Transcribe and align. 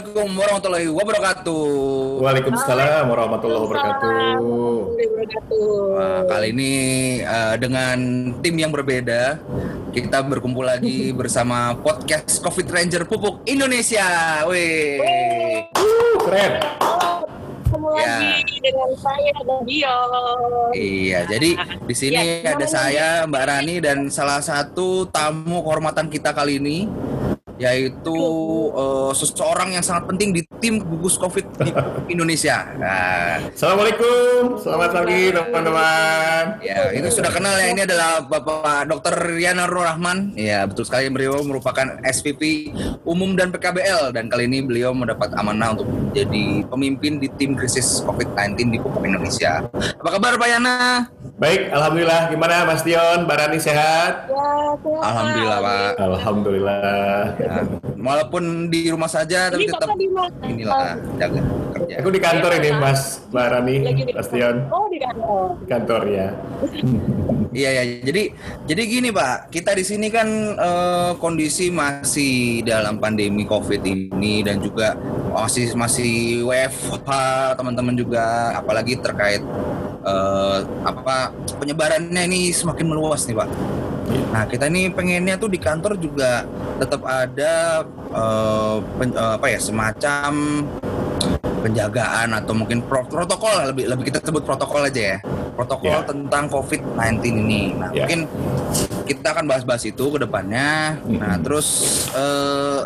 Assalamualaikum 0.00 0.32
warahmatullahi 0.40 0.88
wabarakatuh. 0.96 1.64
Waalaikumsalam 2.24 3.04
warahmatullahi 3.04 3.62
wabarakatuh. 3.68 4.72
Wah, 5.92 6.20
kali 6.24 6.56
ini 6.56 6.72
uh, 7.20 7.52
dengan 7.60 7.96
tim 8.40 8.56
yang 8.56 8.72
berbeda, 8.72 9.36
kita 9.92 10.24
berkumpul 10.24 10.64
lagi 10.64 11.12
bersama 11.20 11.76
podcast 11.76 12.40
Covid 12.40 12.72
Ranger 12.72 13.04
Pupuk 13.04 13.44
Indonesia. 13.44 14.40
Wih. 14.48 15.68
Uh, 15.76 16.16
keren. 16.24 16.52
Ketemu 17.60 17.88
Ya. 18.00 18.40
lagi 18.40 18.56
dengan 18.64 18.90
saya 18.96 19.30
dan 19.36 19.60
Dion. 19.68 20.72
Iya, 20.72 21.20
jadi 21.28 21.50
di 21.84 21.94
sini 21.94 22.40
Ya, 22.40 22.56
ada 22.56 22.64
saya, 22.64 23.08
Mbak 23.28 23.44
Rani, 23.44 23.76
dan 23.84 23.98
salah 24.08 24.40
satu 24.40 25.04
tamu 25.12 25.60
kehormatan 25.60 26.08
kita 26.08 26.32
kali 26.32 26.56
ini 26.56 26.88
yaitu 27.60 28.16
uh, 28.72 29.12
seseorang 29.12 29.76
yang 29.76 29.84
sangat 29.84 30.08
penting 30.08 30.32
di 30.32 30.40
tim 30.60 30.78
gugus 30.84 31.16
COVID 31.16 31.64
di 31.64 31.72
Indonesia. 32.14 32.68
Nah, 32.76 33.48
Assalamualaikum, 33.50 34.60
selamat 34.60 34.90
pagi 34.92 35.32
teman-teman. 35.32 36.44
Ya, 36.60 36.92
itu 36.92 37.08
sudah 37.08 37.32
kenal 37.32 37.56
ya. 37.56 37.72
Ini 37.72 37.82
adalah 37.88 38.20
Bapak 38.28 38.86
Dr. 38.92 39.40
Riana 39.40 39.64
Rahman. 39.64 40.36
Ya, 40.36 40.68
betul 40.68 40.84
sekali 40.84 41.08
beliau 41.08 41.40
merupakan 41.42 41.98
SVP 42.04 42.70
Umum 43.08 43.34
dan 43.34 43.48
PKBL 43.50 44.12
dan 44.12 44.28
kali 44.28 44.44
ini 44.46 44.60
beliau 44.60 44.92
mendapat 44.92 45.32
amanah 45.40 45.72
untuk 45.74 45.88
menjadi 45.88 46.68
pemimpin 46.68 47.16
di 47.16 47.28
tim 47.40 47.56
krisis 47.56 48.04
COVID-19 48.04 48.76
di 48.76 48.78
Pupuk 48.78 49.02
Indonesia. 49.02 49.64
Apa 49.72 50.20
kabar 50.20 50.36
Pak 50.36 50.48
Yana? 50.48 50.76
Baik, 51.40 51.72
alhamdulillah. 51.72 52.28
Gimana 52.28 52.68
Mas 52.68 52.84
Dion, 52.84 53.24
Mbak 53.24 53.36
Rani 53.40 53.58
sehat? 53.58 54.28
Ya, 54.28 54.76
sehat. 54.76 55.04
Alhamdulillah 55.08 55.58
Pak. 55.64 55.92
Alhamdulillah. 55.96 57.22
Ya, 57.40 57.52
walaupun 58.00 58.72
di 58.72 58.88
rumah 58.88 59.08
saja 59.08 59.52
tapi 59.52 59.68
Ini 59.68 59.72
tetap 59.76 59.88
di 59.94 60.08
mana? 60.08 60.44
inilah 60.48 60.96
jaga 61.20 61.40
kerja. 61.76 61.94
Aku 62.00 62.08
di 62.10 62.20
kantor 62.20 62.50
ini, 62.60 62.70
Mas, 62.76 63.02
di 63.28 64.12
Mas 64.16 64.28
Dion. 64.32 64.56
Oh, 64.72 64.86
di 64.88 64.98
kantor. 64.98 65.46
Di 65.60 65.66
kantor 65.68 66.00
ya. 66.08 66.28
Iya 67.50 67.82
ya, 67.82 67.84
jadi 68.06 68.30
jadi 68.62 68.82
gini 68.86 69.10
Pak, 69.10 69.50
kita 69.50 69.74
di 69.74 69.82
sini 69.82 70.06
kan 70.06 70.54
eh, 70.54 71.12
kondisi 71.18 71.66
masih 71.66 72.62
dalam 72.62 73.02
pandemi 73.02 73.42
COVID 73.42 73.82
ini 73.82 74.46
dan 74.46 74.62
juga 74.62 74.94
masih 75.34 75.74
masih 75.74 76.46
WFH 76.46 77.10
teman-teman 77.58 77.98
juga, 77.98 78.54
apalagi 78.54 79.02
terkait 79.02 79.42
eh, 80.06 80.58
apa 80.86 81.34
penyebarannya 81.58 82.22
ini 82.30 82.54
semakin 82.54 82.86
meluas 82.86 83.26
nih 83.26 83.34
Pak. 83.34 83.50
Nah 84.30 84.44
kita 84.46 84.66
ini 84.70 84.90
pengennya 84.90 85.38
tuh 85.38 85.50
di 85.50 85.58
kantor 85.58 85.98
juga 85.98 86.44
tetap 86.78 87.02
ada 87.06 87.84
eh, 88.10 88.76
pen- 88.98 89.16
eh, 89.16 89.32
apa 89.36 89.46
ya 89.50 89.58
semacam 89.58 90.32
penjagaan 91.60 92.32
atau 92.32 92.56
mungkin 92.56 92.80
pro- 92.88 93.04
protokol 93.04 93.52
lebih 93.68 93.84
lebih 93.84 94.04
kita 94.08 94.24
sebut 94.24 94.42
protokol 94.42 94.88
aja 94.88 95.16
ya 95.16 95.18
protokol 95.60 95.92
Ya. 95.92 96.08
tentang 96.08 96.48
COVID-19 96.48 97.36
ini. 97.36 97.76
Nah 97.76 97.92
Ya. 97.92 98.08
mungkin 98.08 98.24
kita 99.04 99.36
akan 99.36 99.44
bahas-bahas 99.44 99.84
itu 99.84 100.00
ke 100.08 100.18
depannya. 100.24 100.96
Nah 101.04 101.36
Mhm. 101.36 101.44
terus 101.44 101.68
eh, 102.16 102.80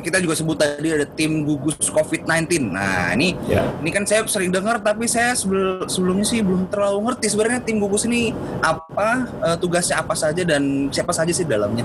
kita- 0.00 0.20
juga 0.20 0.36
sebut 0.36 0.56
tadi 0.56 0.88
ada 0.92 1.04
tim 1.04 1.44
gugus 1.44 1.76
COVID-19. 1.92 2.72
Nah 2.72 3.12
ini 3.12 3.36
Ya. 3.44 3.68
ini 3.84 3.90
kan 3.92 4.08
saya 4.08 4.24
sering 4.24 4.48
dengar 4.48 4.80
tapi 4.80 5.04
saya 5.04 5.36
sebelum 5.36 5.84
sebelumnya 5.88 6.24
sih 6.24 6.40
belum 6.40 6.72
terlalu 6.72 7.12
ngerti 7.12 7.26
sebenarnya 7.36 7.60
tim 7.60 7.76
gugus 7.76 8.08
ini 8.08 8.32
apa 8.64 9.28
eh, 9.44 9.56
tugasnya 9.60 10.00
apa 10.00 10.16
saja 10.16 10.40
dan 10.40 10.88
siapa 10.88 11.12
saja 11.12 11.32
sih 11.36 11.44
dalamnya. 11.44 11.84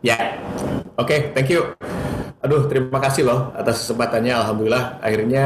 Ya. 0.00 0.40
Oke, 0.96 1.36
thank 1.36 1.52
you. 1.52 1.76
Aduh, 2.40 2.68
terima 2.70 3.02
kasih 3.02 3.26
loh 3.26 3.50
atas 3.52 3.82
kesempatannya. 3.82 4.32
Alhamdulillah, 4.32 5.02
akhirnya 5.02 5.44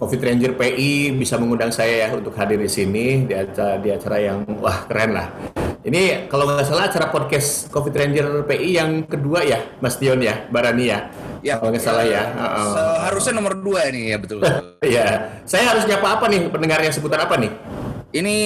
Covid 0.00 0.16
Ranger 0.24 0.56
PI 0.56 1.12
bisa 1.12 1.36
mengundang 1.36 1.68
saya 1.68 2.08
ya 2.08 2.16
untuk 2.16 2.32
hadir 2.32 2.56
di 2.56 2.72
sini 2.72 3.28
di 3.28 3.36
acara, 3.36 3.76
di 3.76 3.92
acara 3.92 4.16
yang 4.16 4.48
wah 4.56 4.88
keren 4.88 5.12
lah. 5.12 5.28
Ini 5.84 6.24
kalau 6.32 6.48
nggak 6.48 6.64
salah 6.64 6.88
acara 6.88 7.12
podcast 7.12 7.68
Covid 7.68 7.92
Ranger 7.92 8.48
PI 8.48 8.80
yang 8.80 9.04
kedua 9.04 9.44
ya, 9.44 9.60
Mas 9.84 10.00
Dion 10.00 10.24
ya, 10.24 10.48
Barani 10.48 10.88
ya. 10.88 11.12
Ya, 11.44 11.60
kalau 11.60 11.68
nggak 11.68 11.84
salah 11.84 12.08
ya. 12.08 12.32
Heeh. 12.32 12.72
Seharusnya 12.72 13.32
nomor 13.36 13.60
dua 13.60 13.92
ini 13.92 14.08
ya 14.08 14.16
betul. 14.16 14.40
Iya, 14.80 15.36
saya 15.44 15.76
harus 15.76 15.84
nyapa 15.84 16.16
apa 16.16 16.24
nih 16.32 16.48
pendengar 16.48 16.80
yang 16.80 16.96
sebutan 16.96 17.20
apa 17.20 17.36
nih? 17.36 17.52
Ini 18.16 18.36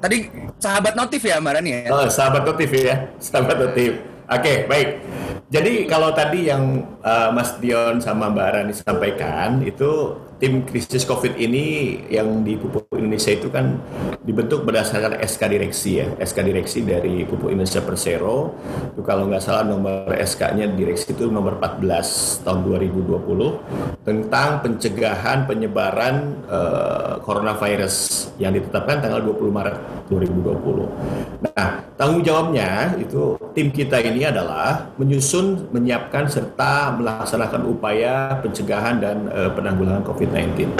tadi 0.00 0.24
sahabat 0.56 0.96
notif 0.96 1.20
ya 1.20 1.36
Mbak 1.36 1.52
Rani 1.60 1.70
ya? 1.70 1.80
Oh, 1.92 2.08
sahabat 2.08 2.48
notif 2.48 2.72
ya, 2.72 3.12
sahabat 3.20 3.60
notif. 3.60 4.00
Oke, 4.24 4.64
baik. 4.64 5.04
Jadi 5.52 5.84
kalau 5.84 6.10
tadi 6.16 6.48
yang 6.48 6.80
uh, 7.04 7.28
Mas 7.30 7.60
Dion 7.60 8.00
sama 8.00 8.32
Mbak 8.32 8.48
Rani 8.56 8.72
sampaikan 8.72 9.60
itu 9.60 10.16
tim 10.44 10.60
krisis 10.60 11.08
COVID 11.08 11.40
ini 11.40 11.96
yang 12.12 12.44
di 12.44 12.60
Pupuk 12.60 12.92
Indonesia 12.92 13.32
itu 13.32 13.48
kan 13.48 13.80
dibentuk 14.28 14.68
berdasarkan 14.68 15.16
SK 15.24 15.40
direksi 15.48 16.04
ya, 16.04 16.12
SK 16.20 16.44
direksi 16.44 16.84
dari 16.84 17.24
Pupuk 17.24 17.48
Indonesia 17.48 17.80
Persero. 17.80 18.52
Itu 18.92 19.00
kalau 19.00 19.24
nggak 19.32 19.40
salah 19.40 19.64
nomor 19.64 20.12
SK-nya 20.12 20.68
direksi 20.76 21.16
itu 21.16 21.32
nomor 21.32 21.56
14 21.56 22.44
tahun 22.44 22.60
2020 22.60 24.04
tentang 24.04 24.60
pencegahan 24.60 25.48
penyebaran 25.48 26.36
uh, 26.44 27.24
coronavirus 27.24 28.28
yang 28.36 28.52
ditetapkan 28.52 29.00
tanggal 29.00 29.24
20 29.24 29.48
Maret 29.48 29.76
2020. 30.12 31.48
Nah, 31.56 31.88
tanggung 31.96 32.20
jawabnya 32.20 32.92
itu 33.00 33.40
tim 33.56 33.72
kita 33.72 34.02
ini 34.02 34.28
adalah 34.28 34.92
menyusun, 35.00 35.72
menyiapkan 35.72 36.28
serta 36.28 36.92
melaksanakan 36.98 37.62
upaya 37.64 38.42
pencegahan 38.42 38.98
dan 38.98 39.30
eh, 39.30 39.50
penanggulangan 39.54 40.02
COVID-19. 40.34 40.74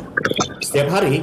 Setiap 0.59 0.89
hari 0.91 1.23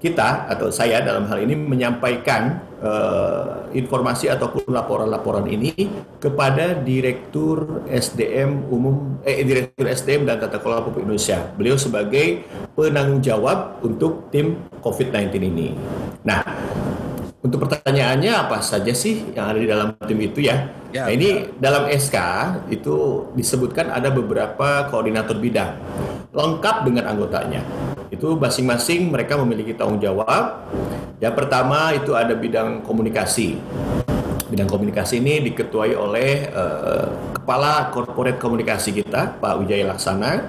kita 0.00 0.48
atau 0.48 0.72
saya 0.72 1.04
dalam 1.04 1.28
hal 1.28 1.44
ini 1.44 1.52
menyampaikan 1.52 2.56
eh, 2.80 3.76
informasi 3.76 4.32
ataupun 4.32 4.72
laporan-laporan 4.72 5.44
ini 5.46 5.76
kepada 6.16 6.72
Direktur 6.74 7.84
SDM 7.86 8.66
Umum 8.72 9.20
eh 9.22 9.44
Direktur 9.44 9.86
SDM 9.86 10.24
dan 10.24 10.40
Tata 10.40 10.58
Kelola 10.58 10.82
Pupuk 10.82 11.04
Indonesia. 11.04 11.52
Beliau 11.54 11.76
sebagai 11.76 12.48
penanggung 12.74 13.20
jawab 13.20 13.84
untuk 13.84 14.32
tim 14.32 14.56
COVID-19 14.80 15.36
ini. 15.52 15.68
Nah, 16.24 16.40
untuk 17.44 17.68
pertanyaannya 17.68 18.32
apa 18.32 18.64
saja 18.64 18.96
sih 18.96 19.36
yang 19.36 19.52
ada 19.52 19.60
di 19.60 19.68
dalam 19.68 19.92
tim 20.08 20.16
itu 20.24 20.48
ya? 20.48 20.64
Ya, 20.90 21.06
nah, 21.06 21.12
ini 21.12 21.52
dalam 21.60 21.86
SK 21.92 22.16
itu 22.72 23.28
disebutkan 23.36 23.92
ada 23.92 24.08
beberapa 24.08 24.88
koordinator 24.88 25.36
bidang 25.38 25.76
lengkap 26.30 26.76
dengan 26.86 27.10
anggotanya. 27.10 27.62
Itu 28.10 28.38
masing-masing 28.38 29.10
mereka 29.10 29.38
memiliki 29.38 29.74
tanggung 29.74 29.98
jawab. 29.98 30.66
Yang 31.18 31.34
pertama 31.36 31.94
itu 31.94 32.14
ada 32.14 32.34
bidang 32.34 32.82
komunikasi. 32.86 33.58
Bidang 34.50 34.66
komunikasi 34.66 35.22
ini 35.22 35.38
diketuai 35.50 35.94
oleh 35.94 36.50
eh, 36.50 37.06
Kepala 37.38 37.90
Korporat 37.94 38.38
Komunikasi 38.38 38.94
kita, 38.94 39.38
Pak 39.38 39.62
Wijaya 39.62 39.94
Laksana. 39.94 40.42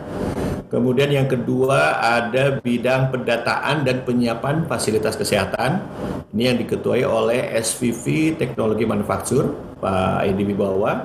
Kemudian 0.71 1.11
yang 1.11 1.27
kedua 1.27 1.99
ada 1.99 2.63
bidang 2.63 3.11
pendataan 3.11 3.83
dan 3.83 4.07
penyiapan 4.07 4.63
fasilitas 4.71 5.19
kesehatan. 5.19 5.83
Ini 6.31 6.55
yang 6.55 6.57
diketuai 6.63 7.03
oleh 7.03 7.51
SVP 7.59 8.39
Teknologi 8.39 8.87
Manufaktur, 8.87 9.51
Pak 9.83 10.23
Edi 10.31 10.47
Wibawa. 10.47 11.03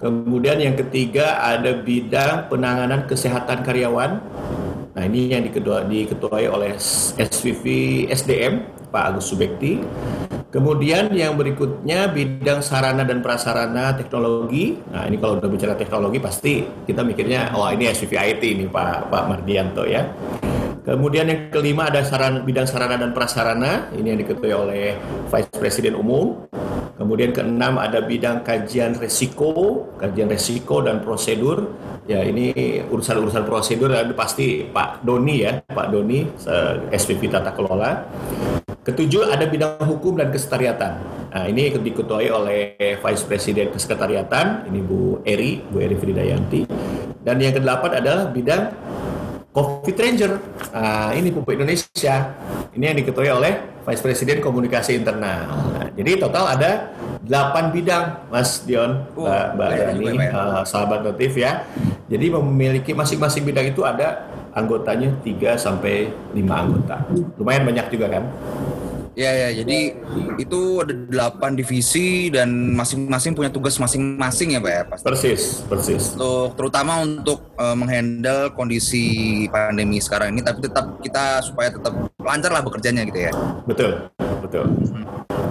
Kemudian 0.00 0.56
yang 0.64 0.80
ketiga 0.80 1.44
ada 1.44 1.76
bidang 1.76 2.48
penanganan 2.48 3.04
kesehatan 3.04 3.60
karyawan. 3.60 4.16
Nah 4.96 5.02
ini 5.04 5.28
yang 5.28 5.44
diketuai 5.44 6.48
oleh 6.48 6.72
SVP 7.20 7.64
SDM, 8.08 8.64
Pak 8.88 9.12
Agus 9.12 9.28
Subekti. 9.28 9.84
Kemudian 10.52 11.08
yang 11.16 11.40
berikutnya 11.40 12.12
bidang 12.12 12.60
sarana 12.60 13.08
dan 13.08 13.24
prasarana 13.24 13.96
teknologi. 13.96 14.76
Nah 14.92 15.08
ini 15.08 15.16
kalau 15.16 15.40
udah 15.40 15.48
bicara 15.48 15.72
teknologi 15.72 16.20
pasti 16.20 16.60
kita 16.84 17.00
mikirnya 17.00 17.56
oh 17.56 17.72
ini 17.72 17.88
SVP 17.88 18.12
IT 18.12 18.42
ini 18.44 18.68
Pak 18.68 19.08
Pak 19.08 19.22
Mardianto 19.32 19.88
ya. 19.88 20.04
Kemudian 20.84 21.30
yang 21.30 21.48
kelima 21.48 21.88
ada 21.88 22.04
saran, 22.04 22.44
bidang 22.44 22.68
sarana 22.68 23.00
dan 23.00 23.16
prasarana. 23.16 23.88
Ini 23.96 24.12
yang 24.12 24.20
diketuai 24.28 24.52
oleh 24.52 24.84
Vice 25.32 25.56
Presiden 25.56 25.96
Umum. 25.96 26.44
Kemudian 27.00 27.32
keenam 27.32 27.80
ada 27.80 28.04
bidang 28.04 28.44
kajian 28.44 29.00
resiko, 29.00 29.88
kajian 29.96 30.28
resiko 30.28 30.84
dan 30.84 31.00
prosedur. 31.00 31.72
Ya 32.04 32.20
ini 32.28 32.52
urusan-urusan 32.92 33.48
prosedur 33.48 33.88
ada 33.88 34.12
pasti 34.12 34.68
Pak 34.68 35.00
Doni 35.00 35.48
ya, 35.48 35.64
Pak 35.64 35.88
Doni 35.88 36.28
SVP 36.92 37.32
Tata 37.32 37.56
Kelola. 37.56 38.04
Ketujuh 38.82 39.30
ada 39.30 39.46
bidang 39.46 39.78
hukum 39.86 40.18
dan 40.18 40.34
kesetariatan. 40.34 40.98
Nah 41.30 41.46
ini 41.46 41.70
diketuai 41.70 42.28
oleh 42.34 42.74
Vice 42.98 43.24
Presiden 43.30 43.70
Kesekretariatan, 43.70 44.66
ini 44.66 44.82
Bu 44.82 45.22
Eri, 45.22 45.62
Bu 45.62 45.78
Eri 45.78 45.94
Fridayanti. 45.94 46.66
Dan 47.22 47.38
yang 47.38 47.54
kedelapan 47.54 48.02
adalah 48.02 48.26
bidang 48.34 48.74
Covid 49.52 49.96
Ranger. 50.00 50.32
Nah, 50.72 51.12
ini 51.12 51.28
Pupuk 51.28 51.52
Indonesia. 51.52 52.32
Ini 52.72 52.84
yang 52.88 52.96
diketuai 53.04 53.30
oleh 53.30 53.52
Vice 53.84 54.02
Presiden 54.02 54.40
Komunikasi 54.40 54.96
Internal. 54.96 55.44
Nah, 55.46 55.86
jadi 55.92 56.16
total 56.16 56.56
ada 56.56 56.90
8 57.22 57.68
bidang, 57.70 58.32
Mas 58.32 58.64
Dion, 58.64 59.06
Oh, 59.12 59.28
Mbak, 59.28 59.46
Mbak 59.54 59.68
Yani, 59.76 60.06
eh, 60.24 60.62
sahabat 60.64 61.04
notif 61.04 61.36
ya. 61.36 61.68
Jadi 62.08 62.32
memiliki 62.32 62.96
masing-masing 62.96 63.44
bidang 63.44 63.70
itu 63.70 63.84
ada 63.84 64.24
anggotanya 64.56 65.12
3 65.20 65.60
sampai 65.60 66.08
5 66.32 66.54
anggota. 66.56 66.96
Lumayan 67.36 67.68
banyak 67.68 67.86
juga 67.92 68.08
kan? 68.08 68.24
Ya 69.12 69.28
ya, 69.28 69.48
jadi 69.60 69.92
itu 70.40 70.60
ada 70.80 70.96
delapan 70.96 71.52
divisi 71.52 72.32
dan 72.32 72.72
masing-masing 72.72 73.36
punya 73.36 73.52
tugas 73.52 73.76
masing-masing 73.76 74.56
ya 74.56 74.60
Pak 74.64 74.72
ya 74.72 74.82
pasti. 74.88 75.04
Persis, 75.04 75.42
persis. 75.68 76.04
Untuk 76.16 76.56
terutama 76.56 77.04
untuk 77.04 77.52
eh, 77.60 77.76
menghandle 77.76 78.56
kondisi 78.56 79.04
pandemi 79.52 80.00
sekarang 80.00 80.32
ini, 80.32 80.40
tapi 80.40 80.64
tetap 80.64 80.96
kita 81.04 81.44
supaya 81.44 81.68
tetap 81.68 81.92
lancar 82.24 82.50
lah 82.56 82.64
bekerjanya 82.64 83.04
gitu 83.04 83.28
ya. 83.28 83.32
Betul, 83.68 84.08
betul. 84.40 84.64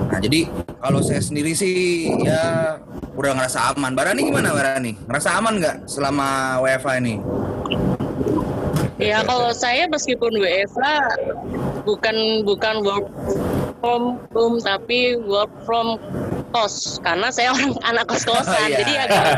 Nah 0.09 0.19
jadi 0.19 0.49
kalau 0.81 1.05
saya 1.05 1.21
sendiri 1.21 1.53
sih 1.53 2.09
ya 2.25 2.75
udah 3.13 3.31
ngerasa 3.37 3.77
aman. 3.77 3.93
Barani 3.93 4.25
gimana 4.25 4.57
Barani? 4.57 4.97
Ngerasa 5.05 5.37
aman 5.37 5.61
nggak 5.61 5.75
selama 5.85 6.57
WFH 6.65 6.89
ini? 6.97 7.15
Ya 9.01 9.19
kalau 9.29 9.51
saya 9.51 9.89
meskipun 9.89 10.37
WFA 10.37 10.95
bukan 11.83 12.45
bukan 12.45 12.75
work 12.85 13.07
from 13.81 14.21
home 14.31 14.61
tapi 14.61 15.17
work 15.25 15.49
from 15.65 15.97
kos 16.53 17.01
karena 17.01 17.33
saya 17.33 17.49
orang 17.57 17.73
anak 17.81 18.05
kos 18.05 18.23
kosan 18.23 18.53
Oh, 18.53 18.67
iya. 18.69 18.77
jadi 18.85 18.93
agak 19.09 19.23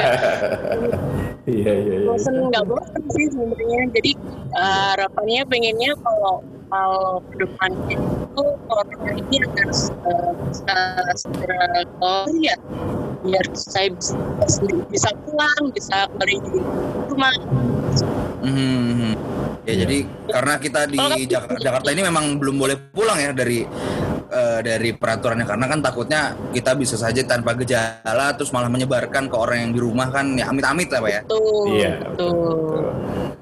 Iya, 1.44 1.74
iya, 1.76 1.96
iya. 2.00 2.08
bosen 2.08 2.36
nggak 2.40 2.64
bosen 2.72 3.04
sih 3.12 3.28
sebenarnya 3.36 3.92
jadi 3.92 4.12
eh, 4.56 4.84
harapannya 4.96 5.44
pengennya 5.52 5.92
kalau 6.00 6.40
kalau 6.72 7.20
depan 7.36 7.72
itu 7.92 8.44
corona 8.72 9.12
ini 9.12 9.38
akan 9.44 9.68
bisa 10.48 10.80
segera 11.20 11.84
keluar 12.00 12.32
ya 12.40 12.56
biar 13.28 13.46
saya 13.60 13.92
bisa, 13.92 14.16
bisa 14.88 15.10
pulang 15.28 15.64
bisa 15.76 16.08
kembali 16.16 16.36
di 16.48 16.60
rumah 17.12 17.36
Mhm. 18.44 19.33
Ya 19.64 19.72
Iya. 19.72 19.76
jadi 19.82 19.98
karena 20.28 20.54
kita 20.58 20.82
di 20.86 21.00
Jak- 21.24 21.56
Jakarta 21.58 21.88
ini 21.90 22.04
memang 22.04 22.36
belum 22.36 22.56
boleh 22.58 22.76
pulang 22.92 23.16
ya 23.16 23.32
dari 23.32 23.64
eh, 24.26 24.60
dari 24.60 24.92
peraturannya 24.92 25.46
karena 25.46 25.66
kan 25.68 25.80
takutnya 25.80 26.22
kita 26.50 26.74
bisa 26.74 26.98
saja 26.98 27.22
tanpa 27.22 27.54
gejala 27.54 28.34
terus 28.34 28.50
malah 28.50 28.66
menyebarkan 28.66 29.30
ke 29.30 29.36
orang 29.36 29.58
yang 29.62 29.72
di 29.72 29.80
rumah 29.80 30.10
kan 30.10 30.34
ya 30.34 30.50
amit-amit 30.50 30.90
lah 30.90 31.00
Pak 31.00 31.12
ya. 31.12 31.22
Betul, 31.22 31.64
Iya, 31.70 31.92
betul. 32.04 32.34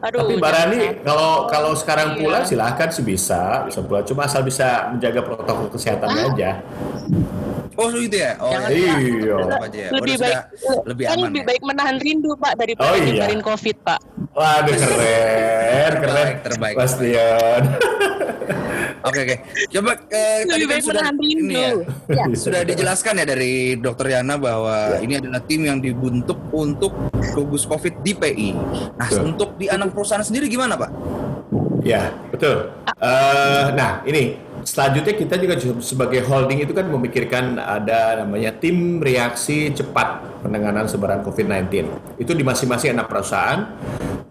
Aduh, 0.01 0.19
Tapi 0.19 0.33
Mbak 0.35 0.49
jangan 0.51 0.67
Rani, 0.67 0.79
kalau 1.01 1.31
kalau 1.47 1.71
sekarang 1.73 2.07
Iya. 2.11 2.19
pulang 2.19 2.43
silahkan 2.43 2.89
sih 2.91 3.01
bisa, 3.01 3.63
bisa 3.63 3.79
pulang. 3.79 4.03
Cuma 4.03 4.27
asal 4.27 4.41
bisa 4.41 4.67
menjaga 4.91 5.21
protokol 5.21 5.71
kesehatannya 5.71 6.21
Ah. 6.21 6.31
aja. 6.35 6.51
Oh 7.81 7.89
gitu 7.89 8.13
ya. 8.13 8.31
Oh 8.37 8.53
Jangan, 8.53 8.69
ya. 8.69 8.93
Iya. 9.01 9.35
Aja 9.57 9.79
ya. 9.81 9.89
lebih 9.89 10.13
Udah 10.13 10.21
baik 10.21 10.21
sudah 10.21 10.83
lebih 10.85 11.03
kan 11.03 11.15
aman. 11.17 11.25
lebih 11.25 11.41
ya. 11.41 11.47
baik 11.49 11.61
menahan 11.65 11.95
rindu 11.97 12.31
pak 12.37 12.53
daripada 12.55 12.85
Oh, 12.85 12.95
iya. 12.95 13.05
nyebarin 13.09 13.41
covid 13.41 13.77
pak 13.81 13.99
Waduh 14.31 14.75
keren, 14.77 15.93
keren. 15.99 16.29
Terbaik, 16.41 16.75
Dion. 16.95 17.63
Oke 19.01 19.17
oke. 19.17 19.35
Coba 19.73 19.91
eh, 20.13 20.45
tadi 20.45 20.61
lebih 20.61 20.67
kan 20.69 20.71
baik 20.71 20.83
sudah 20.85 21.01
menahan 21.01 21.17
rindu 21.17 21.41
ini 21.41 21.57
ya. 21.57 21.71
ya. 22.13 22.25
Sudah 22.37 22.61
dijelaskan 22.61 23.13
ya 23.17 23.25
dari 23.25 23.53
Dokter 23.73 24.13
Yana 24.13 24.37
bahwa 24.37 25.01
ini 25.01 25.17
adalah 25.17 25.41
tim 25.41 25.65
yang 25.65 25.81
dibentuk 25.81 26.37
untuk 26.53 26.93
gugus 27.33 27.65
COVID 27.65 28.05
di 28.05 28.13
PI. 28.13 28.49
Nah, 28.93 29.09
Betul. 29.09 29.25
untuk 29.25 29.49
di 29.57 29.65
anak 29.67 29.89
perusahaan 29.89 30.21
sendiri 30.21 30.45
gimana, 30.45 30.77
Pak? 30.77 30.91
Ya, 31.81 32.13
betul. 32.29 32.69
Eh, 33.01 33.65
nah, 33.73 34.05
ini 34.05 34.37
selanjutnya 34.63 35.13
kita 35.17 35.35
juga 35.37 35.55
sebagai 35.81 36.21
holding 36.25 36.63
itu 36.63 36.73
kan 36.73 36.87
memikirkan 36.87 37.57
ada 37.57 38.23
namanya 38.23 38.53
tim 38.55 39.01
reaksi 39.01 39.73
cepat 39.73 40.41
penanganan 40.45 40.85
sebaran 40.89 41.21
COVID-19. 41.25 41.87
Itu 42.17 42.31
di 42.33 42.43
masing-masing 42.45 42.97
anak 42.97 43.07
perusahaan 43.09 43.67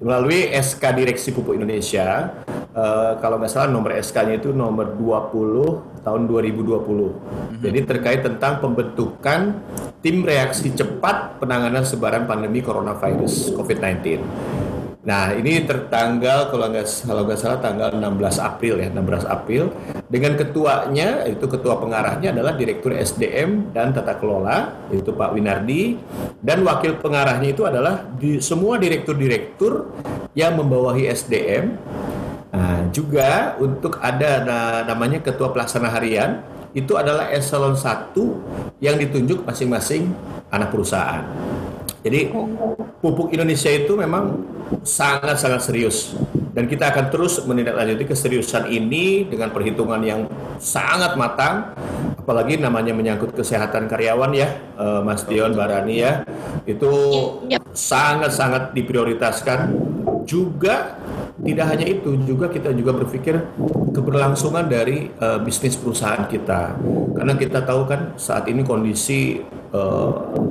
melalui 0.00 0.48
SK 0.50 0.82
Direksi 0.96 1.30
Pupuk 1.30 1.54
Indonesia. 1.54 2.32
eh, 2.70 3.18
kalau 3.18 3.42
nggak 3.42 3.50
salah 3.50 3.66
nomor 3.66 3.98
SK-nya 3.98 4.38
itu 4.38 4.54
nomor 4.54 4.94
20 4.94 6.06
tahun 6.06 6.22
2020. 6.30 7.66
Jadi 7.66 7.78
terkait 7.82 8.22
tentang 8.22 8.62
pembentukan 8.62 9.58
tim 9.98 10.22
reaksi 10.22 10.70
cepat 10.70 11.42
penanganan 11.42 11.82
sebaran 11.82 12.30
pandemi 12.30 12.62
coronavirus 12.62 13.58
COVID-19. 13.58 14.22
Nah, 15.00 15.32
ini 15.32 15.64
tertanggal 15.64 16.52
kalau 16.52 16.68
nggak 16.68 16.84
kalau 17.08 17.24
nggak 17.24 17.40
salah 17.40 17.56
tanggal 17.56 17.88
16 17.96 18.36
April 18.36 18.84
ya, 18.84 18.92
16 18.92 19.24
April. 19.24 19.72
Dengan 20.12 20.36
ketuanya 20.36 21.24
itu 21.24 21.40
ketua 21.48 21.80
pengarahnya 21.80 22.36
adalah 22.36 22.52
Direktur 22.52 22.92
SDM 22.92 23.72
dan 23.72 23.96
Tata 23.96 24.20
Kelola 24.20 24.76
yaitu 24.92 25.16
Pak 25.16 25.32
Winardi 25.32 25.96
dan 26.44 26.60
wakil 26.68 27.00
pengarahnya 27.00 27.48
itu 27.48 27.64
adalah 27.64 28.04
di, 28.20 28.44
semua 28.44 28.76
direktur-direktur 28.76 29.88
yang 30.36 30.60
membawahi 30.60 31.08
SDM. 31.08 31.80
Nah, 32.52 32.92
juga 32.92 33.56
untuk 33.56 33.96
ada 34.04 34.44
na- 34.44 34.82
namanya 34.84 35.24
ketua 35.24 35.48
pelaksana 35.48 35.88
harian 35.88 36.44
itu 36.76 37.00
adalah 37.00 37.32
eselon 37.32 37.72
1 37.72 38.12
yang 38.84 39.00
ditunjuk 39.00 39.48
masing-masing 39.48 40.12
anak 40.52 40.68
perusahaan. 40.68 41.24
Jadi 42.04 42.32
pupuk 43.00 43.32
Indonesia 43.32 43.68
itu 43.68 43.92
memang 43.96 44.59
sangat-sangat 44.82 45.60
serius. 45.64 46.14
Dan 46.50 46.66
kita 46.66 46.90
akan 46.90 47.14
terus 47.14 47.38
menindaklanjuti 47.46 48.10
keseriusan 48.10 48.70
ini 48.70 49.26
dengan 49.26 49.54
perhitungan 49.54 50.02
yang 50.02 50.26
sangat 50.58 51.14
matang. 51.14 51.74
Apalagi 52.18 52.60
namanya 52.60 52.94
menyangkut 52.94 53.34
kesehatan 53.34 53.90
karyawan 53.90 54.30
ya 54.36 54.48
eh, 54.78 55.00
Mas 55.02 55.24
Dion 55.26 55.54
Barani 55.54 55.96
ya. 56.02 56.22
Itu 56.66 56.90
Yap. 57.48 57.74
sangat-sangat 57.74 58.74
diprioritaskan. 58.76 59.58
Juga 60.28 60.99
tidak 61.40 61.66
hanya 61.72 61.86
itu 61.88 62.10
juga 62.28 62.52
kita 62.52 62.70
juga 62.76 62.92
berpikir 63.00 63.40
keberlangsungan 63.96 64.68
dari 64.68 65.08
eh, 65.08 65.38
bisnis 65.40 65.76
perusahaan 65.76 66.28
kita 66.28 66.76
karena 67.16 67.34
kita 67.36 67.64
tahu 67.64 67.88
kan 67.88 68.14
saat 68.20 68.44
ini 68.52 68.60
kondisi 68.60 69.40
eh, 69.72 70.10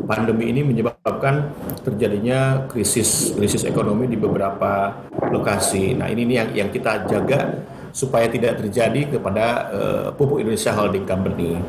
pandemi 0.10 0.50
ini 0.50 0.66
menyebabkan 0.66 1.54
terjadinya 1.86 2.66
krisis 2.66 3.38
krisis 3.38 3.62
ekonomi 3.66 4.10
di 4.10 4.18
beberapa 4.18 4.98
lokasi. 5.30 5.94
Nah 5.94 6.10
ini 6.10 6.26
nih 6.26 6.36
yang 6.42 6.50
yang 6.66 6.70
kita 6.74 7.06
jaga 7.06 7.62
supaya 7.94 8.26
tidak 8.30 8.58
terjadi 8.62 9.18
kepada 9.18 9.46
eh, 9.70 10.08
Pupuk 10.18 10.42
Indonesia 10.42 10.74
Holding 10.74 11.06
Company. 11.06 11.62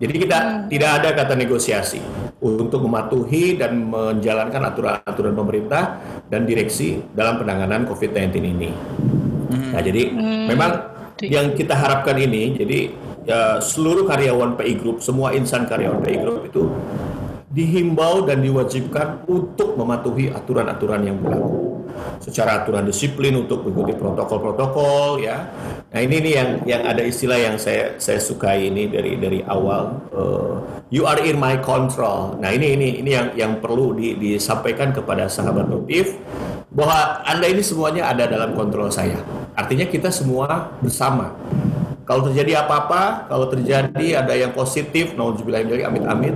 Jadi 0.00 0.14
kita 0.16 0.38
tidak 0.70 0.90
ada 1.02 1.08
kata 1.12 1.34
negosiasi 1.36 2.29
untuk 2.40 2.88
mematuhi 2.88 3.60
dan 3.60 3.92
menjalankan 3.92 4.72
aturan-aturan 4.72 5.34
pemerintah 5.36 6.00
dan 6.32 6.48
direksi 6.48 7.04
dalam 7.12 7.36
penanganan 7.36 7.84
COVID-19 7.84 8.32
ini. 8.40 8.70
Nah, 9.70 9.80
jadi 9.84 10.08
memang 10.48 10.70
yang 11.20 11.52
kita 11.52 11.76
harapkan 11.76 12.16
ini, 12.16 12.56
jadi 12.56 12.78
ya, 13.28 13.60
seluruh 13.60 14.08
karyawan 14.08 14.56
PI 14.56 14.72
Group, 14.80 15.04
semua 15.04 15.36
insan 15.36 15.68
karyawan 15.68 16.00
PI 16.00 16.16
Group 16.24 16.38
itu 16.48 16.62
dihimbau 17.50 18.24
dan 18.24 18.40
diwajibkan 18.40 19.28
untuk 19.28 19.76
mematuhi 19.76 20.32
aturan-aturan 20.32 21.02
yang 21.02 21.18
berlaku 21.20 21.69
secara 22.22 22.62
aturan 22.62 22.86
disiplin 22.86 23.36
untuk 23.36 23.66
mengikuti 23.66 23.96
protokol-protokol 23.96 25.20
ya. 25.22 25.50
Nah 25.90 26.00
ini 26.00 26.16
nih 26.22 26.32
yang 26.34 26.50
yang 26.64 26.82
ada 26.86 27.02
istilah 27.02 27.38
yang 27.38 27.56
saya 27.58 27.98
saya 27.98 28.22
sukai 28.22 28.70
ini 28.70 28.86
dari 28.86 29.18
dari 29.18 29.40
awal 29.46 29.98
eh, 30.14 30.54
you 30.94 31.06
are 31.06 31.18
in 31.22 31.38
my 31.38 31.58
control. 31.58 32.38
Nah 32.38 32.50
ini 32.54 32.78
ini 32.78 32.88
ini 33.02 33.10
yang 33.10 33.28
yang 33.34 33.52
perlu 33.58 33.94
di- 33.98 34.16
disampaikan 34.18 34.94
kepada 34.94 35.26
sahabat 35.26 35.66
motif 35.66 36.14
bahwa 36.70 37.26
anda 37.26 37.46
ini 37.50 37.62
semuanya 37.62 38.06
ada 38.10 38.30
dalam 38.30 38.54
kontrol 38.54 38.90
saya. 38.90 39.18
Artinya 39.58 39.86
kita 39.90 40.08
semua 40.14 40.70
bersama. 40.78 41.34
Kalau 42.06 42.26
terjadi 42.26 42.66
apa-apa, 42.66 43.30
kalau 43.30 43.46
terjadi 43.46 44.18
ada 44.18 44.34
yang 44.34 44.50
positif, 44.50 45.14
nauzubillah 45.14 45.62
amit-amit, 45.62 46.34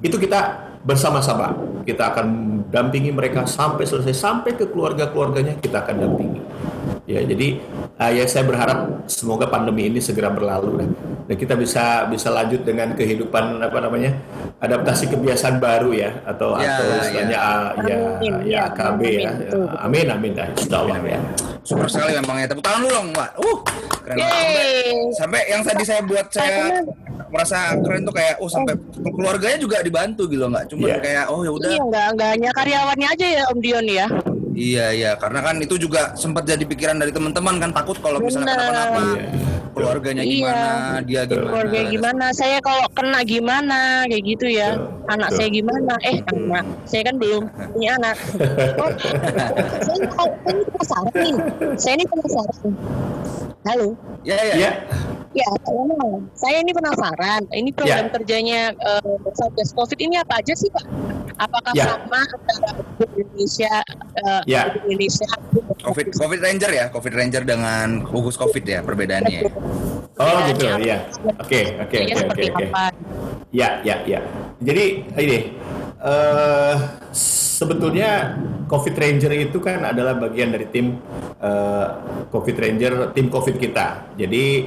itu 0.00 0.16
kita 0.16 0.72
bersama-sama. 0.88 1.52
Kita 1.84 2.16
akan 2.16 2.26
dampingi 2.72 3.12
mereka 3.12 3.44
sampai 3.44 3.84
selesai, 3.84 4.16
sampai 4.16 4.56
ke 4.56 4.64
keluarga-keluarganya 4.72 5.60
kita 5.60 5.84
akan 5.84 5.96
dampingi. 6.08 6.40
Ya, 7.02 7.18
jadi 7.18 7.58
uh, 7.98 8.10
ya 8.14 8.22
saya 8.30 8.46
berharap 8.46 9.10
semoga 9.10 9.50
pandemi 9.50 9.90
ini 9.90 9.98
segera 9.98 10.30
berlalu 10.30 10.78
dan, 10.78 10.88
dan 11.26 11.34
kita 11.34 11.58
bisa 11.58 12.06
bisa 12.06 12.30
lanjut 12.30 12.62
dengan 12.62 12.94
kehidupan 12.94 13.58
apa 13.58 13.74
namanya 13.82 14.14
adaptasi 14.62 15.10
kebiasaan 15.10 15.58
baru 15.58 15.90
ya 15.90 16.22
atau 16.22 16.54
Ya, 16.56 16.78
atau 16.78 16.84
ya. 16.86 16.96
istilahnya 17.02 17.38
uh, 17.42 17.70
ya 17.82 17.96
Amin, 17.98 18.34
ya 18.46 18.54
ya, 18.54 18.62
KB 18.70 19.00
amin, 19.02 19.18
ya. 19.18 19.30
Amin 19.82 20.06
amin 20.08 20.30
dah. 20.30 20.46
Allah 20.78 21.02
ya. 21.02 21.18
Super 21.66 21.90
sekali 21.90 22.14
memang 22.14 22.38
ya. 22.38 22.46
Tepuk 22.46 22.62
tangan 22.62 22.80
dulu 22.80 22.94
dong, 22.94 23.08
Mbak. 23.10 23.30
Uh, 23.34 23.58
keren 23.98 24.16
banget. 24.16 24.38
Sampai, 24.38 24.66
sampai 25.18 25.40
yang 25.50 25.62
tadi 25.66 25.82
saya 25.82 26.00
buat 26.02 26.26
saya 26.30 26.86
merasa 27.34 27.58
keren 27.82 28.02
tuh 28.04 28.14
kayak 28.14 28.34
oh 28.38 28.46
sampai 28.46 28.78
keluarganya 29.02 29.58
juga 29.58 29.82
dibantu 29.82 30.30
gitu 30.30 30.44
nggak 30.46 30.70
cuma 30.70 30.86
Iya. 30.86 30.96
kayak 31.00 31.24
oh 31.34 31.42
ya 31.42 31.50
udah 31.50 31.66
Iya, 31.66 31.82
nggak 31.82 32.06
nggak 32.14 32.28
hanya 32.30 32.50
karyawannya 32.54 33.08
aja 33.10 33.26
ya 33.26 33.42
Om 33.50 33.58
Dion 33.58 33.86
ya. 33.90 34.06
Iya 34.52 34.86
iya 34.90 35.10
karena 35.14 35.40
kan 35.40 35.56
itu 35.58 35.74
juga 35.76 36.12
sempat 36.14 36.44
jadi 36.44 36.60
pikiran 36.62 36.96
dari 36.96 37.08
teman-teman 37.08 37.56
kan 37.58 37.70
takut 37.72 37.96
kalau 37.98 38.20
misalnya 38.20 38.52
kenapa-napa. 38.52 39.00
Iya. 39.00 39.24
keluarganya 39.72 40.20
Iya. 40.20 40.32
gimana, 40.36 40.68
dia 41.00 41.22
gimana. 41.24 41.48
keluarga 41.48 41.80
gimana 41.86 42.26
saya 42.30 42.58
kalau 42.60 42.84
kena 42.92 43.20
gimana 43.22 43.80
kayak 44.04 44.24
gitu 44.26 44.46
ya 44.46 44.70
Betul, 44.74 45.08
anak 45.08 45.26
betul. 45.26 45.38
saya 45.38 45.48
gimana 45.50 45.92
eh 46.02 46.16
anak 46.22 46.64
saya 46.84 47.02
kan 47.02 47.14
belum 47.16 47.42
punya 47.72 47.90
anak 47.96 48.16
oh, 48.82 48.90
saya, 49.80 49.96
ini- 49.96 50.12
penasaran 50.44 51.14
nih 51.16 51.34
saya 51.74 51.94
ini 51.94 52.04
penasaran 52.04 52.72
halo 53.64 53.88
Ya, 54.22 54.36
ya. 54.38 54.54
Ya, 54.54 54.70
ya 55.32 55.48
memang. 55.64 56.28
saya 56.36 56.60
ini 56.60 56.72
penasaran 56.72 57.42
ini 57.52 57.72
program 57.72 58.08
Ya. 58.08 58.12
kerjanya 58.12 58.60
eh, 58.72 59.16
satgas 59.32 59.72
covid 59.72 59.98
ini 59.98 60.20
apa 60.20 60.40
aja 60.44 60.52
sih 60.52 60.68
pak 60.68 60.84
apakah 61.40 61.72
Ya. 61.72 61.96
sama 61.96 62.20
antara 62.20 62.70
Indonesia 63.16 63.74
eh, 64.20 64.42
Ya. 64.44 64.68
Indonesia 64.84 65.28
Covid 65.82 66.12
Covid 66.14 66.40
Ranger 66.40 66.70
ya, 66.70 66.84
Covid 66.92 67.12
Ranger 67.16 67.42
dengan 67.42 68.04
gugus 68.06 68.36
Covid 68.38 68.62
ya 68.62 68.80
perbedaannya. 68.84 69.40
oh 70.20 70.38
Ya, 70.38 70.48
gitu, 70.52 70.64
ya. 70.68 70.76
ya. 70.78 70.98
Oke, 71.40 71.60
oke, 71.80 71.96
oke, 71.98 72.24
oke, 72.28 72.66
Ya, 73.50 73.80
ya, 73.82 73.96
ya. 74.06 74.20
Jadi 74.62 74.84
ini 75.18 75.38
eh 76.02 76.76
sebetulnya 77.62 78.34
COVID 78.66 78.94
Ranger 78.98 79.32
itu 79.38 79.58
kan 79.62 79.86
adalah 79.86 80.18
bagian 80.18 80.50
dari 80.50 80.66
tim 80.66 80.98
eh, 81.38 81.86
COVID 82.32 82.56
Ranger, 82.58 82.92
tim 83.14 83.30
COVID 83.30 83.56
kita. 83.60 84.10
Jadi 84.18 84.66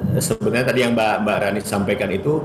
eh, 0.00 0.20
sebenarnya 0.22 0.72
tadi 0.72 0.80
yang 0.80 0.96
Mbak 0.96 1.14
Mbak 1.26 1.36
Rani 1.36 1.60
sampaikan 1.60 2.08
itu 2.08 2.40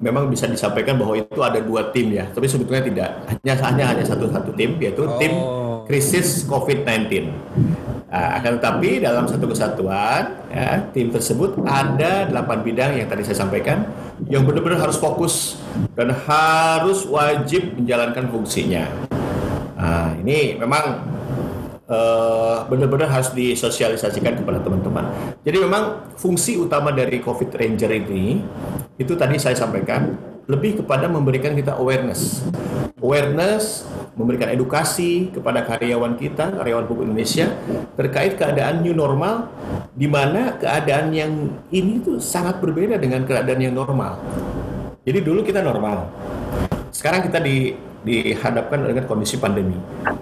memang 0.00 0.28
bisa 0.28 0.48
disampaikan 0.48 0.96
bahwa 0.96 1.16
itu 1.16 1.40
ada 1.40 1.60
dua 1.60 1.88
tim 1.92 2.12
ya, 2.12 2.28
tapi 2.28 2.48
sebetulnya 2.48 2.84
tidak. 2.84 3.10
Hanya 3.28 3.54
hanya 3.64 3.84
hanya 3.96 4.04
satu 4.04 4.28
satu 4.28 4.52
tim 4.52 4.76
yaitu 4.76 5.04
tim 5.16 5.32
Oh. 5.32 5.59
Krisis 5.86 6.44
COVID-19. 6.48 7.30
Nah, 8.10 8.42
akan 8.42 8.58
tetapi 8.58 8.98
dalam 8.98 9.30
satu 9.30 9.46
kesatuan, 9.46 10.34
ya, 10.50 10.82
tim 10.90 11.14
tersebut 11.14 11.62
ada 11.62 12.26
delapan 12.26 12.58
bidang 12.66 12.90
yang 12.98 13.06
tadi 13.06 13.22
saya 13.22 13.46
sampaikan 13.46 13.86
yang 14.26 14.42
benar-benar 14.42 14.82
harus 14.82 14.98
fokus 14.98 15.62
dan 15.94 16.10
harus 16.26 17.06
wajib 17.06 17.78
menjalankan 17.78 18.26
fungsinya. 18.26 18.90
Nah, 19.78 20.10
ini 20.18 20.58
memang 20.58 21.06
eh, 21.86 22.56
benar-benar 22.66 23.14
harus 23.14 23.30
disosialisasikan 23.30 24.42
kepada 24.42 24.58
teman-teman. 24.58 25.06
Jadi 25.46 25.56
memang 25.62 26.10
fungsi 26.18 26.58
utama 26.58 26.90
dari 26.90 27.22
COVID 27.22 27.54
Ranger 27.54 27.94
ini 27.94 28.42
itu 28.98 29.14
tadi 29.14 29.38
saya 29.38 29.54
sampaikan 29.54 30.18
lebih 30.50 30.82
kepada 30.82 31.06
memberikan 31.06 31.54
kita 31.54 31.78
awareness, 31.78 32.42
awareness, 32.98 33.86
memberikan 34.18 34.50
edukasi 34.50 35.30
kepada 35.30 35.62
karyawan 35.62 36.18
kita, 36.18 36.54
karyawan 36.58 36.84
pupuk 36.86 37.06
Indonesia 37.06 37.50
terkait 37.94 38.34
keadaan 38.34 38.82
new 38.82 38.94
normal, 38.94 39.50
di 39.94 40.10
mana 40.10 40.58
keadaan 40.58 41.14
yang 41.14 41.32
ini 41.70 42.02
tuh 42.02 42.18
sangat 42.18 42.58
berbeda 42.58 42.98
dengan 42.98 43.22
keadaan 43.22 43.60
yang 43.62 43.74
normal. 43.74 44.18
Jadi 45.06 45.18
dulu 45.24 45.40
kita 45.46 45.64
normal, 45.64 46.10
sekarang 46.92 47.24
kita 47.24 47.40
di, 47.40 47.72
dihadapkan 48.04 48.84
dengan 48.84 49.04
kondisi 49.08 49.40
pandemi. 49.40 49.78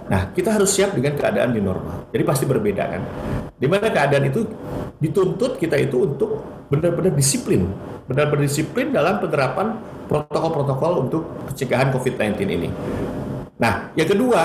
Nah, 0.09 0.31
kita 0.33 0.55
harus 0.55 0.71
siap 0.71 0.95
dengan 0.95 1.19
keadaan 1.19 1.51
di 1.51 1.61
normal. 1.61 2.09
Jadi 2.15 2.23
pasti 2.23 2.45
berbeda 2.47 2.85
kan. 2.87 3.03
Di 3.59 3.67
mana 3.67 3.91
keadaan 3.91 4.31
itu 4.31 4.47
dituntut 5.03 5.59
kita 5.59 5.75
itu 5.79 6.07
untuk 6.07 6.43
benar-benar 6.71 7.15
disiplin, 7.15 7.67
benar-benar 8.07 8.47
disiplin 8.47 8.95
dalam 8.95 9.19
penerapan 9.19 9.75
protokol-protokol 10.09 10.93
untuk 11.07 11.23
pencegahan 11.51 11.91
COVID-19 11.93 12.39
ini. 12.49 12.69
Nah, 13.59 13.91
yang 13.99 14.09
kedua, 14.09 14.43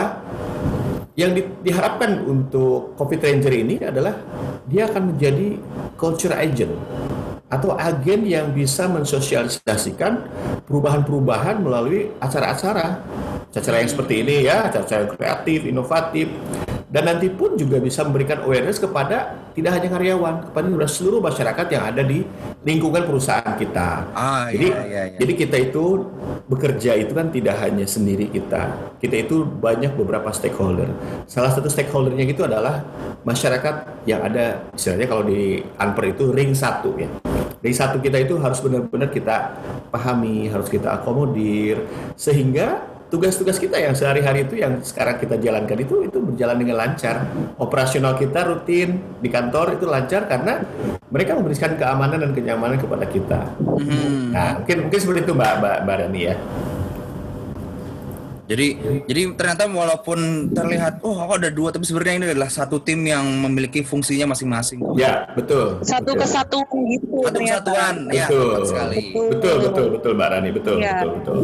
yang 1.13 1.37
di- 1.37 1.45
diharapkan 1.61 2.25
untuk 2.25 2.97
COVID 2.97 3.21
Ranger 3.21 3.53
ini 3.53 3.75
adalah 3.85 4.17
dia 4.65 4.89
akan 4.89 5.13
menjadi 5.13 5.61
culture 5.93 6.33
agent 6.33 6.73
atau 7.53 7.77
agen 7.77 8.25
yang 8.25 8.49
bisa 8.49 8.89
mensosialisasikan 8.89 10.25
perubahan-perubahan 10.65 11.61
melalui 11.61 12.09
acara-acara. 12.17 13.05
Acara 13.53 13.85
yang 13.85 13.91
seperti 13.93 14.25
ini 14.25 14.49
ya 14.49 14.65
acara-acara 14.65 15.05
yang 15.05 15.13
kreatif, 15.13 15.59
inovatif 15.69 16.27
dan 16.93 17.09
nanti 17.09 17.25
pun 17.33 17.57
juga 17.57 17.81
bisa 17.81 18.05
memberikan 18.05 18.45
awareness 18.45 18.77
kepada 18.77 19.49
tidak 19.57 19.81
hanya 19.81 19.89
karyawan 19.97 20.45
kepada 20.45 20.85
seluruh 20.85 21.25
masyarakat 21.25 21.65
yang 21.73 21.83
ada 21.89 22.05
di 22.05 22.21
lingkungan 22.61 23.09
perusahaan 23.09 23.57
kita. 23.57 24.13
Ah, 24.13 24.53
jadi, 24.53 24.67
iya, 24.69 24.81
iya, 24.85 25.03
iya. 25.09 25.17
jadi 25.17 25.33
kita 25.33 25.57
itu 25.57 26.05
bekerja 26.45 26.93
itu 27.01 27.17
kan 27.17 27.33
tidak 27.33 27.57
hanya 27.65 27.89
sendiri 27.89 28.29
kita. 28.29 28.93
Kita 29.01 29.25
itu 29.25 29.41
banyak 29.41 29.97
beberapa 29.97 30.29
stakeholder. 30.29 30.85
Salah 31.25 31.49
satu 31.49 31.65
stakeholdernya 31.65 32.29
itu 32.29 32.45
adalah 32.45 32.85
masyarakat 33.25 34.05
yang 34.05 34.21
ada 34.21 34.61
istilahnya 34.77 35.09
kalau 35.09 35.25
di 35.25 35.65
Anper 35.81 36.13
itu 36.13 36.29
ring 36.29 36.53
satu 36.53 36.93
ya. 37.01 37.09
Ring 37.65 37.73
satu 37.73 38.05
kita 38.05 38.21
itu 38.21 38.37
harus 38.37 38.61
benar-benar 38.61 39.09
kita 39.09 39.57
pahami, 39.89 40.45
harus 40.45 40.69
kita 40.69 40.93
akomodir 40.93 41.89
sehingga 42.13 42.92
tugas-tugas 43.13 43.61
kita 43.61 43.77
yang 43.77 43.93
sehari-hari 43.93 44.41
itu 44.49 44.57
yang 44.57 44.81
sekarang 44.81 45.21
kita 45.21 45.37
jalankan 45.37 45.77
itu 45.77 46.09
itu 46.09 46.17
berjalan 46.17 46.57
dengan 46.57 46.81
lancar. 46.81 47.29
Operasional 47.61 48.17
kita 48.17 48.41
rutin 48.49 48.97
di 49.21 49.29
kantor 49.29 49.77
itu 49.77 49.85
lancar 49.85 50.25
karena 50.25 50.65
mereka 51.13 51.37
memberikan 51.37 51.77
keamanan 51.77 52.25
dan 52.25 52.33
kenyamanan 52.33 52.81
kepada 52.81 53.05
kita. 53.05 53.53
Mhm. 53.61 54.33
Nah, 54.33 54.51
mungkin 54.57 54.77
mungkin 54.89 54.97
seperti 54.97 55.29
itu 55.29 55.33
Mbak 55.37 55.53
Mbak, 55.61 55.77
Mbak 55.85 55.95
Rani 56.01 56.21
ya. 56.25 56.35
Jadi 58.43 58.67
jadi 59.07 59.21
ternyata 59.39 59.69
walaupun 59.71 60.51
terlihat 60.51 60.99
oh 61.05 61.15
kok 61.15 61.37
ada 61.39 61.47
dua 61.47 61.71
tapi 61.71 61.87
sebenarnya 61.87 62.15
ini 62.19 62.25
adalah 62.35 62.51
satu 62.51 62.81
tim 62.81 62.99
yang 63.07 63.23
memiliki 63.23 63.85
fungsinya 63.85 64.33
masing-masing. 64.35 64.83
Ya, 64.99 65.29
betul. 65.37 65.79
satu 65.85 66.11
betul. 66.11 66.21
kesatuan 66.27 66.79
gitu 66.91 67.07
Satu 67.23 67.39
kesatuan, 67.39 67.95
ya 68.11 68.25
Betul. 68.27 68.65
sekali. 68.67 68.97
Betul, 69.31 69.55
betul, 69.69 69.85
betul 69.95 70.11
Mbak 70.17 70.27
Rani, 70.33 70.49
betul, 70.49 70.75
Iya. 70.81 70.91
betul, 70.97 71.11
betul. 71.21 71.39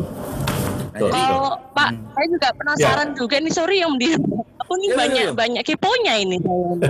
Betul. 0.89 1.10
Kalau 1.10 1.46
Pak, 1.72 1.89
Hmm. 1.89 2.05
saya 2.12 2.25
juga 2.27 2.48
penasaran 2.55 3.08
juga 3.13 3.36
nih 3.38 3.51
sorry 3.53 3.77
yang 3.79 3.93
di 3.96 4.08
aku 4.60 4.72
nih 4.75 4.84
Ya, 4.84 4.89
ya, 4.89 4.98
banyak 4.98 5.24
ya. 5.24 5.31
banyak 5.34 5.63
keponya 5.63 6.13
ini. 6.17 6.38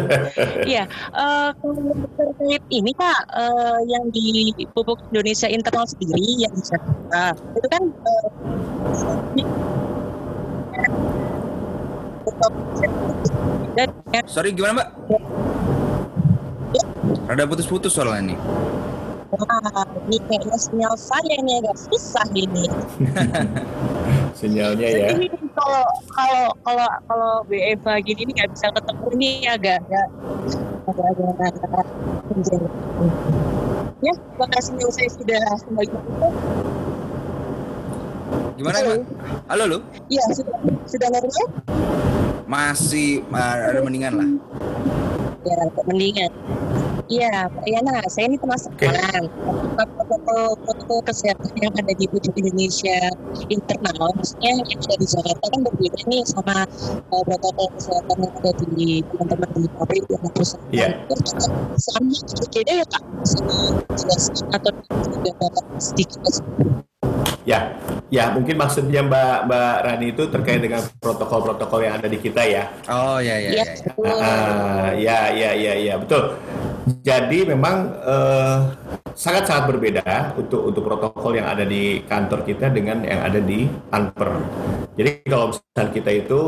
Iya, 0.66 0.84
eh, 1.14 1.48
kalau 1.56 1.94
terkait 2.16 2.64
ini 2.70 2.92
Pak, 2.94 3.20
eh, 3.34 3.78
yang 3.88 4.04
di 4.10 4.52
pupuk 4.72 4.98
Indonesia 5.10 5.48
internal 5.48 5.84
sendiri 5.84 6.20
yang 6.38 6.52
di 6.52 6.62
Jakarta 6.64 7.24
itu 7.56 7.68
kan 7.68 7.82
eh, 7.84 8.26
yang 9.38 9.50
sorry 14.28 14.50
gimana 14.52 14.82
Mbak? 14.82 14.88
Rada 17.26 17.44
putus-putus 17.46 17.94
soalnya 17.94 18.34
nih. 18.34 18.38
Wah, 19.30 19.86
ini 20.10 20.18
kayaknya 20.26 20.58
sinyal 20.58 20.98
saya 20.98 21.34
ini 21.38 21.62
agak 21.62 21.78
susah 21.86 22.26
ini. 22.34 22.66
Sinyalnya 24.40 24.88
ya. 24.90 25.08
Jadi 25.14 25.30
kalau 25.54 25.86
kalau 26.10 26.46
kalau 26.66 26.90
kalau 27.06 27.34
BFA 27.46 28.02
gini 28.02 28.26
ini 28.26 28.32
nggak 28.42 28.50
bisa 28.58 28.74
ketemu 28.74 29.06
ini 29.14 29.30
agak 29.46 29.86
agak 29.86 30.08
agak 30.90 31.06
agak, 31.14 31.52
agak. 31.62 31.86
Ya, 34.02 34.14
terima 34.18 34.48
kasih 34.50 34.74
yang 34.82 34.92
saya 34.98 35.10
sudah 35.14 35.44
kembali. 35.62 35.90
Gimana 38.58 38.76
Halo. 38.82 38.90
Mbak? 38.90 39.02
Halo 39.46 39.64
lu? 39.70 39.78
Iya, 40.10 40.24
sudah 40.34 40.58
sudah 40.90 41.08
normal? 41.14 41.46
Masih 42.50 43.22
uh, 43.30 43.56
ada 43.70 43.80
mendingan 43.86 44.14
lah. 44.18 44.30
Ya, 45.46 45.70
mendingan. 45.86 46.32
Iya, 47.10 47.50
Pak 47.50 47.66
Yana, 47.66 48.06
saya 48.06 48.30
ini 48.30 48.38
penasaran. 48.38 49.26
Apakah 49.74 49.88
protokol 49.98 50.54
protokol 50.62 51.00
kesehatan 51.10 51.58
yang 51.58 51.74
ada 51.74 51.90
di 51.98 52.06
Pupuk 52.06 52.38
Indonesia 52.38 53.10
internal, 53.50 54.14
maksudnya 54.14 54.62
yang 54.62 54.70
ada 54.70 54.94
di 54.94 55.08
Jakarta 55.10 55.46
kan 55.50 55.62
berbeda 55.66 56.00
nih 56.06 56.22
sama 56.30 56.70
uh, 57.10 57.24
protokol 57.26 57.68
kesehatan 57.82 58.18
yang 58.22 58.34
ada 58.38 58.52
di 58.62 59.02
teman-teman 59.10 59.50
di 59.58 59.70
pabrik 59.74 60.06
dan 60.06 60.22
perusahaan. 60.30 60.70
Iya. 60.70 60.88
Sama 61.82 62.14
berbeda 62.14 62.72
ya 62.78 62.86
Kak? 62.86 63.04
Sama 63.26 63.58
jelaskan 63.98 64.46
atau 64.54 64.72
dapat 65.26 65.52
sedikit 65.82 66.22
Ya, 67.50 67.82
ya 68.14 68.30
mungkin 68.30 68.62
maksudnya 68.62 69.02
Mbak 69.02 69.50
Mbak 69.50 69.76
Rani 69.82 70.08
itu 70.14 70.24
terkait 70.30 70.62
dengan 70.62 70.86
protokol-protokol 71.02 71.80
yang 71.82 71.98
ada 71.98 72.06
di 72.06 72.22
kita 72.22 72.46
ya. 72.46 72.70
Oh 72.86 73.18
ya 73.18 73.42
ya 73.42 73.50
Iya, 73.58 73.66
ya. 73.66 73.74
ya. 74.06 74.14
Ah, 74.22 74.88
ya, 74.94 75.20
ya, 75.34 75.52
ya, 75.58 75.74
ya, 75.82 75.94
betul. 75.98 76.38
Jadi 77.02 77.50
memang 77.50 77.90
eh, 78.06 78.58
sangat-sangat 79.18 79.66
berbeda 79.66 80.38
untuk 80.38 80.62
untuk 80.70 80.82
protokol 80.86 81.42
yang 81.42 81.50
ada 81.50 81.66
di 81.66 82.06
kantor 82.06 82.46
kita 82.46 82.70
dengan 82.70 83.02
yang 83.02 83.22
ada 83.26 83.42
di 83.42 83.66
Anper. 83.90 84.30
Jadi 84.94 85.26
kalau 85.26 85.50
misalnya 85.50 85.90
kita 85.90 86.12
itu 86.14 86.42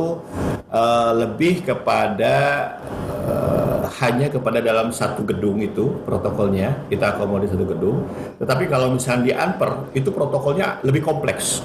eh, 0.70 1.12
lebih 1.18 1.54
kepada 1.66 2.36
eh, 3.26 3.82
hanya 4.02 4.28
kepada 4.32 4.60
dalam 4.64 4.90
satu 4.90 5.22
gedung 5.28 5.62
itu 5.62 6.02
protokolnya 6.08 6.88
kita 6.90 7.16
akomodir 7.16 7.52
satu 7.52 7.66
gedung. 7.68 8.08
Tetapi 8.42 8.66
kalau 8.66 8.96
misalnya 8.96 9.24
di 9.30 9.34
Anper 9.36 9.92
itu 9.94 10.10
protokolnya 10.10 10.82
lebih 10.92 11.08
kompleks 11.08 11.64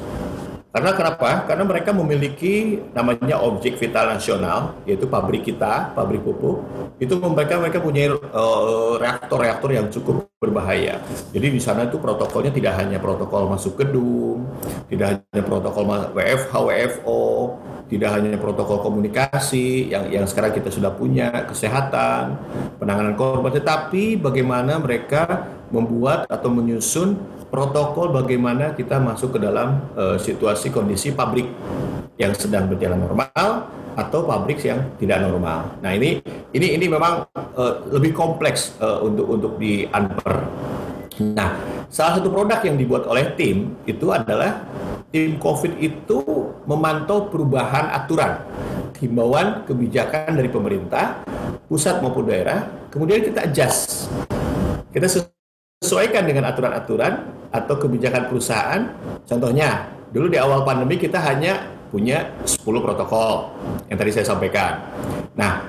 Karena 0.76 0.92
kenapa? 0.92 1.48
Karena 1.48 1.64
mereka 1.64 1.88
memiliki 1.96 2.76
namanya 2.92 3.40
objek 3.40 3.80
vital 3.80 4.12
nasional, 4.12 4.76
yaitu 4.84 5.08
pabrik 5.08 5.40
kita, 5.40 5.88
pabrik 5.96 6.20
pupuk. 6.20 6.60
Itu 7.00 7.16
mereka 7.16 7.56
mereka 7.56 7.80
punya 7.80 8.12
uh, 8.12 9.00
reaktor-reaktor 9.00 9.72
yang 9.72 9.88
cukup 9.88 10.28
berbahaya. 10.36 11.00
Jadi 11.32 11.48
di 11.48 11.60
sana 11.64 11.88
itu 11.88 11.96
protokolnya 11.96 12.52
tidak 12.52 12.76
hanya 12.76 13.00
protokol 13.00 13.48
masuk 13.48 13.80
gedung, 13.80 14.44
tidak 14.92 15.24
hanya 15.32 15.42
protokol 15.48 16.12
WFH, 16.12 16.52
WFO, 16.52 17.24
tidak 17.88 18.10
hanya 18.12 18.36
protokol 18.36 18.84
komunikasi 18.84 19.88
yang 19.88 20.12
yang 20.12 20.28
sekarang 20.28 20.52
kita 20.52 20.68
sudah 20.68 20.92
punya, 20.92 21.32
kesehatan, 21.48 22.36
penanganan 22.76 23.16
korban, 23.16 23.48
tetapi 23.48 24.20
bagaimana 24.20 24.76
mereka 24.76 25.48
membuat 25.72 26.28
atau 26.28 26.52
menyusun 26.52 27.16
protokol 27.48 28.10
bagaimana 28.10 28.74
kita 28.74 28.98
masuk 28.98 29.36
ke 29.36 29.38
dalam 29.42 29.82
uh, 29.94 30.18
situasi 30.18 30.74
kondisi 30.74 31.14
pabrik 31.14 31.46
yang 32.16 32.32
sedang 32.32 32.66
berjalan 32.66 33.00
normal 33.00 33.68
atau 33.96 34.28
pabrik 34.28 34.60
yang 34.60 34.92
tidak 35.00 35.24
normal. 35.24 35.72
Nah 35.80 35.92
ini 35.96 36.20
ini 36.52 36.76
ini 36.76 36.86
memang 36.88 37.24
uh, 37.34 37.74
lebih 37.92 38.12
kompleks 38.12 38.76
uh, 38.80 39.00
untuk 39.00 39.26
untuk 39.28 39.52
di 39.56 39.88
unper. 39.88 40.44
Nah 41.32 41.56
salah 41.88 42.20
satu 42.20 42.28
produk 42.28 42.60
yang 42.60 42.76
dibuat 42.76 43.08
oleh 43.08 43.32
tim 43.38 43.72
itu 43.88 44.12
adalah 44.12 44.64
tim 45.08 45.40
COVID 45.40 45.80
itu 45.80 46.20
memantau 46.68 47.30
perubahan 47.30 47.88
aturan, 47.94 48.42
himbauan 49.00 49.64
kebijakan 49.64 50.36
dari 50.36 50.50
pemerintah 50.50 51.24
pusat 51.70 51.98
maupun 52.02 52.26
daerah, 52.28 52.68
kemudian 52.92 53.22
kita 53.22 53.48
adjust. 53.48 54.10
Kita 54.92 55.06
sesuaikan 55.86 56.26
dengan 56.26 56.50
aturan-aturan 56.50 57.30
atau 57.54 57.74
kebijakan 57.78 58.26
perusahaan. 58.26 58.90
Contohnya, 59.22 59.86
dulu 60.10 60.26
di 60.26 60.34
awal 60.34 60.66
pandemi 60.66 60.98
kita 60.98 61.22
hanya 61.22 61.62
punya 61.94 62.26
10 62.42 62.66
protokol 62.82 63.54
yang 63.86 63.94
tadi 63.94 64.10
saya 64.10 64.26
sampaikan. 64.26 64.82
Nah, 65.38 65.62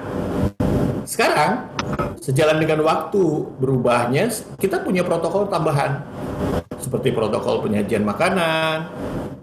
sekarang 1.05 1.69
sejalan 2.17 2.57
dengan 2.57 2.81
waktu 2.81 3.21
berubahnya, 3.61 4.33
kita 4.57 4.81
punya 4.81 5.05
protokol 5.05 5.45
tambahan 5.45 6.01
seperti 6.81 7.13
protokol 7.13 7.61
penyajian 7.61 8.01
makanan, 8.01 8.89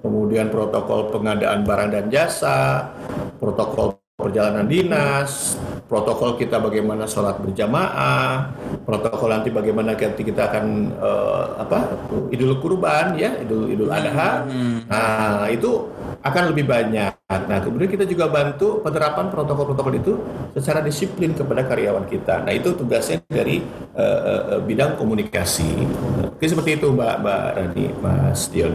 kemudian 0.02 0.50
protokol 0.50 1.14
pengadaan 1.14 1.62
barang 1.62 1.90
dan 1.95 2.04
jasa, 2.11 2.90
protokol 3.38 4.03
perjalanan 4.14 4.71
dinas, 4.71 5.59
protokol 5.90 6.38
kita 6.38 6.62
bagaimana 6.62 7.02
sholat 7.02 7.35
berjamaah, 7.42 8.54
protokol 8.87 9.35
nanti 9.35 9.50
bagaimana 9.50 9.99
nanti 9.99 10.23
kita 10.23 10.54
akan 10.54 10.94
uh, 11.02 11.59
apa 11.59 11.99
idul 12.30 12.62
kurban 12.62 13.18
ya 13.18 13.35
idul 13.42 13.66
idul 13.66 13.90
adha. 13.90 14.47
Hmm. 14.47 14.87
Nah 14.87 15.50
itu 15.50 15.90
akan 16.25 16.57
lebih 16.57 16.64
banyak. 16.64 17.12
Nah 17.28 17.59
kemudian 17.61 17.93
kita 17.93 18.09
juga 18.09 18.33
bantu 18.33 18.81
penerapan 18.81 19.28
protokol-protokol 19.28 19.95
itu 20.00 20.12
secara 20.57 20.81
disiplin 20.81 21.37
kepada 21.37 21.69
karyawan 21.69 22.09
kita. 22.09 22.40
Nah 22.40 22.52
itu 22.57 22.73
tugasnya 22.73 23.21
dari 23.28 23.61
uh, 23.93 24.57
uh, 24.57 24.61
bidang 24.64 24.97
komunikasi. 24.97 25.85
Oke 26.33 26.49
seperti 26.49 26.81
itu 26.81 26.88
Mbak 26.97 27.14
Mbak 27.21 27.43
Rani, 27.61 27.87
Mas 28.00 28.49
Dion. 28.49 28.73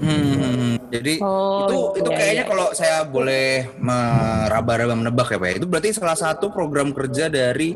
Hmm, 0.00 0.80
jadi 0.88 1.20
oh, 1.20 1.68
itu 1.68 1.78
itu 2.00 2.10
iya, 2.14 2.16
kayaknya 2.16 2.44
iya. 2.46 2.50
kalau 2.54 2.66
saya 2.72 2.96
boleh 3.04 3.68
meraba-raba 3.82 4.94
menebak 4.94 5.34
ya 5.34 5.38
Pak, 5.42 5.48
ya, 5.50 5.54
itu 5.58 5.66
berarti 5.66 5.88
salah 5.90 6.14
satu 6.14 6.54
program 6.54 6.94
kerja 6.94 7.26
dari 7.26 7.74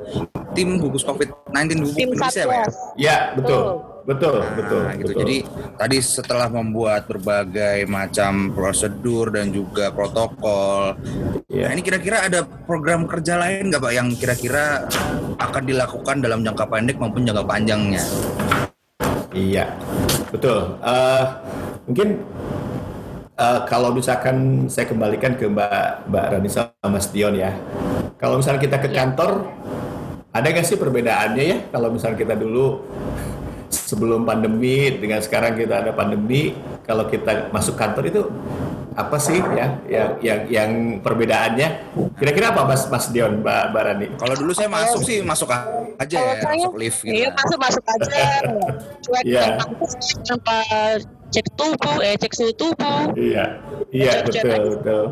tim 0.57 0.79
gugus 0.79 1.03
COVID-19 1.03 1.83
gugus 1.83 1.99
Indonesia 1.99 2.43
Pak 2.47 2.55
ya? 2.55 2.67
Ya 2.97 3.17
betul. 3.35 3.61
Betul, 3.61 3.92
nah, 4.03 4.59
betul, 4.59 4.83
gitu. 4.99 5.13
betul. 5.15 5.21
Jadi 5.23 5.37
tadi 5.79 5.99
setelah 6.03 6.49
membuat 6.51 7.07
berbagai 7.07 7.87
macam 7.87 8.51
prosedur 8.51 9.31
dan 9.31 9.55
juga 9.55 9.95
protokol, 9.95 10.99
yeah. 11.47 11.71
nah 11.71 11.79
ini 11.79 11.83
kira-kira 11.87 12.27
ada 12.27 12.43
program 12.43 13.07
kerja 13.07 13.39
lain 13.39 13.71
nggak 13.71 13.83
Pak 13.83 13.93
yang 13.95 14.09
kira-kira 14.19 14.91
akan 15.39 15.63
dilakukan 15.63 16.17
dalam 16.19 16.43
jangka 16.43 16.65
pendek 16.67 16.97
maupun 16.99 17.23
jangka 17.23 17.45
panjangnya? 17.47 18.03
Iya, 19.33 19.65
betul. 20.29 20.77
Uh, 20.85 21.25
mungkin 21.89 22.21
uh, 23.39 23.65
kalau 23.65 23.95
misalkan 23.97 24.69
saya 24.69 24.87
kembalikan 24.91 25.35
ke 25.35 25.49
Mbak 25.49 26.11
Mbak 26.11 26.27
Ranisa 26.37 26.63
Mas 26.85 27.09
Dion 27.09 27.35
ya. 27.37 27.55
Kalau 28.21 28.39
misalnya 28.39 28.63
kita 28.63 28.79
ke 28.79 28.89
iya. 28.93 29.03
kantor, 29.03 29.51
ada 30.31 30.47
nggak 30.47 30.67
sih 30.67 30.79
perbedaannya 30.79 31.45
ya? 31.45 31.59
Kalau 31.75 31.89
misalnya 31.91 32.19
kita 32.23 32.35
dulu 32.39 32.81
sebelum 33.73 34.29
pandemi 34.29 34.93
dengan 35.01 35.25
sekarang 35.25 35.57
kita 35.57 35.81
ada 35.83 35.93
pandemi, 35.97 36.53
kalau 36.85 37.09
kita 37.09 37.49
masuk 37.49 37.75
kantor 37.75 38.05
itu 38.13 38.23
apa 38.93 39.17
sih 39.17 39.41
ya 39.41 39.81
yang 39.89 40.11
yang 40.21 40.41
yang 40.53 40.71
perbedaannya? 41.01 41.97
Kira-kira 42.21 42.53
apa 42.53 42.69
Mas 42.69 42.85
Mas 42.93 43.09
Dion 43.09 43.41
Mbak 43.41 43.63
Mbak 43.73 43.83
Rani? 43.89 44.07
Kalau 44.21 44.35
dulu 44.37 44.53
saya 44.53 44.69
masuk 44.69 45.01
sih 45.01 45.25
masuk 45.25 45.49
aja 45.97 46.19
ya 46.21 46.35
masuk 46.45 46.75
lift 46.77 47.01
gitu 47.01 47.15
iya 47.17 47.29
masuk 47.33 47.59
masuk 47.59 47.85
aja. 47.89 48.13
Cuek 49.05 49.25
yeah. 49.25 49.57
tanpa 50.29 50.57
cek 51.33 51.47
tubuh 51.57 51.97
eh 52.05 52.15
cek 52.21 52.33
suhu 52.37 52.53
tubuh. 52.53 53.11
Iya. 53.17 53.59
Iya 53.93 54.25
betul 54.25 54.79
betul. 54.79 55.05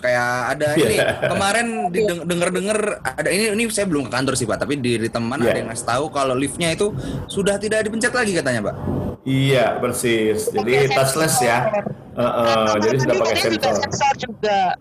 Kayak 0.00 0.30
ada 0.56 0.68
yeah. 0.76 0.84
ini 0.88 0.96
kemarin 1.28 1.66
denger 2.30 2.48
dengar 2.52 2.78
ada 3.04 3.28
ini 3.28 3.52
ini 3.52 3.62
saya 3.68 3.86
belum 3.88 4.08
ke 4.08 4.12
kantor 4.12 4.34
sih 4.36 4.44
pak 4.48 4.64
tapi 4.64 4.80
di, 4.80 4.96
di 4.96 5.08
teman 5.12 5.40
yeah. 5.40 5.52
ada 5.52 5.58
yang 5.60 5.68
ngasih 5.72 5.86
tahu 5.88 6.04
kalau 6.12 6.34
liftnya 6.36 6.72
itu 6.72 6.92
sudah 7.28 7.56
tidak 7.60 7.84
dipencet 7.84 8.12
lagi 8.12 8.32
katanya 8.32 8.72
pak. 8.72 8.76
Iya 9.24 9.80
persis. 9.80 10.48
Jadi 10.52 10.92
touchless 10.92 11.36
ya. 11.40 11.68
Uh, 12.14 12.22
uh, 12.22 12.66
jadi 12.78 12.96
sudah 13.02 13.14
pakai 13.26 13.36
sensor 13.58 14.14
juga 14.22 14.78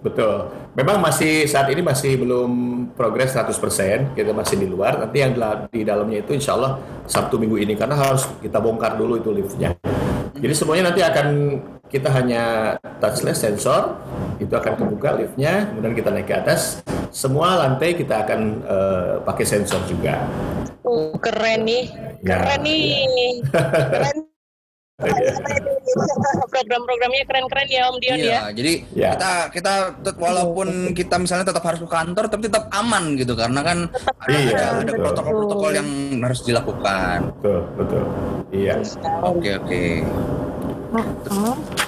Betul. 0.00 0.48
Memang 0.72 0.96
masih 1.04 1.44
saat 1.44 1.68
ini 1.68 1.84
masih 1.84 2.16
belum 2.16 2.50
progres 2.96 3.36
100%, 3.36 4.16
kita 4.16 4.32
masih 4.32 4.56
di 4.56 4.64
luar. 4.64 4.96
Nanti 4.96 5.20
yang 5.20 5.36
di 5.68 5.84
dalamnya 5.84 6.24
itu 6.24 6.32
insya 6.32 6.56
Allah 6.56 6.80
Sabtu 7.04 7.36
minggu 7.36 7.60
ini 7.60 7.76
karena 7.76 8.00
harus 8.00 8.24
kita 8.40 8.56
bongkar 8.62 8.96
dulu 8.96 9.20
itu 9.20 9.28
liftnya. 9.28 9.76
Jadi 10.40 10.54
semuanya 10.56 10.88
nanti 10.88 11.04
akan 11.04 11.28
kita 11.90 12.08
hanya 12.16 12.76
touchless 13.02 13.44
sensor, 13.44 13.98
itu 14.40 14.54
akan 14.54 14.78
kebuka 14.78 15.20
liftnya, 15.20 15.68
kemudian 15.68 15.92
kita 15.92 16.08
naik 16.08 16.30
ke 16.30 16.34
atas. 16.38 16.80
Semua 17.10 17.58
lantai 17.58 17.98
kita 17.98 18.24
akan 18.24 18.40
uh, 18.64 19.12
pakai 19.26 19.44
sensor 19.44 19.82
juga. 19.90 20.22
Oh, 20.86 21.12
keren 21.18 21.66
nih, 21.66 21.92
keren 22.22 22.62
ya, 22.62 22.64
nih, 22.64 22.82
ya. 23.52 23.62
keren 23.90 24.16
program-programnya 26.50 27.24
keren-keren 27.24 27.68
ya 27.68 27.82
Om 27.88 27.96
Dion 27.98 28.18
iya, 28.20 28.30
ya. 28.30 28.40
Jadi 28.52 28.72
ya. 28.92 29.10
kita 29.16 29.32
kita 29.50 29.72
walaupun 30.16 30.92
kita 30.92 31.16
misalnya 31.16 31.48
tetap 31.48 31.64
harus 31.64 31.80
ke 31.80 31.88
kantor 31.88 32.24
tapi 32.28 32.42
tetap 32.46 32.68
aman 32.74 33.16
gitu 33.16 33.32
karena 33.32 33.60
kan 33.64 33.78
ada 34.26 34.38
iya, 34.38 34.64
ada 34.84 34.92
protokol-protokol 34.92 35.70
yang 35.74 35.88
harus 36.20 36.40
dilakukan. 36.44 37.18
Betul, 37.40 37.60
betul. 37.76 38.02
Iya. 38.50 38.74
Oke, 39.24 39.50
oke. 39.56 39.82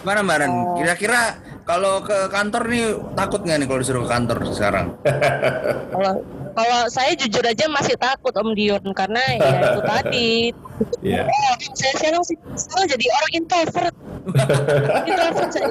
Mana 0.07 0.21
Mbak 0.23 0.37
Ren? 0.39 0.53
Kira-kira 0.79 1.21
kalau 1.63 2.03
ke 2.03 2.31
kantor 2.31 2.63
nih 2.71 2.87
takut 3.15 3.41
nggak 3.43 3.59
nih 3.63 3.67
kalau 3.67 3.81
disuruh 3.83 4.03
ke 4.07 4.11
kantor 4.11 4.39
sekarang? 4.51 4.87
kalau 5.91 6.13
saya 6.93 7.13
jujur 7.17 7.45
aja 7.45 7.65
masih 7.69 7.97
takut 7.97 8.33
Om 8.35 8.53
Dion 8.53 8.85
karena 8.93 9.23
ya 9.39 9.53
itu 9.73 9.81
tadi. 9.93 10.33
Iya. 11.03 11.27
Yeah. 11.27 11.57
saya 11.79 11.93
sekarang 11.99 12.23
sih 12.27 12.37
sekarang 12.59 12.87
jadi 12.91 13.05
orang 13.07 13.33
introvert. 13.35 13.95
introvert 15.11 15.51
saya. 15.51 15.69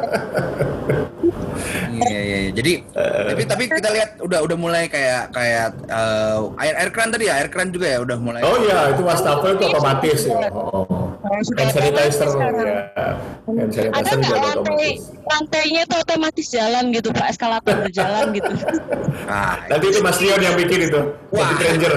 Iya 1.91 2.19
iya 2.19 2.37
iya. 2.47 2.51
Jadi 2.51 2.73
uh, 2.95 3.21
tapi 3.31 3.43
tapi 3.47 3.63
kita 3.69 3.89
lihat 3.91 4.09
udah 4.23 4.39
udah 4.43 4.57
mulai 4.57 4.83
kayak 4.87 5.31
kayak 5.35 5.75
uh, 5.91 6.51
air 6.59 6.75
air 6.79 6.89
keran 6.89 7.11
tadi 7.13 7.29
ya, 7.29 7.39
air 7.39 7.47
keran 7.51 7.69
juga 7.71 7.87
ya 7.91 7.99
udah 8.01 8.17
mulai. 8.17 8.41
Oh 8.43 8.57
iya, 8.63 8.91
itu 8.95 9.01
wastafel 9.03 9.55
itu 9.55 9.65
otomatis 9.71 10.19
ya. 10.27 10.49
Oh. 10.51 11.00
Hand 11.31 11.47
sanitizer 11.47 12.27
ya. 12.27 12.79
Hand 13.47 13.71
sanitizer 13.71 13.87
Ada 13.95 14.11
nggak 14.19 14.39
lantai 14.43 14.99
lantainya 15.23 15.81
itu 15.87 15.95
otomatis 15.95 16.47
jalan 16.51 16.83
gitu 16.91 17.09
Pak, 17.15 17.27
eskalator 17.31 17.75
berjalan 17.87 18.25
gitu. 18.35 18.51
Nah, 19.23 19.55
nanti 19.71 19.85
itu 19.87 19.99
Mas 20.03 20.19
Leon 20.19 20.41
yang 20.43 20.55
bikin 20.59 20.91
itu. 20.91 21.01
Wah. 21.31 21.55
Ranger. 21.55 21.93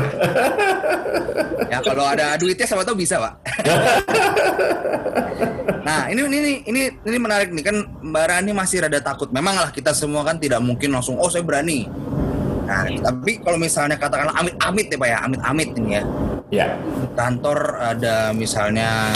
ya 1.72 1.78
kalau 1.82 2.04
ada 2.06 2.38
duitnya 2.38 2.66
sama 2.70 2.86
tahu 2.86 3.02
bisa, 3.02 3.18
Pak. 3.18 3.32
nah, 5.88 6.06
ini 6.06 6.20
ini 6.30 6.52
ini 6.70 6.82
ini 6.94 7.18
menarik 7.18 7.50
nih 7.50 7.64
kan 7.66 7.76
Mbak 7.82 8.24
Rani 8.30 8.52
masih 8.54 8.86
rada 8.86 9.02
takut. 9.02 9.34
Memang 9.34 9.58
lah 9.58 9.70
kita 9.74 9.90
semua 9.90 10.22
kan 10.22 10.38
tidak 10.38 10.62
mungkin 10.62 10.94
langsung 10.94 11.18
oh 11.18 11.26
saya 11.26 11.42
berani. 11.42 11.90
Nah, 12.64 12.88
tapi 12.88 13.44
kalau 13.44 13.60
misalnya 13.60 14.00
katakanlah 14.00 14.32
amit-amit 14.40 14.88
ya 14.88 14.96
Pak 14.96 15.08
ya, 15.10 15.18
amit-amit 15.26 15.68
ini 15.76 16.00
ya. 16.00 16.02
Ya. 16.54 16.78
Kantor 17.18 17.58
ada 17.82 18.30
misalnya 18.30 19.10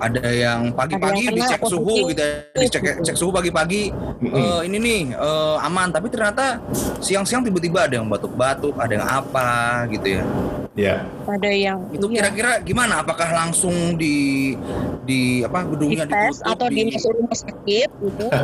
ada 0.00 0.28
yang 0.32 0.72
pagi-pagi 0.72 1.28
Ada 1.28 1.28
yang 1.28 1.36
kena 1.36 1.44
dicek 1.44 1.60
suhu 1.68 1.94
gitu 2.08 2.20
ya, 2.24 2.32
dicek 2.56 2.82
cek 3.04 3.16
suhu 3.16 3.30
pagi-pagi. 3.32 3.92
Eh, 4.24 4.60
ini 4.68 4.76
nih 4.80 5.00
eh, 5.12 5.56
aman. 5.60 5.92
Tapi 5.92 6.08
ternyata 6.08 6.60
siang-siang 7.04 7.44
tiba-tiba 7.44 7.84
ada 7.84 8.00
yang 8.00 8.08
batuk-batuk 8.08 8.76
ada 8.80 8.92
yang 8.92 9.06
apa 9.06 9.84
gitu 9.92 10.20
ya. 10.20 10.24
Ya. 10.78 11.02
ada 11.26 11.50
yang 11.50 11.82
itu 11.92 12.06
iya, 12.08 12.24
kira-kira 12.24 12.50
gimana? 12.62 13.02
Apakah 13.02 13.28
langsung 13.34 13.98
di 13.98 14.54
di 15.02 15.42
apa 15.42 15.66
gedungnya 15.66 16.06
dites 16.06 16.40
ditutup 16.40 16.50
atau 16.56 16.66
di- 16.70 16.76
dimasuk 16.88 17.10
rumah 17.12 17.36
sakit 17.36 17.90
gitu? 17.90 18.26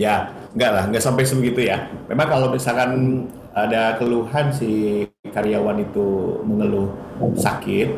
Ya, 0.00 0.32
enggak 0.56 0.70
lah, 0.72 0.84
enggak 0.88 1.04
sampai 1.04 1.22
sebegitu 1.28 1.68
ya. 1.68 1.84
Memang 2.08 2.26
kalau 2.26 2.48
misalkan 2.50 3.22
ada 3.52 4.00
keluhan 4.00 4.48
si 4.52 5.04
karyawan 5.32 5.80
itu 5.80 6.40
mengeluh 6.44 6.88
sakit, 7.36 7.88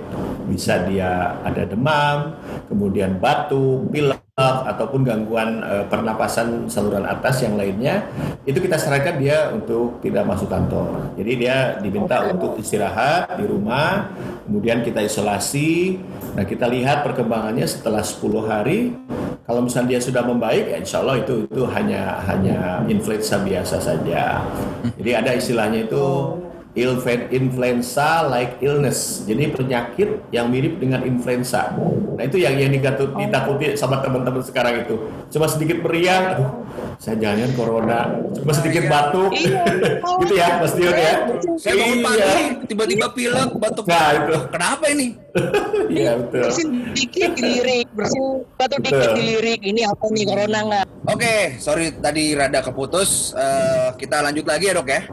bisa 0.51 0.85
dia 0.85 1.39
ada 1.41 1.65
demam, 1.65 2.37
kemudian 2.69 3.17
batuk, 3.17 3.89
pilek, 3.89 4.21
ataupun 4.35 5.07
gangguan 5.07 5.63
eh, 5.63 5.87
pernapasan 5.87 6.67
saluran 6.67 7.07
atas 7.07 7.47
yang 7.47 7.55
lainnya, 7.55 8.03
itu 8.43 8.59
kita 8.59 8.75
sarankan 8.75 9.17
dia 9.17 9.55
untuk 9.55 10.03
tidak 10.03 10.27
masuk 10.27 10.51
kantor. 10.51 11.15
Jadi 11.15 11.33
dia 11.39 11.79
diminta 11.79 12.27
untuk 12.27 12.59
istirahat 12.59 13.39
di 13.39 13.47
rumah, 13.47 14.11
kemudian 14.43 14.83
kita 14.83 15.07
isolasi. 15.07 16.03
Nah 16.35 16.43
kita 16.43 16.67
lihat 16.67 17.07
perkembangannya 17.07 17.65
setelah 17.65 18.03
10 18.03 18.43
hari. 18.43 18.91
Kalau 19.45 19.61
misalnya 19.61 19.97
dia 19.97 20.01
sudah 20.01 20.25
membaik, 20.25 20.73
ya 20.73 20.81
insya 20.81 21.05
Allah 21.05 21.21
itu 21.21 21.45
itu 21.45 21.63
hanya 21.69 22.17
hanya 22.25 22.81
influenza 22.89 23.37
biasa 23.45 23.77
saja. 23.77 24.41
Jadi 24.97 25.11
ada 25.13 25.37
istilahnya 25.37 25.85
itu 25.85 26.05
influenza 27.29 28.25
like 28.25 28.57
illness. 28.65 29.21
Jadi 29.29 29.53
penyakit 29.53 30.33
yang 30.33 30.49
mirip 30.49 30.81
dengan 30.81 31.05
influenza. 31.05 31.77
Nah 32.17 32.25
itu 32.25 32.41
yang 32.41 32.57
yang 32.57 32.73
digatut, 32.73 33.13
ditakuti 33.15 33.77
sama 33.77 34.01
teman-teman 34.01 34.41
sekarang 34.41 34.81
itu. 34.81 34.97
Cuma 35.29 35.45
sedikit 35.45 35.85
meriang, 35.85 36.41
saya 37.05 37.21
jangan 37.21 37.53
corona. 37.53 38.01
Cuma 38.33 38.53
sedikit 38.55 38.89
batuk, 38.89 39.29
Iya. 39.31 39.61
gitu 40.25 40.35
ya, 40.35 40.49
Mas 40.57 40.73
Dion 40.73 40.97
ya. 40.97 41.15
saya 41.55 41.75
bangun 41.77 41.99
Iya. 41.99 42.07
pagi 42.07 42.33
tiba-tiba 42.65 43.07
pilek 43.13 43.51
batuk 43.55 43.85
Nah 43.85 44.09
itu, 44.17 44.37
kenapa 44.49 44.85
ini 44.89 45.07
iya 45.93 46.17
betul. 46.17 46.47
bersin 46.47 46.69
dikit 46.91 47.31
dilirik 47.35 47.87
bersin 47.93 48.25
batu 48.55 48.77
dikit 48.81 49.13
dilirik 49.13 49.61
ini 49.61 49.85
apa 49.85 50.05
nih 50.09 50.25
corona 50.25 50.59
nggak 50.65 50.87
Oke, 51.05 51.35
sorry 51.59 51.93
tadi 51.93 52.33
rada 52.33 52.65
keputus. 52.65 53.37
Eh, 53.37 53.89
kita 53.95 54.25
lanjut 54.25 54.49
lagi 54.49 54.65
ya 54.65 54.75
dok 54.75 54.89
ya. 54.89 55.05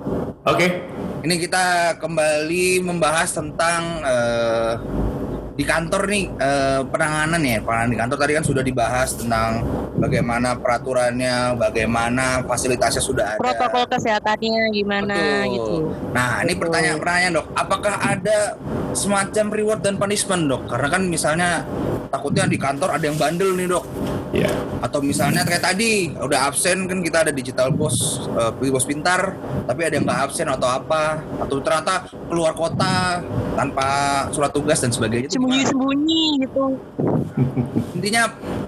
Oke, 0.46 0.68
Ini 1.22 1.36
kita 1.38 1.66
kembali 2.00 2.82
membahas 2.82 3.30
tentang 3.30 3.82
eh, 4.02 4.74
di 5.52 5.64
kantor 5.68 6.08
nih 6.08 6.24
eh, 6.32 6.82
penanganan 6.88 7.42
ya. 7.44 7.60
Penanganan 7.62 7.92
di 7.92 8.00
kantor 8.00 8.18
tadi 8.18 8.34
kan 8.40 8.46
sudah 8.46 8.64
dibahas 8.64 9.10
tentang 9.14 9.62
bagaimana 10.00 10.56
peraturannya, 10.58 11.56
bagaimana 11.60 12.42
fasilitasnya 12.48 13.04
sudah 13.04 13.26
ada. 13.36 13.40
protokol 13.40 13.86
kesehatannya 13.86 14.64
gimana 14.74 15.14
Betul. 15.14 15.54
gitu 15.54 15.76
Nah, 16.12 16.42
ini 16.42 16.54
Betul. 16.54 16.62
pertanyaan-pertanyaan 16.66 17.34
dok. 17.38 17.48
Apakah 17.54 17.94
ada 18.02 18.38
semacam 18.92 19.46
reward 19.52 19.82
dan 19.84 19.96
punishment 19.96 20.44
dok? 20.48 20.62
Karena 20.68 20.88
kan 20.90 21.02
misalnya 21.06 21.50
takutnya 22.10 22.44
di 22.48 22.58
kantor 22.60 22.98
ada 22.98 23.04
yang 23.06 23.18
bandel 23.20 23.56
nih 23.56 23.68
dok. 23.70 23.86
ya. 24.32 24.52
Atau 24.82 25.00
misalnya 25.06 25.46
kayak 25.46 25.62
tadi 25.62 26.10
udah 26.18 26.50
absen 26.50 26.90
kan 26.90 27.00
kita 27.06 27.30
ada 27.30 27.32
digital 27.32 27.70
bos, 27.70 28.26
eh, 28.34 28.52
bos 28.74 28.86
pintar, 28.86 29.38
tapi 29.70 29.86
ada 29.86 29.94
yang 29.96 30.06
nggak 30.10 30.22
absen 30.28 30.50
atau 30.50 30.66
apa? 30.66 31.22
Atau 31.38 31.62
ternyata 31.62 32.10
keluar 32.26 32.58
kota 32.58 33.22
tanpa 33.54 33.90
surat 34.34 34.50
tugas 34.50 34.82
dan 34.82 34.90
sebagainya. 34.90 35.30
Itu 35.30 35.38
gimana? 35.38 35.62
sembunyi-sembunyi 35.62 36.24
gitu 36.48 36.64
Intinya 38.02 38.24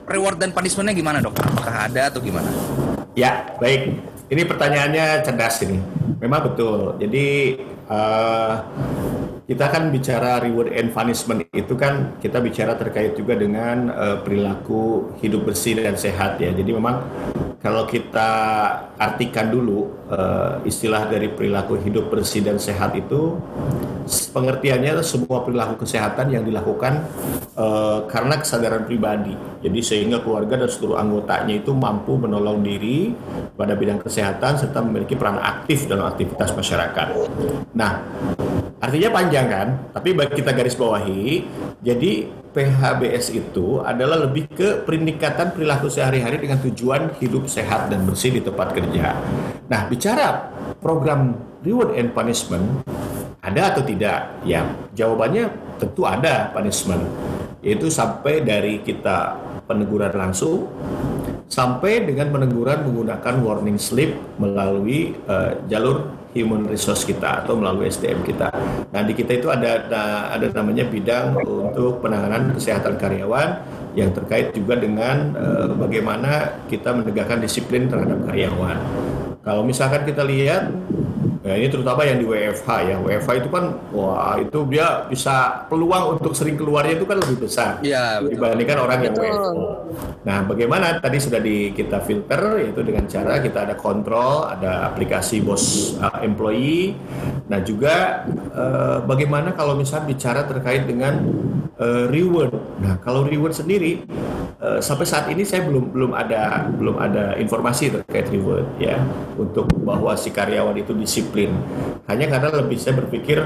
reward 0.06 0.38
dan 0.38 0.54
punishmentnya 0.54 0.93
gimana 0.93 1.17
dok? 1.19 1.34
Apakah 1.34 1.89
ada 1.89 2.13
atau 2.13 2.21
gimana? 2.21 2.49
Ya, 3.17 3.49
baik. 3.58 3.97
Ini 4.30 4.41
pertanyaannya 4.45 5.06
cerdas 5.26 5.62
ini. 5.65 5.78
Memang 6.21 6.54
betul. 6.54 6.97
Jadi 7.02 7.58
eh, 7.89 8.54
kita 9.43 9.67
kan 9.67 9.91
bicara 9.91 10.39
reward 10.39 10.71
and 10.71 10.95
punishment 10.95 11.43
itu 11.51 11.75
kan 11.75 12.15
kita 12.23 12.39
bicara 12.39 12.79
terkait 12.79 13.12
juga 13.19 13.36
dengan 13.36 13.91
eh, 13.91 14.17
perilaku 14.23 15.15
hidup 15.19 15.51
bersih 15.51 15.84
dan 15.84 15.99
sehat 15.99 16.39
ya. 16.39 16.56
Jadi 16.56 16.71
memang 16.71 17.03
kalau 17.60 17.84
kita 17.84 18.32
artikan 18.95 19.51
dulu 19.51 20.08
eh, 20.08 20.63
istilah 20.63 21.12
dari 21.12 21.27
perilaku 21.27 21.75
hidup 21.75 22.08
bersih 22.08 22.39
dan 22.39 22.56
sehat 22.56 22.95
itu 22.95 23.36
pengertiannya 24.32 24.99
semua 25.03 25.43
perilaku 25.43 25.84
kesehatan 25.84 26.32
yang 26.32 26.47
dilakukan 26.47 27.03
eh, 27.60 27.99
karena 28.08 28.39
kesadaran 28.39 28.88
pribadi. 28.88 29.36
Jadi 29.60 29.79
sehingga 29.84 30.23
keluarga 30.23 30.56
dan 30.56 30.71
seluruh 30.71 30.95
anggotanya 30.95 31.60
itu 31.60 31.75
mampu 31.75 32.15
menolong 32.15 32.63
diri 32.63 33.12
pada 33.60 33.75
bidang 33.75 33.99
kesehatan 33.99 34.56
serta 34.56 34.79
memiliki 34.79 35.19
peran 35.19 35.36
aktif 35.36 35.84
dalam 35.91 36.08
aktivitas 36.08 36.56
masyarakat. 36.56 37.08
Nah, 37.75 37.91
artinya 38.84 39.10
panjang 39.15 39.48
kan? 39.48 39.67
Tapi 39.96 40.10
bagi 40.12 40.43
kita 40.43 40.52
garis 40.52 40.76
bawahi, 40.76 41.48
jadi 41.80 42.28
PHBS 42.52 43.32
itu 43.32 43.80
adalah 43.80 44.28
lebih 44.28 44.52
ke 44.52 44.84
peningkatan 44.84 45.56
perilaku 45.56 45.88
sehari-hari 45.88 46.43
dengan 46.43 46.60
tujuan 46.60 47.15
hidup 47.17 47.48
sehat 47.48 47.88
dan 47.88 48.04
bersih 48.04 48.36
di 48.36 48.43
tempat 48.43 48.76
kerja. 48.76 49.15
Nah, 49.72 49.88
bicara 49.88 50.52
program 50.84 51.34
reward 51.63 51.96
and 51.96 52.12
punishment, 52.12 52.84
ada 53.39 53.72
atau 53.72 53.82
tidak? 53.88 54.43
Ya, 54.43 54.67
jawabannya 54.93 55.50
tentu 55.80 56.04
ada 56.04 56.52
punishment. 56.52 57.08
Yaitu 57.63 57.88
sampai 57.88 58.43
dari 58.43 58.84
kita 58.84 59.39
peneguran 59.63 60.12
langsung 60.12 60.67
sampai 61.48 62.04
dengan 62.04 62.34
peneguran 62.34 62.84
menggunakan 62.84 63.36
warning 63.46 63.78
slip 63.78 64.17
melalui 64.41 65.13
eh, 65.15 65.52
jalur 65.69 66.22
human 66.34 66.65
resource 66.65 67.06
kita 67.06 67.46
atau 67.46 67.56
melalui 67.56 67.88
SDM 67.88 68.26
kita. 68.26 68.50
Nah, 68.89 69.02
di 69.06 69.13
kita 69.13 69.38
itu 69.38 69.48
ada 69.50 69.86
ada, 70.34 70.46
namanya 70.54 70.86
bidang 70.89 71.38
untuk 71.39 72.02
penanganan 72.02 72.54
kesehatan 72.58 72.98
karyawan 72.98 73.62
yang 73.93 74.10
terkait 74.12 74.52
juga 74.58 74.78
dengan 74.78 75.38
eh, 75.38 75.69
bagaimana 75.78 76.62
kita 76.67 76.93
menegakkan 76.93 77.39
disiplin 77.39 77.86
terhadap 77.88 78.26
karyawan. 78.26 78.78
Kalau 79.43 79.62
misalkan 79.67 80.08
kita 80.08 80.24
lihat 80.24 80.72
Ya, 81.43 81.60
ini 81.60 81.67
terutama 81.67 82.08
yang 82.08 82.23
di 82.23 82.25
WFH 82.25 82.69
ya. 82.88 82.95
WFH 83.03 83.29
itu 83.43 83.49
kan, 83.51 83.75
wah 83.91 84.39
itu 84.39 84.63
dia 84.71 85.03
bisa 85.12 85.67
peluang 85.67 86.15
untuk 86.15 86.32
sering 86.32 86.56
keluarnya 86.56 86.95
itu 86.95 87.03
kan 87.03 87.19
lebih 87.19 87.43
besar 87.43 87.84
betul. 87.84 88.32
dibandingkan 88.32 88.77
orang 88.79 88.99
yang 89.03 89.13
Betul. 89.13 89.27
WFO. 89.27 89.67
Nah, 90.23 90.38
bagaimana 90.47 91.03
tadi 91.03 91.17
sudah 91.19 91.43
di 91.43 91.75
kita 91.75 91.99
filter 91.99 92.63
yaitu 92.63 92.79
dengan 92.88 93.03
cara 93.12 93.43
kita 93.43 93.67
ada 93.67 93.75
kontrol, 93.75 94.47
ada 94.47 94.88
aplikasi 94.88 95.43
bos 95.43 95.99
uh, 95.99 96.23
employee. 96.23 96.95
Nah, 97.51 97.60
juga 97.60 98.23
uh, 98.56 99.03
bagaimana 99.03 99.51
kalau 99.51 99.75
misalnya 99.75 100.15
bicara 100.15 100.47
terkait 100.47 100.88
dengan 100.88 101.19
uh, 101.84 102.06
reward. 102.08 102.56
Nah, 102.80 102.96
kalau 103.04 103.28
reward 103.28 103.52
sendiri 103.52 104.08
uh, 104.63 104.80
sampai 104.80 105.04
saat 105.04 105.28
ini 105.28 105.43
saya 105.43 105.67
belum 105.67 105.91
belum 105.91 106.12
ada 106.15 106.72
belum 106.72 106.96
ada 106.96 107.36
informasi 107.36 107.91
terkait 107.91 108.32
reward 108.32 108.65
ya 108.80 109.04
untuk 109.36 109.67
bahwa 109.84 110.15
si 110.15 110.32
karyawan 110.32 110.80
itu 110.80 110.96
disiplin. 110.96 111.52
Hanya 112.08 112.32
karena 112.32 112.63
lebih 112.63 112.80
saya 112.80 113.04
berpikir 113.04 113.43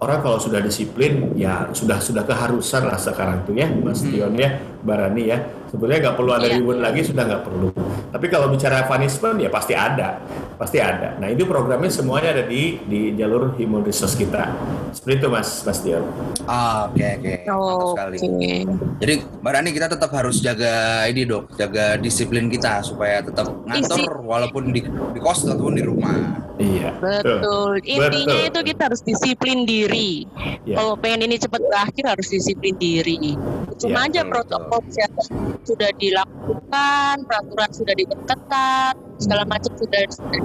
orang 0.00 0.24
kalau 0.24 0.40
sudah 0.40 0.64
disiplin 0.64 1.36
ya 1.36 1.68
sudah 1.76 2.00
sudah 2.00 2.24
keharusan 2.24 2.88
lah 2.88 2.96
sekarang 2.96 3.44
tuh 3.44 3.52
ya 3.52 3.68
Mas 3.68 4.00
Dion 4.00 4.32
ya 4.32 4.56
Barani 4.80 5.22
ya. 5.26 5.38
Sebetulnya 5.66 5.98
nggak 6.02 6.16
perlu 6.16 6.30
ada 6.32 6.44
Iya. 6.44 6.56
reward 6.56 6.80
lagi 6.80 7.00
sudah 7.02 7.22
nggak 7.22 7.42
perlu. 7.42 7.68
Tapi 8.10 8.26
kalau 8.26 8.46
bicara 8.48 8.82
punishment 8.84 9.38
ya 9.38 9.48
pasti 9.48 9.72
ada. 9.72 10.18
Pasti 10.56 10.76
ada. 10.76 11.14
Nah 11.16 11.26
itu 11.26 11.44
programnya 11.44 11.88
semuanya 11.88 12.32
ada 12.32 12.42
di 12.42 12.76
di 12.82 13.14
jalur 13.14 13.54
human 13.54 13.80
resource 13.80 14.12
kita. 14.12 14.50
Seperti 14.90 15.14
itu 15.16 15.28
Mas 15.28 15.62
Mas 15.62 15.78
Dion 15.78 16.04
Ah, 16.44 16.90
Oke 16.90 17.06
oke. 17.16 17.34
Mantap 17.46 17.88
sekali. 17.88 18.16
oke. 18.18 18.54
Jadi 18.98 19.12
Mbak 19.38 19.52
Rani 19.52 19.70
kita 19.70 19.86
tetap 19.88 20.10
harus 20.10 20.36
jaga 20.38 20.74
ini 21.06 21.22
dok, 21.22 21.54
jaga 21.54 21.94
disiplin 21.96 22.46
kita 22.46 22.82
supaya 22.82 23.20
tetap 23.20 23.46
ngantor 23.62 24.20
walaupun 24.20 24.68
di, 24.68 24.82
di 24.84 25.18
kos 25.18 25.46
ataupun 25.46 25.72
di 25.72 25.84
rumah. 25.84 26.12
iya. 26.58 26.92
Betul. 26.92 27.78
Intinya 27.80 28.10
Betul. 28.36 28.50
itu 28.50 28.60
kita 28.66 28.82
harus 28.84 29.00
disiplin 29.00 29.62
diri. 29.62 30.26
Ya. 30.62 30.76
kalau 30.76 30.92
pengen 30.94 31.24
ini 31.24 31.36
cepat 31.36 31.62
berakhir 31.62 32.04
harus 32.06 32.28
disiplin 32.28 32.74
diri. 32.74 33.38
Cuma 33.78 34.04
Ya, 34.04 34.12
aja 34.12 34.20
betul, 34.22 34.44
protokol 34.70 34.86
kesehatan 34.86 35.26
sudah 35.66 35.90
dilakukan 35.98 37.14
peraturan 37.26 37.70
sudah 37.74 37.94
ditetapkan 37.98 38.92
segala 39.18 39.42
Hmm. 39.42 39.50
macam 39.50 39.72
sudah 39.74 40.00
sudah 40.06 40.40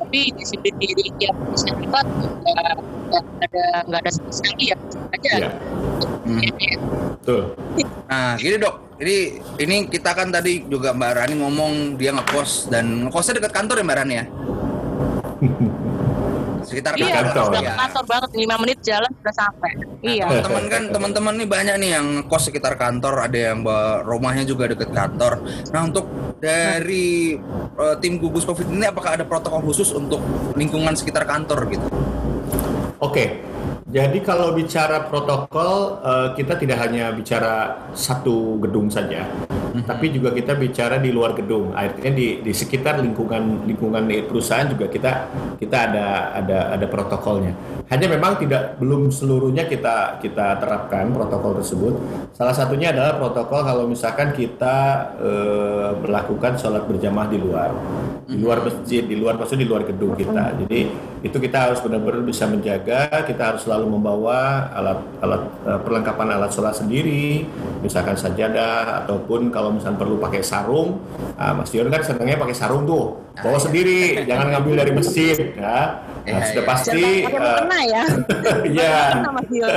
tapi 0.00 0.20
disiplin 0.38 0.74
diri 0.78 1.06
yang 1.18 1.34
bisa 1.50 1.74
kita 1.74 1.98
nggak 3.10 3.24
ada 3.42 3.64
nggak 3.90 4.00
ada 4.06 4.10
sama 4.14 4.30
sekali 4.30 4.70
ya 4.70 4.76
aja 5.10 5.30
Iya. 5.34 5.50
Hmm. 6.22 6.38
Ya, 6.38 6.76
betul 7.18 7.42
Nah, 8.06 8.34
gini 8.38 8.56
dok. 8.58 8.74
Jadi 9.00 9.16
ini 9.64 9.76
kita 9.88 10.12
kan 10.12 10.28
tadi 10.28 10.60
juga 10.68 10.92
Mbak 10.92 11.10
Rani 11.16 11.34
ngomong 11.40 11.72
dia 11.96 12.12
ngekos 12.12 12.68
dan 12.68 13.08
ngekosnya 13.08 13.40
dekat 13.40 13.52
kantor 13.54 13.80
ya 13.80 13.84
Mbak 13.86 13.98
Rani 13.98 14.14
ya. 14.14 14.24
Sekitar 16.80 16.94
iya, 16.96 17.14
kantor. 17.20 17.44
sudah 17.44 17.60
ya. 17.60 17.68
ke 17.68 17.74
kantor 17.76 18.04
banget, 18.08 18.30
lima 18.40 18.54
menit 18.56 18.78
jalan 18.80 19.10
sudah 19.20 19.34
sampai. 19.36 19.70
iya. 20.00 20.24
Teman-teman 20.24 20.64
kan 20.72 20.82
teman-teman 20.88 21.34
nih 21.36 21.48
banyak 21.48 21.74
nih 21.76 21.90
yang 22.00 22.06
kos 22.24 22.48
sekitar 22.48 22.74
kantor, 22.80 23.14
ada 23.28 23.38
yang 23.52 23.60
bawa 23.60 24.00
rumahnya 24.00 24.48
juga 24.48 24.72
deket 24.72 24.90
kantor. 24.90 25.44
Nah, 25.70 25.80
untuk 25.84 26.08
dari 26.40 27.36
eh, 27.76 27.96
tim 28.00 28.16
gugus 28.16 28.48
Covid 28.48 28.72
ini 28.72 28.88
apakah 28.88 29.20
ada 29.20 29.28
protokol 29.28 29.60
khusus 29.68 29.92
untuk 29.92 30.24
lingkungan 30.56 30.96
sekitar 30.96 31.28
kantor 31.28 31.68
gitu? 31.68 31.86
Oke, 33.00 33.44
jadi 33.90 34.18
kalau 34.22 34.54
bicara 34.54 35.08
protokol, 35.10 36.00
eh, 36.00 36.28
kita 36.38 36.56
tidak 36.56 36.78
hanya 36.80 37.10
bicara 37.10 37.88
satu 37.92 38.60
gedung 38.62 38.86
saja, 38.86 39.26
tapi 39.86 40.10
juga 40.10 40.34
kita 40.34 40.58
bicara 40.58 40.98
di 40.98 41.10
luar 41.14 41.36
gedung. 41.36 41.70
Artinya 41.74 42.12
di, 42.14 42.42
di 42.42 42.52
sekitar 42.54 42.98
lingkungan 43.02 43.66
lingkungan 43.68 44.06
perusahaan 44.26 44.66
juga 44.66 44.90
kita 44.90 45.12
kita 45.58 45.76
ada 45.90 46.06
ada 46.34 46.58
ada 46.74 46.86
protokolnya. 46.86 47.52
Hanya 47.90 48.06
memang 48.06 48.38
tidak 48.38 48.78
belum 48.78 49.10
seluruhnya 49.10 49.66
kita 49.66 50.22
kita 50.22 50.62
terapkan 50.62 51.10
protokol 51.10 51.58
tersebut. 51.58 51.94
Salah 52.32 52.54
satunya 52.54 52.94
adalah 52.94 53.18
protokol 53.18 53.60
kalau 53.66 53.84
misalkan 53.86 54.32
kita 54.32 54.76
eh, 55.20 55.90
melakukan 55.98 56.56
sholat 56.56 56.86
berjamaah 56.86 57.28
di 57.28 57.38
luar, 57.38 57.70
di 58.26 58.38
luar 58.38 58.62
masjid, 58.62 59.02
di 59.02 59.18
luar 59.18 59.36
maksudnya 59.36 59.66
di 59.66 59.70
luar 59.70 59.82
gedung 59.84 60.14
kita. 60.14 60.54
Jadi 60.64 60.80
itu 61.20 61.36
kita 61.36 61.68
harus 61.68 61.84
benar-benar 61.84 62.24
bisa 62.24 62.48
menjaga. 62.48 63.26
Kita 63.28 63.52
harus 63.52 63.68
selalu 63.68 63.92
membawa 63.92 64.70
alat-alat 64.72 65.42
eh, 65.68 65.78
perlengkapan 65.84 66.28
alat 66.38 66.50
sholat 66.54 66.74
sendiri, 66.78 67.44
misalkan 67.84 68.16
sajadah 68.16 69.04
ataupun 69.04 69.52
kalau 69.52 69.59
misalkan 69.68 70.00
perlu 70.00 70.16
pakai 70.16 70.40
sarung. 70.40 71.04
Nah, 71.36 71.52
Mas 71.60 71.68
Dion 71.68 71.92
kan 71.92 72.00
senangnya 72.00 72.40
pakai 72.40 72.56
sarung 72.56 72.88
tuh, 72.88 73.20
bawa 73.36 73.60
sendiri, 73.60 74.24
jangan 74.24 74.56
ngambil 74.56 74.74
dari 74.80 74.92
masjid. 74.96 75.36
Ya. 75.52 76.00
Nah, 76.20 76.36
Iya, 76.36 76.46
sudah 76.52 76.64
iya. 76.64 76.68
pasti. 76.68 77.04
Jangan 77.24 77.68
eh, 77.72 77.84
ya. 77.88 78.02
Iya. 78.76 78.94
Mukena, 79.16 79.30
Mas 79.32 79.46
Dion. 79.48 79.72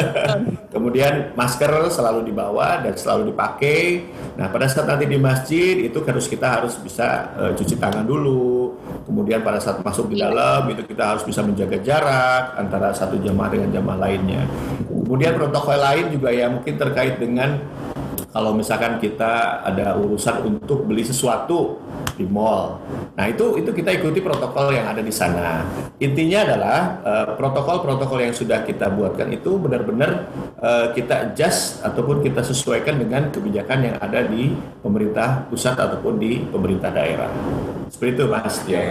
Kemudian 0.73 1.13
masker 1.39 1.71
selalu 1.87 2.19
dibawa 2.27 2.83
dan 2.83 2.93
selalu 2.99 3.31
dipakai. 3.31 4.03
Nah, 4.35 4.51
pada 4.51 4.65
saat 4.67 4.85
nanti 4.89 5.07
di 5.07 5.15
masjid 5.15 5.87
itu 5.87 5.97
harus 6.03 6.25
kita 6.27 6.47
harus 6.59 6.75
bisa 6.83 7.31
eh, 7.39 7.51
cuci 7.55 7.75
tangan 7.79 8.03
dulu. 8.03 8.75
Kemudian 9.07 9.39
pada 9.41 9.59
saat 9.63 9.79
masuk 9.81 10.11
di 10.11 10.19
Iya. 10.19 10.29
dalam 10.29 10.61
itu 10.71 10.83
kita 10.83 11.15
harus 11.15 11.23
bisa 11.23 11.41
menjaga 11.41 11.77
jarak 11.79 12.43
antara 12.59 12.91
satu 12.91 13.17
jamaah 13.19 13.49
dengan 13.51 13.69
jamaah 13.71 13.99
lainnya. 14.09 14.43
Kemudian 14.87 15.35
protokol 15.35 15.79
lain 15.79 16.05
juga 16.15 16.29
ya 16.31 16.47
mungkin 16.51 16.75
terkait 16.75 17.19
dengan 17.19 17.59
kalau 18.33 18.57
misalkan 18.57 18.97
kita 18.97 19.61
ada 19.61 19.93
urusan 19.93 20.41
untuk 20.41 20.89
beli 20.89 21.05
sesuatu 21.05 21.82
di 22.13 22.25
mall. 22.25 22.79
Nah, 23.13 23.25
itu 23.29 23.57
itu 23.57 23.69
kita 23.69 23.93
ikuti 23.93 24.19
protokol 24.19 24.73
yang 24.73 24.89
ada 24.89 25.01
di 25.01 25.13
sana. 25.13 25.65
Intinya 25.97 26.39
adalah 26.45 26.77
eh, 27.01 27.27
protokol-protokol 27.37 28.19
yang 28.21 28.33
sudah 28.33 28.61
kita 28.63 28.89
buatkan 28.89 29.33
itu 29.33 29.57
benar-benar 29.57 30.29
eh, 30.61 30.87
kita 30.93 31.29
adjust 31.29 31.81
ataupun 31.81 32.21
kita 32.21 32.41
sesuaikan 32.41 32.97
dengan 32.97 33.29
kebijakan 33.29 33.79
yang 33.93 33.95
ada 34.01 34.25
di 34.25 34.53
pemerintah 34.81 35.45
pusat 35.49 35.77
ataupun 35.77 36.17
di 36.17 36.41
pemerintah 36.49 36.89
daerah. 36.89 37.29
Seperti 37.89 38.11
itu, 38.17 38.25
Mas. 38.25 38.55
Oke. 38.57 38.73
Ya. 38.73 38.85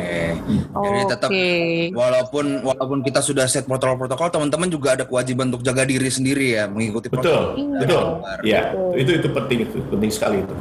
Jadi 0.71 1.01
tetap 1.11 1.31
Oke. 1.31 1.47
walaupun 1.91 2.45
walaupun 2.63 2.99
kita 3.03 3.19
sudah 3.19 3.51
set 3.51 3.67
protokol-protokol, 3.67 4.31
teman-teman 4.31 4.71
juga 4.71 4.95
ada 4.95 5.03
kewajiban 5.03 5.51
untuk 5.51 5.67
jaga 5.67 5.83
diri 5.83 6.07
sendiri 6.07 6.55
ya, 6.55 6.71
mengikuti 6.71 7.11
protokol. 7.11 7.59
Betul, 7.59 7.63
Iya. 7.63 7.79
betul. 7.83 8.05
Ya, 8.47 8.63
Betul. 8.71 8.91
itu 9.03 9.11
itu 9.19 9.29
penting 9.35 9.59
itu, 9.67 9.77
penting 9.91 10.11
sekali 10.13 10.37
itu. 10.47 10.55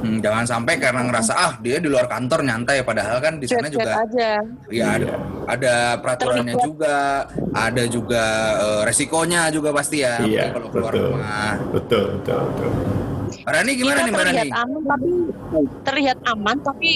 Hmm, 0.00 0.18
jangan 0.18 0.44
sampai 0.44 0.74
karena 0.76 1.00
ngerasa 1.02 1.32
ah 1.32 1.52
dia 1.58 1.76
di 1.76 1.86
luar 1.86 2.04
kantor 2.04 2.40
nyantai 2.42 2.80
padahal 2.80 3.20
kan 3.20 3.36
di 3.36 3.44
sana 3.44 3.68
juga 3.68 4.00
aja. 4.00 4.40
ya 4.66 4.86
ada, 4.90 5.06
Iya. 5.06 5.16
ada 5.46 5.74
peraturannya 5.96 6.42
Terlibat. 6.50 6.64
juga, 6.64 6.96
ada 7.52 7.82
juga 7.84 8.24
eh, 8.56 8.80
resikonya 8.82 9.40
juga 9.48 9.70
pasti 9.70 10.00
ya 10.00 10.16
Iya, 10.18 10.44
kalau 10.50 10.68
keluar 10.68 10.90
betul. 10.90 11.06
rumah. 11.12 11.52
Betul, 11.70 12.04
betul, 12.16 12.40
betul. 12.48 12.70
Rani 13.40 13.72
gimana 13.72 13.94
Kita 13.94 14.04
nih 14.04 14.12
Mbak 14.12 14.22
Rani? 14.22 14.36
terlihat 14.36 14.52
aman 14.58 14.80
tapi 14.84 15.10
terlihat 15.80 16.18
aman 16.26 16.56
tapi 16.60 16.90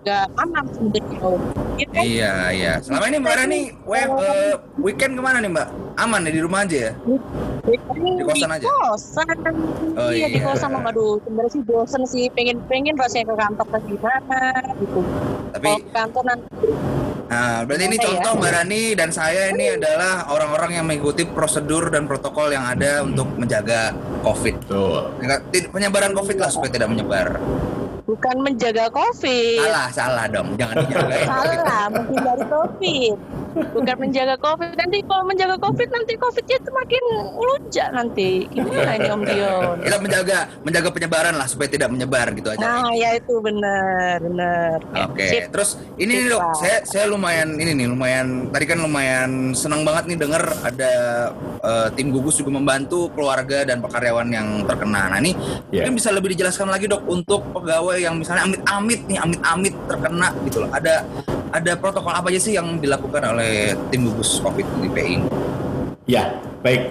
nggak 0.00 0.26
aman 0.34 0.64
sebenarnya. 0.70 1.30
Gitu. 1.74 1.96
Iya 1.96 2.32
iya. 2.50 2.72
Selama 2.78 3.04
ini 3.06 3.18
Mbak 3.18 3.34
Rani 3.36 3.60
we- 3.82 4.10
eh, 4.20 4.52
weekend 4.78 5.12
ke 5.12 5.22
mana 5.22 5.38
nih 5.38 5.50
Mbak? 5.50 5.68
Aman 5.96 6.22
ya 6.22 6.30
di 6.30 6.40
rumah 6.40 6.62
aja 6.62 6.76
ya? 6.76 6.92
Di 7.64 7.76
kosan 8.22 8.50
aja? 8.50 8.64
kosan. 8.68 9.26
Oh, 9.96 10.10
iya, 10.10 10.26
di 10.28 10.36
iya. 10.36 10.44
kosan 10.44 10.70
aduh 10.76 11.16
sebenarnya 11.24 11.50
sih 11.50 11.62
bosen 11.62 12.02
sih 12.04 12.24
pengen 12.30 12.60
pengen 12.68 12.92
rasanya 12.94 13.32
ke 13.32 13.34
kantor 13.34 13.66
ke 13.66 13.78
gimana 13.88 14.40
gitu. 14.76 15.00
Tapi 15.50 15.64
Kalau 15.64 15.78
ke 15.80 15.90
kantor 15.90 16.22
nanti 16.26 16.48
Nah, 17.24 17.64
berarti 17.64 17.88
ini 17.88 17.96
ya? 17.96 18.04
contoh 18.04 18.32
Mbak 18.36 18.52
Rani 18.52 18.82
dan 18.94 19.08
saya 19.08 19.48
ini 19.48 19.74
adalah 19.74 20.28
orang-orang 20.28 20.76
yang 20.76 20.84
mengikuti 20.84 21.24
prosedur 21.24 21.88
dan 21.88 22.04
protokol 22.04 22.52
yang 22.52 22.62
ada 22.62 23.00
untuk 23.00 23.26
menjaga 23.34 23.90
COVID. 24.22 24.54
Betul. 24.60 25.02
Enggak- 25.18 25.42
tid- 25.48 25.72
Penyebaran 25.72 26.12
COVID 26.12 26.36
lah 26.36 26.50
supaya 26.52 26.70
tidak 26.70 26.88
menyebar. 26.90 27.40
bukan 28.04 28.36
menjaga 28.38 28.92
covid. 28.92 29.64
Salah, 29.64 29.88
salah 29.90 30.24
dong. 30.28 30.52
Jangan 30.54 30.84
dijaga 30.84 31.14
ya. 31.16 31.26
Salah, 31.26 31.84
menghindari 31.88 32.44
covid. 32.46 33.16
Bukan 33.54 33.96
menjaga 33.98 34.34
covid. 34.38 34.74
Nanti 34.74 34.98
kalau 35.06 35.24
menjaga 35.24 35.56
covid 35.62 35.88
nanti 35.90 36.12
covidnya 36.18 36.58
semakin 36.60 37.02
melunjak 37.38 37.88
nanti. 37.94 38.30
Gimana 38.50 38.90
ini 38.98 39.08
Om 39.08 39.22
Dion? 39.22 39.76
Kita 39.82 39.96
menjaga 40.02 40.38
menjaga 40.66 40.88
penyebaran 40.90 41.34
lah 41.38 41.46
supaya 41.46 41.68
tidak 41.70 41.88
menyebar 41.90 42.34
gitu 42.34 42.50
aja. 42.50 42.60
Nah, 42.60 42.90
ya 42.92 43.14
itu 43.14 43.34
benar, 43.38 44.18
benar. 44.18 44.76
Oke, 45.06 45.26
Sip. 45.30 45.42
terus 45.54 45.78
ini 45.96 46.26
nih 46.26 46.34
dok, 46.34 46.40
Pak. 46.42 46.54
saya 46.58 46.76
saya 46.82 47.04
lumayan 47.06 47.54
ini 47.54 47.72
nih 47.74 47.86
lumayan 47.86 48.50
tadi 48.50 48.64
kan 48.66 48.78
lumayan 48.82 49.54
senang 49.54 49.86
banget 49.86 50.10
nih 50.10 50.18
dengar 50.18 50.42
ada 50.62 50.92
eh, 51.62 51.88
tim 51.94 52.10
gugus 52.10 52.38
juga 52.38 52.50
membantu 52.54 53.08
keluarga 53.14 53.62
dan 53.62 53.78
karyawan 53.80 54.28
yang 54.30 54.48
terkena. 54.66 55.14
Nah 55.14 55.18
ini 55.22 55.32
Iya. 55.70 55.86
mungkin 55.86 55.94
bisa 55.98 56.10
lebih 56.10 56.34
dijelaskan 56.34 56.70
lagi 56.70 56.86
dok 56.86 57.02
untuk 57.06 57.40
pegawai 57.54 57.98
yang 57.98 58.18
misalnya 58.18 58.46
amit-amit 58.46 59.00
nih 59.06 59.18
amit-amit 59.18 59.74
terkena 59.86 60.28
gitu 60.44 60.66
loh. 60.66 60.70
Ada 60.70 61.04
ada 61.54 61.72
protokol 61.78 62.10
apa 62.10 62.34
aja 62.34 62.40
sih 62.42 62.58
yang 62.58 62.82
dilakukan 62.82 63.22
oleh 63.22 63.78
tim 63.94 64.10
gugus 64.10 64.42
COVID 64.42 64.66
di 64.82 64.90
PI? 64.90 65.14
Ya, 66.10 66.34
baik. 66.66 66.90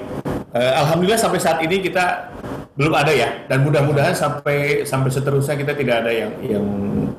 Eh, 0.56 0.74
Alhamdulillah 0.80 1.20
sampai 1.20 1.40
saat 1.44 1.60
ini 1.60 1.84
kita 1.84 2.32
belum 2.74 2.96
ada 2.96 3.14
ya, 3.14 3.46
dan 3.46 3.62
mudah-mudahan 3.62 4.18
sampai 4.18 4.82
sampai 4.82 5.12
seterusnya 5.14 5.54
kita 5.54 5.78
tidak 5.78 6.08
ada 6.08 6.12
yang 6.16 6.32
yang 6.42 6.66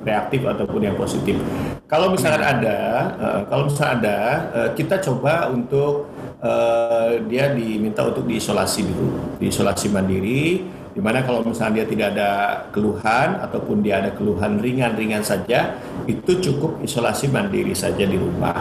reaktif 0.02 0.42
ataupun 0.42 0.82
yang 0.82 0.96
positif. 0.98 1.38
Kalau 1.86 2.10
misalkan 2.10 2.42
ada, 2.42 2.78
eh, 3.14 3.40
kalau 3.46 3.68
misalkan 3.68 4.02
ada, 4.02 4.18
eh, 4.50 4.68
kita 4.74 4.98
coba 5.04 5.52
untuk 5.52 6.08
eh, 6.44 7.24
dia 7.24 7.56
diminta 7.56 8.04
untuk 8.04 8.28
diisolasi 8.28 8.84
dulu, 8.84 9.40
diisolasi 9.40 9.88
mandiri. 9.88 10.60
Di 10.94 11.02
mana 11.02 11.26
kalau 11.26 11.42
misalnya 11.42 11.82
dia 11.82 11.86
tidak 11.90 12.08
ada 12.14 12.30
keluhan 12.70 13.42
ataupun 13.42 13.82
dia 13.82 13.98
ada 13.98 14.14
keluhan 14.14 14.62
ringan-ringan 14.62 15.26
saja, 15.26 15.74
itu 16.06 16.38
cukup 16.38 16.78
isolasi 16.86 17.26
mandiri 17.34 17.74
saja 17.74 18.06
di 18.06 18.14
rumah. 18.14 18.54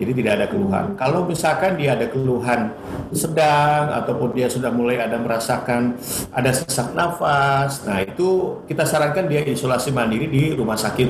Jadi 0.00 0.16
tidak 0.16 0.32
ada 0.40 0.46
keluhan. 0.48 0.96
Kalau 0.96 1.28
misalkan 1.28 1.76
dia 1.76 1.92
ada 1.92 2.08
keluhan 2.08 2.72
sedang 3.12 3.92
ataupun 3.92 4.32
dia 4.32 4.48
sudah 4.48 4.72
mulai 4.72 4.96
ada 4.96 5.20
merasakan 5.20 6.00
ada 6.32 6.50
sesak 6.56 6.96
nafas, 6.96 7.84
nah 7.84 8.00
itu 8.00 8.58
kita 8.64 8.88
sarankan 8.88 9.28
dia 9.28 9.44
isolasi 9.44 9.92
mandiri 9.92 10.24
di 10.24 10.56
rumah 10.56 10.80
sakit 10.80 11.08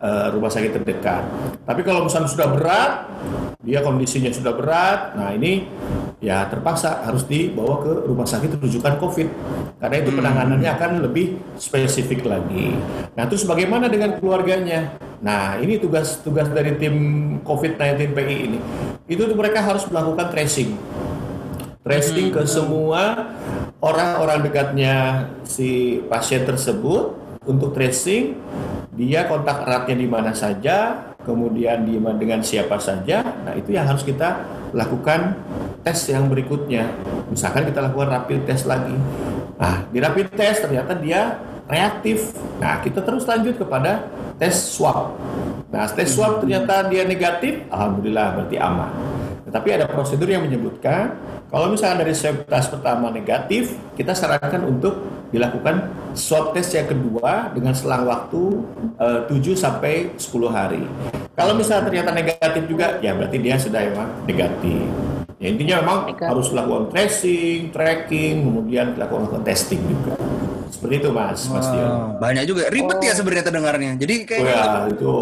eh, 0.00 0.26
rumah 0.32 0.48
sakit 0.48 0.80
terdekat. 0.80 1.20
Tapi 1.68 1.84
kalau 1.84 2.08
misalnya 2.08 2.32
sudah 2.32 2.48
berat, 2.48 2.92
dia 3.60 3.84
kondisinya 3.84 4.32
sudah 4.32 4.56
berat, 4.56 5.12
nah 5.20 5.36
ini 5.36 5.68
ya 6.24 6.48
terpaksa 6.48 7.04
harus 7.04 7.28
dibawa 7.28 7.84
ke 7.84 7.92
rumah 8.08 8.24
sakit 8.24 8.56
rujukan 8.56 8.96
COVID 9.00 9.28
karena 9.84 9.96
itu 10.00 10.10
penanganannya 10.16 10.70
akan 10.80 10.90
lebih 11.04 11.36
spesifik 11.60 12.24
lagi. 12.24 12.72
Nah 13.12 13.28
terus 13.28 13.44
bagaimana 13.44 13.92
dengan 13.92 14.16
keluarganya? 14.16 15.09
Nah 15.20 15.60
ini 15.60 15.76
tugas-tugas 15.76 16.48
dari 16.52 16.76
tim 16.80 16.96
COVID-19 17.44 18.16
PI 18.16 18.36
ini. 18.48 18.58
Itu 19.04 19.28
tuh 19.28 19.36
mereka 19.36 19.60
harus 19.60 19.84
melakukan 19.88 20.32
tracing, 20.32 20.76
tracing 21.84 22.32
ke 22.32 22.42
semua 22.48 23.32
orang-orang 23.80 24.44
dekatnya 24.44 25.28
si 25.44 26.00
pasien 26.08 26.44
tersebut 26.44 27.16
untuk 27.44 27.72
tracing 27.72 28.36
dia 29.00 29.24
kontak 29.24 29.64
eratnya 29.64 29.96
di 29.96 30.04
mana 30.04 30.36
saja, 30.36 31.08
kemudian 31.24 31.88
di 31.88 31.96
dengan 32.20 32.44
siapa 32.44 32.76
saja. 32.76 33.22
Nah, 33.22 33.56
itu 33.56 33.72
yang 33.72 33.88
harus 33.88 34.04
kita 34.04 34.44
lakukan 34.76 35.40
tes 35.80 36.10
yang 36.12 36.28
berikutnya. 36.28 36.90
Misalkan 37.32 37.64
kita 37.64 37.80
lakukan 37.80 38.12
rapid 38.12 38.44
test 38.44 38.68
lagi. 38.68 38.92
Nah, 39.56 39.88
di 39.88 39.98
rapid 40.04 40.36
test 40.36 40.68
ternyata 40.68 40.92
dia 41.00 41.40
reaktif. 41.64 42.36
Nah, 42.60 42.84
kita 42.84 43.00
terus 43.00 43.24
lanjut 43.24 43.56
kepada 43.56 44.04
tes 44.40 44.56
swab. 44.56 45.20
Nah, 45.68 45.84
tes 45.92 46.08
swab 46.08 46.40
ternyata 46.40 46.88
dia 46.88 47.04
negatif, 47.04 47.60
alhamdulillah 47.68 48.40
berarti 48.40 48.56
aman. 48.56 48.90
Tetapi 49.44 49.68
ada 49.76 49.86
prosedur 49.86 50.26
yang 50.32 50.42
menyebutkan 50.42 51.14
kalau 51.50 51.66
misalnya 51.68 52.06
dari 52.06 52.14
swab 52.14 52.46
test 52.46 52.70
pertama 52.70 53.10
negatif, 53.10 53.76
kita 53.98 54.14
sarankan 54.16 54.64
untuk 54.64 55.02
dilakukan 55.34 55.90
swab 56.14 56.54
test 56.54 56.72
yang 56.74 56.86
kedua 56.86 57.50
dengan 57.50 57.74
selang 57.74 58.06
waktu 58.06 58.42
uh, 58.98 59.26
7 59.26 59.58
sampai 59.58 60.14
10 60.14 60.30
hari. 60.50 60.86
Kalau 61.34 61.58
misalnya 61.58 61.90
ternyata 61.90 62.10
negatif 62.14 62.62
juga, 62.70 63.02
ya 63.02 63.18
berarti 63.18 63.38
dia 63.42 63.58
sudah 63.58 63.82
emang 63.82 64.08
negatif. 64.30 64.82
Ya, 65.40 65.46
intinya 65.50 65.74
memang 65.82 65.98
harus 66.20 66.52
lakukan 66.52 66.92
tracing, 66.94 67.74
tracking, 67.74 68.46
kemudian 68.46 68.94
lakukan 68.94 69.42
testing 69.42 69.82
juga. 69.88 70.14
Seperti 70.70 70.94
itu 71.02 71.10
Mas, 71.10 71.40
Mas 71.50 71.66
Dion. 71.66 71.90
Oh, 71.90 72.06
banyak 72.22 72.44
juga 72.46 72.70
ribet 72.70 72.98
ya 72.98 73.02
oh. 73.02 73.08
ya 73.10 73.14
sebenarnya 73.18 73.44
terdengarnya. 73.50 73.92
Jadi 73.98 74.14
kayak 74.22 74.42
oh, 74.42 74.46
ya, 74.46 74.64
itu 74.86 75.14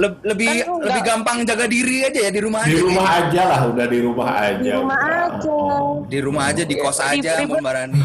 le 0.00 0.08
lebih 0.24 0.54
kan 0.64 0.84
lebih 0.88 1.02
gampang 1.04 1.38
jaga 1.44 1.66
diri 1.68 1.96
aja 2.08 2.20
ya 2.24 2.30
di 2.32 2.40
rumah 2.40 2.60
di 2.64 2.72
aja. 2.72 2.74
Di 2.74 2.80
rumah 2.80 3.04
kayak. 3.04 3.22
aja 3.28 3.42
lah, 3.44 3.60
udah 3.68 3.86
di 3.86 3.98
rumah 4.00 4.28
aja. 4.40 4.58
Di 4.64 4.72
rumah 4.72 5.00
aja. 5.04 5.56
Di 6.04 6.18
rumah 6.24 6.44
aja, 6.48 6.62
di 6.64 6.74
kos 6.80 6.98
aja, 7.04 7.32
Mbak 7.44 7.60
Marani. 7.60 8.00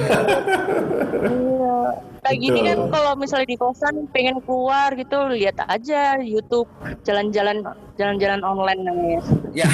Iya. 1.19 2.08
Kayak 2.29 2.39
gini 2.45 2.59
kan 2.61 2.79
kalau 2.93 3.11
misalnya 3.17 3.47
di 3.49 3.57
kosan 3.57 4.05
pengen 4.13 4.37
keluar 4.45 4.93
gitu 4.93 5.17
lihat 5.33 5.57
aja 5.65 6.21
YouTube 6.21 6.69
jalan-jalan 7.01 7.65
jalan-jalan 7.97 8.39
online 8.45 8.81
namanya. 8.85 9.21
Ya, 9.51 9.67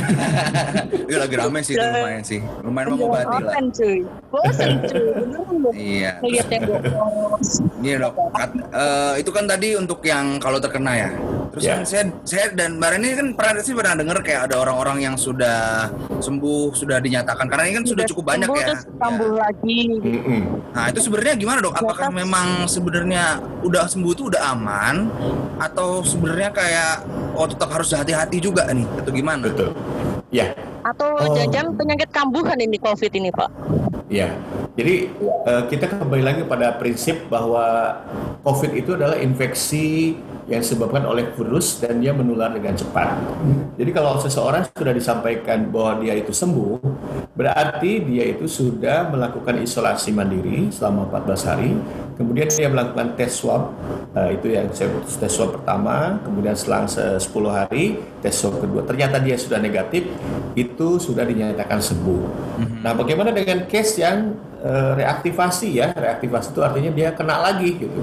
itu 1.05 1.19
lagi 1.19 1.35
rame 1.35 1.59
sih 1.61 1.75
itu 1.75 1.83
lumayan 1.83 2.23
sih. 2.23 2.39
Lumayan 2.63 2.87
mengobati 2.95 3.27
lah. 3.27 3.39
Bosan 3.43 3.65
cuy, 3.75 3.99
bosan 4.31 4.71
cuy. 4.87 5.05
Iya. 5.75 6.11
Lihat 6.23 6.47
yang 6.49 6.63
Iya 7.83 7.95
dok. 8.01 8.13
Uh, 8.73 9.13
itu 9.19 9.29
kan 9.29 9.45
tadi 9.45 9.75
untuk 9.75 9.99
yang 10.07 10.39
kalau 10.39 10.57
terkena 10.57 10.95
ya. 10.95 11.09
Terus 11.53 11.63
yeah. 11.63 11.75
kan 11.77 11.81
saya 11.87 12.03
saya 12.27 12.45
dan 12.51 12.81
Mbak 12.81 12.91
ini 12.99 13.07
kan 13.15 13.27
pernah 13.37 13.63
sih 13.63 13.71
pernah 13.77 13.93
dengar 13.95 14.17
kayak 14.25 14.51
ada 14.51 14.55
orang-orang 14.59 15.07
yang 15.07 15.15
sudah 15.15 15.87
sembuh 16.19 16.75
sudah 16.75 16.99
dinyatakan 16.99 17.47
karena 17.47 17.63
ini 17.69 17.73
kan 17.79 17.85
sudah, 17.87 18.03
sudah 18.03 18.05
cukup 18.11 18.23
banyak 18.27 18.47
ya. 18.51 18.67
Terus 18.73 18.83
kambuh 18.99 19.31
ya. 19.31 19.39
lagi. 19.47 19.79
Nah 20.75 20.85
itu 20.91 20.99
sebenarnya 20.99 21.33
gimana 21.37 21.59
dok? 21.61 21.75
Apakah 21.77 22.09
memang 22.11 22.44
memang 22.45 22.69
sebenarnya 22.69 23.41
udah 23.65 23.89
sembuh 23.89 24.13
itu 24.13 24.29
udah 24.29 24.41
aman 24.53 25.09
atau 25.57 26.05
sebenarnya 26.05 26.53
kayak 26.53 26.93
oh 27.33 27.49
tetap 27.49 27.73
harus 27.73 27.89
hati-hati 27.89 28.37
juga 28.37 28.69
nih 28.69 28.85
atau 29.01 29.11
gimana? 29.11 29.49
Betul. 29.49 29.73
Ya. 30.29 30.53
Atau 30.85 31.17
oh. 31.17 31.33
jajan 31.33 31.73
penyakit 31.73 32.13
kambuhan 32.13 32.61
ini 32.61 32.77
COVID 32.77 33.11
ini 33.17 33.29
Pak? 33.33 33.49
Ya. 34.13 34.29
Jadi 34.77 35.09
uh, 35.49 35.65
kita 35.65 35.89
kembali 35.89 36.21
lagi 36.21 36.41
pada 36.45 36.77
prinsip 36.77 37.25
bahwa 37.31 37.97
COVID 38.45 38.71
itu 38.77 38.93
adalah 38.93 39.17
infeksi 39.17 40.19
yang 40.45 40.61
disebabkan 40.61 41.09
oleh 41.09 41.33
virus 41.33 41.81
dan 41.81 41.97
dia 41.97 42.13
menular 42.13 42.53
dengan 42.53 42.77
cepat. 42.77 43.17
Jadi 43.81 43.89
kalau 43.89 44.21
seseorang 44.21 44.69
sudah 44.69 44.93
disampaikan 44.93 45.73
bahwa 45.73 46.05
dia 46.05 46.13
itu 46.13 46.29
sembuh, 46.29 46.77
berarti 47.35 47.99
dia 48.01 48.31
itu 48.31 48.47
sudah 48.47 49.11
melakukan 49.11 49.59
isolasi 49.59 50.15
mandiri 50.15 50.71
selama 50.71 51.11
14 51.11 51.49
hari 51.51 51.71
Kemudian 52.15 52.47
dia 52.47 52.71
melakukan 52.71 53.11
tes 53.19 53.35
swab, 53.35 53.75
uh, 54.15 54.29
itu 54.31 54.55
yang 54.55 54.71
saya 54.71 54.87
tes 55.03 55.27
swab 55.27 55.59
pertama, 55.59 56.15
kemudian 56.23 56.55
selang 56.55 56.87
10 56.87 57.19
hari 57.51 57.99
tes 58.23 58.31
swab 58.31 58.63
kedua, 58.63 58.87
ternyata 58.87 59.19
dia 59.19 59.35
sudah 59.35 59.59
negatif, 59.59 60.07
itu 60.55 60.95
sudah 60.95 61.27
dinyatakan 61.27 61.83
sembuh. 61.83 62.23
Mm-hmm. 62.23 62.79
Nah, 62.87 62.95
bagaimana 62.95 63.35
dengan 63.35 63.67
case 63.67 63.99
yang 63.99 64.31
uh, 64.63 64.95
reaktivasi 64.95 65.75
ya? 65.75 65.91
Reaktivasi 65.91 66.55
itu 66.55 66.63
artinya 66.63 66.91
dia 66.95 67.11
kena 67.11 67.35
lagi 67.35 67.75
gitu. 67.83 68.01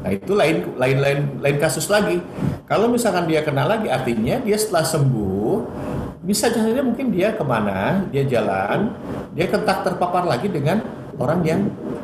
Nah, 0.00 0.08
itu 0.08 0.32
lain 0.32 0.80
lain 0.80 0.96
lain 0.96 1.20
lain 1.44 1.56
kasus 1.60 1.84
lagi. 1.92 2.16
Kalau 2.64 2.88
misalkan 2.88 3.28
dia 3.28 3.44
kena 3.44 3.68
lagi, 3.68 3.92
artinya 3.92 4.40
dia 4.40 4.56
setelah 4.56 4.88
sembuh 4.88 5.39
bisa 6.20 6.52
saja 6.52 6.84
mungkin 6.84 7.08
dia 7.08 7.32
ke 7.32 7.40
mana, 7.40 8.04
dia 8.12 8.28
jalan, 8.28 8.92
dia 9.32 9.48
kentak 9.48 9.80
terpapar 9.80 10.28
lagi 10.28 10.52
dengan 10.52 10.84
orang 11.16 11.40
yang 11.44 11.60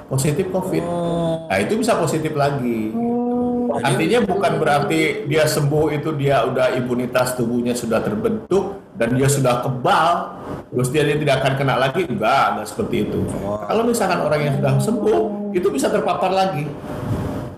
positif 0.09 0.49
COVID. 0.49 0.85
Oh. 0.85 1.45
Nah 1.49 1.59
itu 1.61 1.77
bisa 1.77 1.97
positif 2.01 2.33
lagi. 2.33 2.97
Oh. 2.97 3.77
Artinya 3.77 4.25
bukan 4.25 4.57
berarti 4.57 5.29
dia 5.29 5.45
sembuh 5.45 5.93
itu 5.93 6.17
dia 6.17 6.49
udah 6.49 6.73
imunitas 6.81 7.37
tubuhnya 7.37 7.77
sudah 7.77 8.01
terbentuk 8.01 8.81
dan 8.97 9.13
dia 9.13 9.29
sudah 9.29 9.61
kebal, 9.61 10.41
terus 10.73 10.89
dia, 10.89 11.05
dia 11.05 11.21
tidak 11.21 11.45
akan 11.45 11.53
kena 11.61 11.75
lagi. 11.77 12.09
Enggak, 12.09 12.57
enggak 12.57 12.67
seperti 12.73 12.97
itu. 13.05 13.21
Oh. 13.45 13.61
Kalau 13.69 13.85
misalkan 13.85 14.21
orang 14.25 14.41
yang 14.41 14.55
sudah 14.57 14.73
sembuh 14.81 15.21
itu 15.53 15.69
bisa 15.69 15.93
terpapar 15.93 16.33
lagi. 16.33 16.65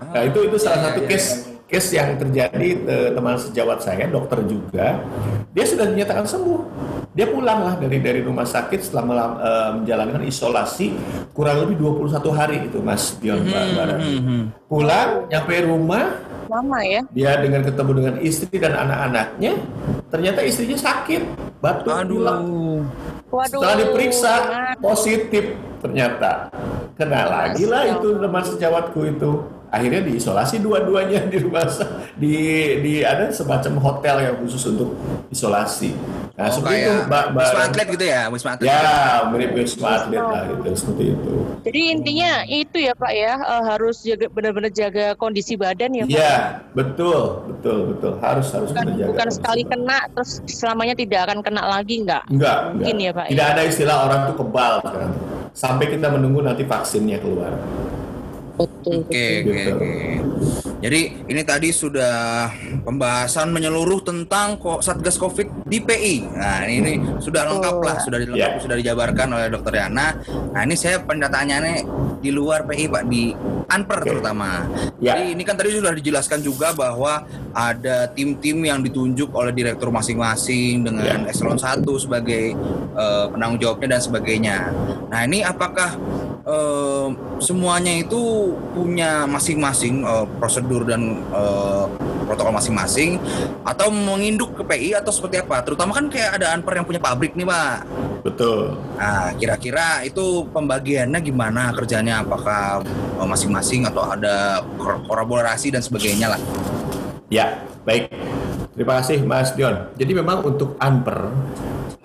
Nah 0.09 0.21
itu 0.25 0.39
itu 0.43 0.57
salah 0.59 0.81
iya, 0.81 0.85
satu 0.91 1.01
iya, 1.05 1.09
case 1.13 1.29
iya. 1.29 1.48
Case 1.69 1.95
yang 1.95 2.17
terjadi 2.17 2.69
teman 3.13 3.37
sejawat 3.37 3.79
saya 3.85 4.09
dokter 4.09 4.41
juga 4.43 5.05
dia 5.53 5.65
sudah 5.69 5.85
dinyatakan 5.85 6.25
sembuh 6.25 6.61
dia 7.13 7.29
pulang 7.29 7.65
lah 7.65 7.73
dari 7.77 8.01
dari 8.01 8.21
rumah 8.25 8.45
sakit 8.45 8.79
setelah 8.81 9.05
uh, 9.37 9.71
menjalankan 9.81 10.25
isolasi 10.25 10.97
kurang 11.33 11.65
lebih 11.65 11.77
21 12.01 12.15
hari 12.33 12.57
itu 12.65 12.81
Mas 12.81 13.13
Dion 13.21 13.45
mm 13.45 13.53
-hmm. 13.99 14.41
Pulang 14.69 15.29
nyampe 15.29 15.55
rumah 15.65 16.29
lama 16.49 16.79
ya. 16.81 17.01
Dia 17.13 17.37
dengan 17.37 17.61
ketemu 17.61 17.91
dengan 17.93 18.15
istri 18.25 18.57
dan 18.57 18.73
anak-anaknya, 18.73 19.53
ternyata 20.09 20.41
istrinya 20.41 20.77
sakit, 20.81 21.21
batuk. 21.61 21.93
Waduh. 23.29 23.61
Setelah 23.61 23.75
diperiksa 23.77 24.33
positif 24.81 25.53
ternyata 25.79 26.49
kena 26.97 27.29
lagi 27.29 27.63
lah 27.63 27.87
itu 27.87 28.17
teman 28.17 28.43
sejawatku 28.43 28.99
itu 29.05 29.31
akhirnya 29.69 30.01
diisolasi 30.01 30.61
dua-duanya 30.61 31.29
di 31.29 31.37
rumah 31.37 31.65
di 32.17 32.35
di 32.81 32.93
ada 33.05 33.29
semacam 33.29 33.77
hotel 33.77 34.15
yang 34.25 34.35
khusus 34.41 34.65
untuk 34.65 34.97
isolasi. 35.29 35.93
Nah, 36.39 36.47
oh, 36.47 36.53
seperti 36.55 36.87
itu 36.87 36.93
Mbak 37.05 37.23
Mbak 37.35 37.43
Wisma 37.45 37.61
Atlet 37.67 37.87
gitu 37.93 38.05
ya, 38.07 38.21
Wisma 38.31 38.51
Atlet. 38.55 38.69
Ya, 38.71 38.81
mirip 39.27 39.51
Wisma 39.53 39.89
Atlet 39.99 40.23
lah 40.23 40.43
gitu 40.47 40.69
seperti 40.71 41.03
itu. 41.13 41.33
Jadi 41.67 41.81
intinya 41.91 42.31
itu 42.47 42.77
ya 42.79 42.93
Pak 42.95 43.11
ya, 43.13 43.33
uh, 43.43 43.63
harus 43.75 44.01
jaga 44.01 44.25
benar-benar 44.31 44.71
jaga 44.71 45.05
kondisi 45.19 45.59
badan 45.59 45.91
ya 45.93 46.03
Pak. 46.07 46.15
Iya, 46.15 46.35
betul, 46.73 47.43
betul, 47.51 47.77
betul. 47.93 48.11
Harus 48.23 48.47
harus 48.55 48.71
bukan, 48.71 48.85
menjaga. 48.87 49.09
Bukan 49.11 49.29
sekali 49.35 49.63
kena 49.67 49.99
terus 50.15 50.31
selamanya 50.47 50.95
tidak 50.95 51.19
akan 51.27 51.39
kena 51.43 51.63
lagi 51.67 51.95
enggak? 52.01 52.23
Enggak, 52.31 52.57
mungkin 52.73 52.95
enggak. 52.95 53.11
ya 53.11 53.11
Pak. 53.19 53.25
Ya? 53.25 53.29
Tidak 53.29 53.45
ya? 53.45 53.53
ada 53.53 53.61
istilah 53.67 53.97
orang 54.07 54.19
tuh 54.31 54.35
kebal 54.39 54.73
sekarang. 54.81 55.11
Sampai 55.51 55.85
kita 55.91 56.07
menunggu 56.07 56.39
nanti 56.39 56.63
vaksinnya 56.63 57.19
keluar. 57.19 57.51
Betul. 58.59 59.07
Oke, 59.07 59.25
oke, 59.47 59.61
oke. 59.71 59.91
Jadi 60.79 61.01
ini 61.27 61.41
tadi 61.43 61.71
sudah 61.75 62.47
pembahasan 62.83 63.51
menyeluruh 63.51 63.99
tentang 64.03 64.55
kok 64.55 64.79
Satgas 64.79 65.19
Covid 65.19 65.67
di 65.67 65.83
PI. 65.83 66.15
Nah, 66.31 66.63
ini, 66.67 66.75
ini 66.79 66.93
sudah 67.19 67.43
lengkap 67.47 67.75
lah, 67.83 67.95
sudah 67.99 68.19
dilengkapi, 68.19 68.55
yeah. 68.55 68.63
sudah 68.63 68.75
dijabarkan 68.79 69.27
oleh 69.35 69.47
Dokter 69.51 69.83
Yana. 69.83 70.15
Nah, 70.55 70.61
ini 70.63 70.75
saya 70.79 71.03
pendataannya 71.03 71.83
di 72.19 72.31
luar 72.31 72.67
PI 72.67 72.87
Pak 72.87 73.03
di 73.07 73.31
Anper 73.67 73.99
okay. 74.03 74.09
terutama. 74.15 74.67
Yeah. 74.99 75.19
Jadi 75.19 75.23
ini 75.35 75.43
kan 75.43 75.55
tadi 75.59 75.69
sudah 75.75 75.91
dijelaskan 75.95 76.39
juga 76.43 76.71
bahwa 76.71 77.27
ada 77.51 78.07
tim-tim 78.11 78.63
yang 78.63 78.79
ditunjuk 78.79 79.35
oleh 79.35 79.51
direktur 79.51 79.91
masing-masing 79.91 80.87
dengan 80.87 81.27
yeah. 81.27 81.31
eselon 81.31 81.59
1 81.59 81.83
sebagai 81.99 82.55
uh, 82.95 83.27
penanggung 83.31 83.59
jawabnya 83.59 83.99
dan 83.99 84.01
sebagainya. 84.03 84.57
Nah, 85.11 85.21
ini 85.27 85.43
apakah 85.43 85.95
uh, 86.49 87.07
semuanya 87.37 87.93
itu 88.01 88.51
punya 88.73 89.29
masing-masing 89.29 90.01
uh, 90.01 90.25
prosedur 90.41 90.83
dan 90.89 91.21
uh, 91.29 91.85
protokol 92.25 92.53
masing-masing 92.57 93.21
atau 93.61 93.93
menginduk 93.93 94.57
ke 94.57 94.63
PI 94.65 94.97
atau 94.97 95.13
seperti 95.13 95.45
apa? 95.45 95.61
Terutama 95.61 95.93
kan 95.93 96.09
kayak 96.09 96.41
ada 96.41 96.57
Anper 96.57 96.81
yang 96.81 96.85
punya 96.89 97.01
pabrik 97.01 97.37
nih, 97.37 97.45
Pak. 97.45 97.77
Betul. 98.25 98.75
Nah, 98.97 99.31
kira-kira 99.37 100.03
itu 100.03 100.45
pembagiannya 100.49 101.19
gimana 101.21 101.71
kerjanya? 101.71 102.25
Apakah 102.25 102.83
masing-masing 103.23 103.87
atau 103.87 104.03
ada 104.05 104.65
kolaborasi 105.07 105.71
dan 105.71 105.81
sebagainya 105.85 106.35
lah? 106.35 106.41
Ya, 107.29 107.61
baik. 107.85 108.09
Terima 108.73 109.03
kasih 109.03 109.19
Mas 109.27 109.51
Dion. 109.53 109.91
Jadi 109.99 110.11
memang 110.15 110.39
untuk 110.45 110.79
Anper 110.79 111.35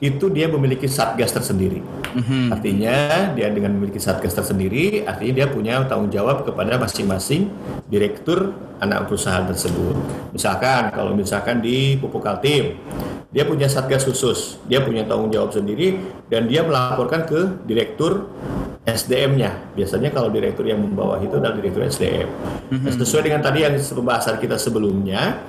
itu 0.04 0.28
dia 0.28 0.44
memiliki 0.52 0.84
satgas 0.84 1.32
tersendiri. 1.32 1.80
Mm-hmm. 1.80 2.44
Artinya 2.52 2.96
dia 3.32 3.48
dengan 3.48 3.72
memiliki 3.72 3.96
satgas 3.96 4.36
tersendiri, 4.36 5.08
artinya 5.08 5.32
dia 5.40 5.46
punya 5.48 5.80
tanggung 5.88 6.12
jawab 6.12 6.44
kepada 6.44 6.76
masing-masing 6.76 7.48
direktur 7.88 8.52
anak 8.84 9.08
perusahaan 9.08 9.48
tersebut. 9.48 9.96
Misalkan 10.36 10.92
kalau 10.92 11.16
misalkan 11.16 11.64
di 11.64 11.96
Pupuk 11.96 12.20
Kaltim, 12.20 12.76
dia 13.32 13.48
punya 13.48 13.64
satgas 13.64 14.04
khusus, 14.04 14.60
dia 14.68 14.84
punya 14.84 15.08
tanggung 15.08 15.32
jawab 15.32 15.56
sendiri 15.56 15.96
dan 16.28 16.44
dia 16.44 16.60
melaporkan 16.60 17.24
ke 17.24 17.64
direktur 17.64 18.28
SDM-nya. 18.84 19.72
Biasanya 19.72 20.12
kalau 20.12 20.28
direktur 20.28 20.68
yang 20.68 20.84
membawa 20.84 21.16
itu 21.24 21.40
adalah 21.40 21.56
direktur 21.56 21.80
SDM. 21.88 22.28
Mm-hmm. 22.68 23.00
Sesuai 23.00 23.22
dengan 23.24 23.40
tadi 23.40 23.64
yang 23.64 23.72
pembahasan 23.80 24.36
kita 24.36 24.60
sebelumnya, 24.60 25.40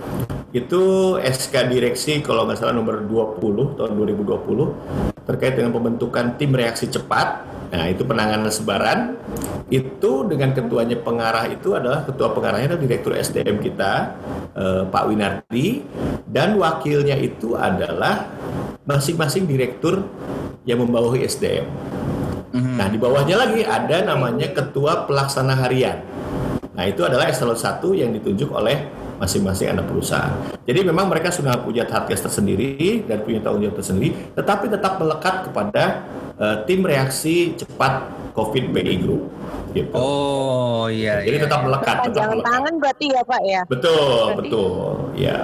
itu 0.56 0.84
SK 1.20 1.68
Direksi 1.68 2.24
kalau 2.24 2.48
nggak 2.48 2.56
salah 2.56 2.72
nomor 2.72 3.04
20 3.04 3.76
tahun 3.76 3.92
2020 3.92 5.28
terkait 5.28 5.60
dengan 5.60 5.76
pembentukan 5.76 6.40
tim 6.40 6.56
reaksi 6.56 6.88
cepat. 6.88 7.44
Nah, 7.76 7.92
itu 7.92 8.08
penanganan 8.08 8.48
sebaran. 8.48 9.20
Itu 9.68 10.24
dengan 10.24 10.56
ketuanya 10.56 10.96
pengarah 10.96 11.52
itu 11.52 11.76
adalah 11.76 12.08
ketua 12.08 12.32
pengarahnya 12.32 12.72
adalah 12.72 12.84
Direktur 12.88 13.20
SDM 13.20 13.60
kita 13.60 14.16
eh, 14.56 14.84
Pak 14.88 15.04
Winardi 15.12 15.84
dan 16.24 16.56
wakilnya 16.56 17.20
itu 17.20 17.60
adalah 17.60 18.32
masing-masing 18.88 19.50
direktur 19.50 20.08
yang 20.64 20.80
membawahi 20.80 21.28
SDM. 21.28 21.68
Mhm. 22.56 22.76
Nah, 22.80 22.88
di 22.88 22.96
bawahnya 22.96 23.36
lagi 23.36 23.60
ada 23.68 24.08
namanya 24.08 24.56
ketua 24.56 25.04
pelaksana 25.04 25.58
harian. 25.68 26.00
Nah, 26.72 26.88
itu 26.88 27.04
adalah 27.04 27.28
eselon 27.28 27.60
1 27.60 27.92
yang 27.92 28.16
ditunjuk 28.16 28.56
oleh 28.56 28.88
masing-masing 29.16 29.72
anak 29.72 29.86
perusahaan. 29.88 30.34
Jadi 30.66 30.80
memang 30.84 31.08
mereka 31.08 31.32
sudah 31.32 31.56
punya 31.60 31.88
target 31.88 32.20
tersendiri 32.20 33.04
dan 33.06 33.24
punya 33.24 33.40
tanggung 33.40 33.64
jawab 33.64 33.78
tersendiri, 33.80 34.12
tetapi 34.36 34.66
tetap 34.68 35.00
melekat 35.00 35.48
kepada 35.48 35.84
eh, 36.36 36.56
tim 36.68 36.84
reaksi 36.84 37.56
cepat 37.56 38.08
COVID 38.36 38.76
BI 38.76 38.96
Group. 39.00 39.24
Gitu. 39.72 39.92
Oh 39.96 40.88
iya. 40.88 41.20
Jadi 41.24 41.36
iya, 41.40 41.44
tetap 41.48 41.60
iya. 41.64 41.66
melekat, 41.68 41.96
tetap 42.08 42.16
Jangan 42.16 42.32
melekat. 42.40 42.52
tangan 42.52 42.74
berarti 42.80 43.06
ya 43.12 43.22
Pak 43.24 43.42
ya. 43.44 43.62
Betul, 43.68 44.00
Berarti- 44.00 44.40
betul. 44.40 44.76
Ya. 45.16 45.38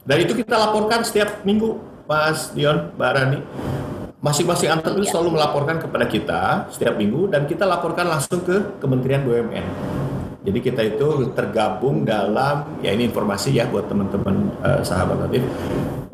Dan 0.00 0.16
itu 0.26 0.32
kita 0.34 0.54
laporkan 0.58 1.00
setiap 1.06 1.28
minggu, 1.46 1.78
Mas 2.10 2.50
Dion, 2.50 2.90
Mbak 2.98 3.10
Rani. 3.14 3.40
Masing-masing 4.20 4.68
entrepreneur 4.68 5.06
Iya. 5.06 5.12
selalu 5.16 5.28
melaporkan 5.32 5.76
kepada 5.80 6.04
kita 6.04 6.42
setiap 6.68 6.92
minggu 6.98 7.32
dan 7.32 7.48
kita 7.48 7.64
laporkan 7.64 8.04
langsung 8.04 8.44
ke 8.44 8.76
Kementerian 8.76 9.24
BUMN. 9.24 9.64
Jadi 10.40 10.58
kita 10.64 10.80
itu 10.80 11.36
tergabung 11.36 12.08
dalam 12.08 12.80
ya 12.80 12.96
ini 12.96 13.08
informasi 13.12 13.52
ya 13.60 13.68
buat 13.68 13.88
teman-teman 13.92 14.48
eh, 14.64 14.80
sahabat 14.80 15.28
notif. 15.28 15.44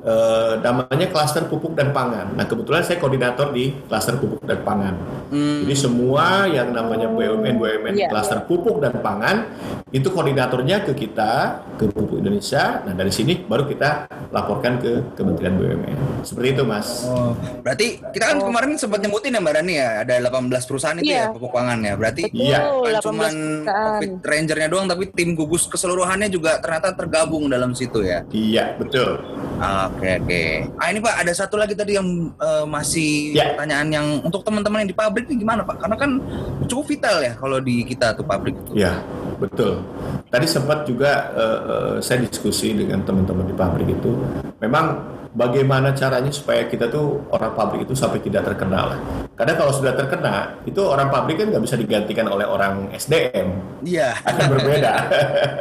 Eh, 0.06 0.54
namanya 0.62 1.10
klaster 1.10 1.50
pupuk 1.50 1.74
dan 1.74 1.90
pangan. 1.90 2.30
Nah 2.38 2.46
kebetulan 2.46 2.86
saya 2.86 3.02
koordinator 3.02 3.50
di 3.50 3.74
klaster 3.90 4.14
pupuk 4.14 4.38
dan 4.46 4.62
pangan. 4.62 4.94
Hmm. 5.34 5.66
Jadi 5.66 5.74
semua 5.74 6.46
yang 6.46 6.70
namanya 6.70 7.10
BUMN 7.10 7.58
BUMN 7.58 7.94
Iya, 7.98 8.06
klaster 8.06 8.46
pupuk 8.46 8.78
dan 8.78 9.02
pangan 9.02 9.50
itu 9.96 10.12
koordinatornya 10.12 10.84
ke 10.84 10.92
kita 10.92 11.56
ke 11.80 11.88
Pupuk 11.88 12.20
Indonesia. 12.20 12.84
Nah 12.84 12.92
dari 12.92 13.08
sini 13.08 13.32
baru 13.40 13.64
kita 13.64 14.04
laporkan 14.28 14.76
ke 14.76 15.16
Kementerian 15.16 15.56
BUMN. 15.56 16.20
Seperti 16.20 16.52
itu 16.52 16.62
mas. 16.68 17.08
Oh, 17.08 17.32
berarti 17.64 18.04
kita 18.12 18.24
kan 18.28 18.36
kemarin 18.36 18.76
sempat 18.76 19.00
nyebutin 19.00 19.32
ya 19.32 19.40
Mbak 19.40 19.54
Rani 19.56 19.74
ya, 19.74 19.88
ada 20.04 20.14
18 20.20 20.68
perusahaan 20.68 20.96
itu 21.00 21.08
Iya. 21.08 21.24
ya 21.24 21.32
pupuk 21.32 21.48
pangan 21.48 21.78
ya. 21.80 21.94
Berarti 21.96 22.22
Iya. 22.28 22.58
bukan 22.60 22.92
18 22.92 23.04
cuman 23.08 23.32
perusahaan. 23.32 23.86
COVID 23.96 24.12
Rangernya 24.20 24.68
doang, 24.68 24.86
tapi 24.86 25.04
tim 25.16 25.30
gugus 25.32 25.64
keseluruhannya 25.64 26.28
juga 26.28 26.60
ternyata 26.60 26.92
tergabung 26.92 27.48
dalam 27.48 27.72
situ 27.72 28.04
ya. 28.04 28.20
Iya 28.28 28.76
betul. 28.76 29.16
Oke 29.56 30.20
oke. 30.20 30.42
Ah 30.76 30.92
ini 30.92 31.00
Pak 31.00 31.24
ada 31.24 31.32
satu 31.32 31.56
lagi 31.56 31.72
tadi 31.72 31.96
yang 31.96 32.04
eh, 32.36 32.64
masih 32.68 33.32
Ya. 33.32 33.56
pertanyaan 33.56 33.88
yang 33.88 34.06
untuk 34.20 34.44
teman-teman 34.44 34.84
yang 34.84 34.90
di 34.92 34.98
pabrik 34.98 35.24
nih 35.24 35.40
gimana 35.40 35.64
Pak? 35.64 35.80
Karena 35.80 35.96
kan 35.96 36.20
cukup 36.68 36.84
vital 36.84 37.16
ya 37.24 37.32
kalau 37.32 37.56
di 37.56 37.80
kita 37.80 38.12
tuh 38.12 38.28
pabrik 38.28 38.52
itu. 38.52 38.76
Ya 38.76 39.00
betul. 39.38 39.84
Tadi 40.28 40.46
sempat 40.48 40.84
juga 40.88 41.32
eh, 41.36 41.94
saya 42.02 42.24
diskusi 42.24 42.72
dengan 42.74 43.04
teman-teman 43.04 43.46
di 43.46 43.54
pabrik 43.54 43.88
itu. 43.92 44.12
Memang 44.60 45.16
bagaimana 45.36 45.92
caranya 45.92 46.32
supaya 46.32 46.64
kita 46.64 46.88
tuh 46.88 47.28
orang 47.28 47.52
pabrik 47.52 47.84
itu 47.84 47.92
sampai 47.92 48.24
tidak 48.24 48.48
terkena 48.48 48.96
lah. 48.96 48.98
Karena 49.36 49.52
kalau 49.52 49.72
sudah 49.76 49.92
terkena, 49.92 50.56
itu 50.64 50.80
orang 50.80 51.12
pabrik 51.12 51.36
kan 51.36 51.52
nggak 51.52 51.62
bisa 51.62 51.76
digantikan 51.76 52.26
oleh 52.32 52.48
orang 52.48 52.88
SDM. 52.96 53.52
Iya. 53.84 54.16
akan 54.24 54.44
berbeda. 54.56 54.92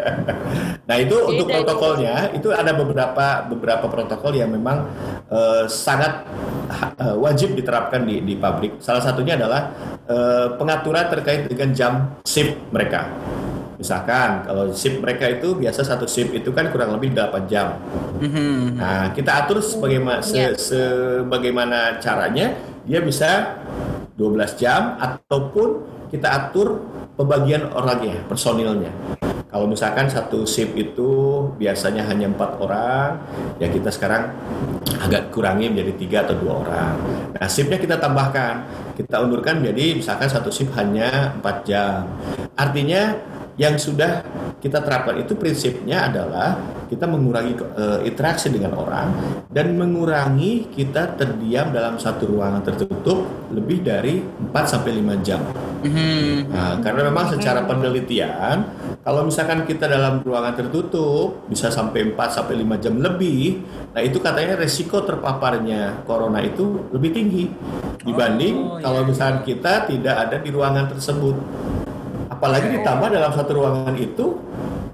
nah 0.89 0.95
itu 0.95 1.15
untuk 1.27 1.51
Beda 1.51 1.59
itu. 1.59 1.65
protokolnya 1.67 2.15
itu 2.31 2.47
ada 2.55 2.71
beberapa 2.71 3.27
beberapa 3.51 3.85
protokol 3.91 4.31
yang 4.39 4.49
memang 4.55 4.87
eh, 5.27 5.67
sangat 5.67 6.23
eh, 6.95 7.15
wajib 7.19 7.59
diterapkan 7.59 8.07
di, 8.07 8.23
di 8.23 8.39
pabrik. 8.39 8.79
Salah 8.79 9.03
satunya 9.03 9.35
adalah 9.35 9.75
eh, 10.07 10.47
pengaturan 10.55 11.11
terkait 11.11 11.51
dengan 11.51 11.69
jam 11.75 11.93
shift 12.23 12.55
mereka. 12.71 13.11
Misalkan 13.75 14.47
kalau 14.47 14.71
shift 14.71 15.03
mereka 15.03 15.27
itu 15.27 15.55
biasa 15.55 15.83
satu 15.83 16.07
shift 16.07 16.31
itu 16.31 16.49
kan 16.55 16.71
kurang 16.71 16.95
lebih 16.95 17.11
8 17.11 17.43
jam. 17.51 17.75
Mhm. 18.23 18.79
Nah, 18.79 19.11
kita 19.11 19.45
atur 19.45 19.59
sebagaimana 19.59 20.23
Iya. 20.23 20.55
sebagaimana 20.55 21.99
caranya 21.99 22.55
dia 22.87 22.99
bisa 23.03 23.59
12 24.15 24.55
jam 24.55 24.95
ataupun 24.95 25.83
kita 26.07 26.31
atur 26.31 26.79
pembagian 27.19 27.67
orangnya, 27.75 28.23
personilnya. 28.31 28.91
Kalau 29.55 29.71
misalkan 29.71 30.11
satu 30.11 30.43
shift 30.43 30.75
itu 30.75 31.11
biasanya 31.55 32.03
hanya 32.11 32.27
empat 32.27 32.59
orang, 32.59 33.23
ya 33.55 33.71
kita 33.71 33.87
sekarang 33.87 34.35
agak 34.99 35.31
kurangi 35.31 35.71
menjadi 35.71 35.93
tiga 35.95 36.17
atau 36.27 36.35
dua 36.35 36.53
orang. 36.59 36.93
Nah 37.39 37.47
shiftnya 37.47 37.79
kita 37.79 37.95
tambahkan, 37.95 38.67
kita 38.99 39.15
undurkan 39.23 39.63
menjadi 39.63 39.95
misalkan 39.95 40.27
satu 40.27 40.51
shift 40.51 40.75
hanya 40.75 41.31
empat 41.39 41.63
jam. 41.63 42.03
Artinya 42.59 43.15
yang 43.55 43.79
sudah 43.79 44.23
kita 44.59 44.83
terapkan 44.83 45.15
itu 45.21 45.37
prinsipnya 45.39 46.11
adalah 46.11 46.59
kita 46.91 47.07
mengurangi 47.07 47.53
eh, 47.55 47.99
interaksi 48.05 48.51
dengan 48.51 48.75
orang 48.75 49.07
dan 49.49 49.73
mengurangi 49.73 50.69
kita 50.69 51.15
terdiam 51.15 51.71
dalam 51.71 51.95
satu 51.95 52.27
ruangan 52.29 52.61
tertutup 52.61 53.25
lebih 53.53 53.81
dari 53.81 54.19
4 54.21 54.51
sampai 54.67 54.91
5 54.99 55.15
jam. 55.23 55.41
Mhm. 55.85 56.51
Nah, 56.51 56.73
karena 56.81 57.01
memang 57.07 57.31
secara 57.31 57.63
penelitian 57.63 58.65
kalau 59.05 59.21
misalkan 59.23 59.69
kita 59.69 59.85
dalam 59.85 60.25
ruangan 60.25 60.57
tertutup 60.57 61.45
bisa 61.45 61.69
sampai 61.69 62.11
4 62.11 62.35
sampai 62.41 62.57
5 62.59 62.75
jam 62.81 62.97
lebih, 62.97 63.61
nah 63.93 64.01
itu 64.01 64.17
katanya 64.17 64.57
resiko 64.57 65.05
terpaparnya 65.05 66.03
corona 66.09 66.41
itu 66.41 66.89
lebih 66.89 67.13
tinggi 67.13 67.45
dibanding 68.01 68.55
Oh, 68.65 68.81
kalau 68.81 69.01
iya. 69.05 69.09
misalkan 69.09 69.39
kita 69.45 69.85
tidak 69.85 70.15
ada 70.15 70.37
di 70.41 70.49
ruangan 70.49 70.89
tersebut. 70.89 71.35
Apalagi 72.35 72.67
ditambah 72.75 73.07
dalam 73.15 73.31
satu 73.31 73.51
ruangan 73.55 73.95
itu 73.95 74.35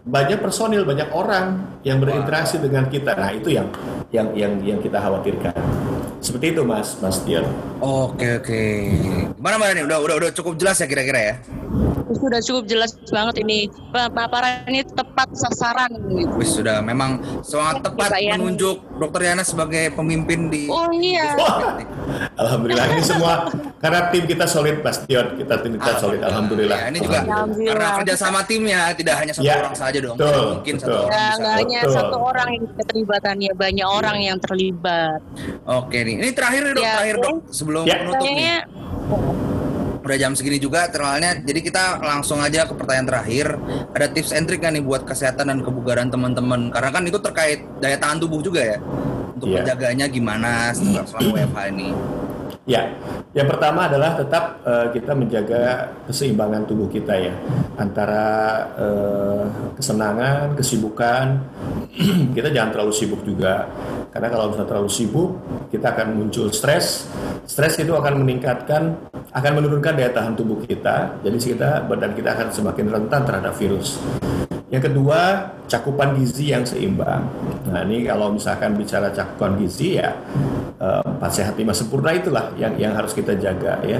banyak 0.05 0.37
personil, 0.37 0.85
banyak 0.85 1.09
orang 1.09 1.80
yang 1.81 1.97
berinteraksi 1.97 2.57
dengan 2.57 2.85
kita. 2.85 3.11
Nah, 3.13 3.31
itu 3.31 3.49
yang 3.49 3.67
yang 4.09 4.27
yang 4.33 4.53
yang 4.61 4.79
kita 4.79 4.97
khawatirkan. 4.97 5.53
Seperti 6.21 6.53
itu, 6.53 6.61
Mas, 6.61 6.93
Mas 6.97 7.17
Dion. 7.19 7.45
Oke 7.79 8.37
oke. 8.37 8.61
Gimana 9.33 9.57
Mbak 9.57 9.67
Rani? 9.67 9.81
Udah 9.83 9.97
udah 9.99 10.15
udah 10.19 10.31
cukup 10.31 10.53
jelas 10.55 10.77
ya 10.77 10.85
kira-kira 10.85 11.19
ya? 11.19 11.35
Sudah 12.11 12.37
cukup 12.39 12.67
jelas 12.67 12.91
banget 13.07 13.41
ini. 13.41 13.65
Pa- 13.89 14.11
Paparan 14.11 14.67
ini 14.67 14.83
tepat 14.83 15.31
sasaran 15.31 15.89
gitu. 16.11 16.29
Wis 16.35 16.51
sudah 16.51 16.77
memang 16.79 17.17
sangat 17.41 17.81
tepat 17.81 18.13
Yani. 18.13 18.37
menunjuk 18.37 18.77
Dokter 18.99 19.21
Yana 19.25 19.41
sebagai 19.41 19.89
pemimpin 19.91 20.45
di 20.45 20.67
Oh 20.67 20.91
iya. 20.91 21.33
Wah, 21.33 21.79
Alhamdulillah 22.41 22.85
ini 22.91 23.01
semua 23.01 23.47
karena 23.79 24.11
tim 24.11 24.27
kita 24.27 24.43
solid, 24.45 24.83
Mas 24.83 24.99
Dion. 25.01 25.39
Kita 25.39 25.57
tim 25.57 25.73
kita 25.73 25.97
solid, 25.97 26.19
Alhamdulillah. 26.19 26.77
Ya, 26.77 26.85
ini 26.91 26.99
juga 26.99 27.19
Alhamdulillah. 27.23 27.71
karena 27.73 27.87
kerjasama 27.97 28.39
timnya 28.43 28.79
tidak 28.91 29.15
hanya 29.15 29.31
satu 29.31 29.47
Ya, 29.47 29.55
orang 29.57 29.73
saja 29.73 29.97
dong. 29.97 30.15
betul, 30.15 30.45
mungkin 30.53 30.73
satu 30.75 30.85
betul. 30.85 31.01
orang 31.01 31.15
Ya, 31.15 31.25
bisa. 31.31 31.41
Hanya 31.71 31.87
Betul. 31.87 31.95
satu 31.95 32.17
orang 32.19 32.49
yang 32.51 32.65
keterlibatannya, 32.75 33.51
banyak 33.55 33.87
orang 33.87 34.17
yang 34.19 34.37
terlibat. 34.43 35.19
Oke 35.63 36.03
nih, 36.03 36.15
ini 36.19 36.29
terakhir 36.35 36.61
nih 36.67 36.73
dok, 36.75 36.83
Ya, 36.83 36.93
terakhir 36.99 37.15
dok 37.23 37.35
sebelum 37.47 37.83
Ya. 37.87 37.95
menutup 38.03 38.19
nih. 38.19 38.35
Kayaknya 38.35 38.57
Udah 40.01 40.17
jam 40.17 40.33
segini 40.33 40.57
juga 40.57 40.89
termalnya, 40.89 41.37
jadi 41.39 41.61
kita 41.61 42.01
langsung 42.01 42.41
aja 42.41 42.65
ke 42.65 42.73
pertanyaan 42.73 43.05
terakhir. 43.05 43.53
Ada 43.93 44.09
tips 44.09 44.33
and 44.33 44.49
trick 44.49 44.59
nggak 44.59 44.73
nih 44.73 44.83
buat 44.83 45.05
kesehatan 45.05 45.45
dan 45.45 45.61
kebugaran 45.61 46.09
teman-teman? 46.09 46.73
Karena 46.73 46.89
kan 46.89 47.05
itu 47.05 47.21
terkait 47.21 47.61
daya 47.77 48.01
tahan 48.01 48.17
tubuh 48.17 48.41
juga 48.41 48.65
ya. 48.65 48.77
Untuk 49.37 49.53
Iya. 49.53 49.61
menjaganya 49.61 50.09
gimana 50.09 50.73
setelah 50.73 51.05
selama 51.05 51.29
WFH 51.37 51.59
ini? 51.69 51.89
Ya, 52.69 52.93
yang 53.33 53.49
pertama 53.49 53.89
adalah 53.89 54.13
tetap 54.13 54.61
eh, 54.61 54.93
kita 54.93 55.17
menjaga 55.17 55.89
keseimbangan 56.05 56.69
tubuh 56.69 56.85
kita 56.93 57.17
ya 57.17 57.33
antara 57.73 58.25
eh, 58.77 59.45
kesenangan, 59.73 60.53
kesibukan. 60.53 61.41
kita 62.37 62.53
jangan 62.53 62.69
terlalu 62.69 62.93
sibuk 62.93 63.25
juga 63.25 63.65
karena 64.13 64.29
kalau 64.29 64.53
misalnya 64.53 64.69
terlalu 64.69 64.91
sibuk 64.93 65.29
kita 65.73 65.89
akan 65.89 66.07
muncul 66.13 66.53
stres. 66.53 67.09
Stres 67.49 67.81
itu 67.81 67.97
akan 67.97 68.21
meningkatkan, 68.21 68.93
akan 69.33 69.51
menurunkan 69.57 69.97
daya 69.97 70.13
tahan 70.13 70.37
tubuh 70.37 70.61
kita. 70.61 71.17
Jadi 71.25 71.57
kita 71.57 71.89
badan 71.89 72.13
kita 72.13 72.37
akan 72.37 72.47
semakin 72.53 72.85
rentan 72.93 73.25
terhadap 73.25 73.57
virus. 73.57 73.97
Yang 74.71 74.87
kedua, 74.87 75.51
cakupan 75.67 76.15
gizi 76.15 76.55
yang 76.55 76.63
seimbang. 76.63 77.27
Nah, 77.67 77.83
ini 77.83 78.07
kalau 78.07 78.31
misalkan 78.31 78.71
bicara 78.79 79.11
cakupan 79.11 79.59
gizi 79.59 79.99
ya 79.99 80.15
eh, 80.79 81.03
empat 81.03 81.31
sehat 81.31 81.59
lima 81.59 81.75
sempurna 81.75 82.15
itulah 82.15 82.55
yang 82.55 82.79
yang 82.79 82.95
harus 82.95 83.11
kita 83.11 83.35
jaga 83.35 83.83
ya. 83.83 83.99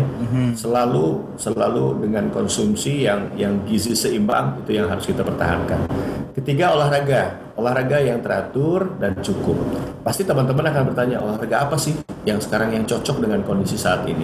Selalu 0.55 1.35
selalu 1.35 2.07
dengan 2.07 2.31
konsumsi 2.31 3.03
yang 3.03 3.35
yang 3.35 3.59
gizi 3.67 3.91
seimbang 3.91 4.63
itu 4.63 4.79
yang 4.79 4.87
harus 4.87 5.03
kita 5.03 5.27
pertahankan. 5.27 5.91
Ketiga, 6.31 6.71
olahraga. 6.71 7.51
Olahraga 7.59 7.99
yang 7.99 8.23
teratur 8.23 8.95
dan 8.95 9.19
cukup. 9.19 9.59
Pasti 10.07 10.23
teman-teman 10.23 10.71
akan 10.71 10.83
bertanya, 10.87 11.19
olahraga 11.19 11.67
apa 11.67 11.75
sih 11.75 11.99
yang 12.23 12.39
sekarang 12.39 12.71
yang 12.71 12.87
cocok 12.87 13.19
dengan 13.19 13.43
kondisi 13.43 13.75
saat 13.75 14.07
ini? 14.07 14.23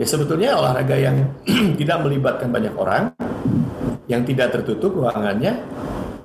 Ya 0.00 0.08
sebetulnya 0.08 0.56
olahraga 0.56 0.96
yang 0.96 1.36
tidak 1.80 2.00
melibatkan 2.00 2.48
banyak 2.48 2.72
orang, 2.80 3.12
yang 4.06 4.22
tidak 4.22 4.54
tertutup 4.54 4.94
ruangannya 5.02 5.62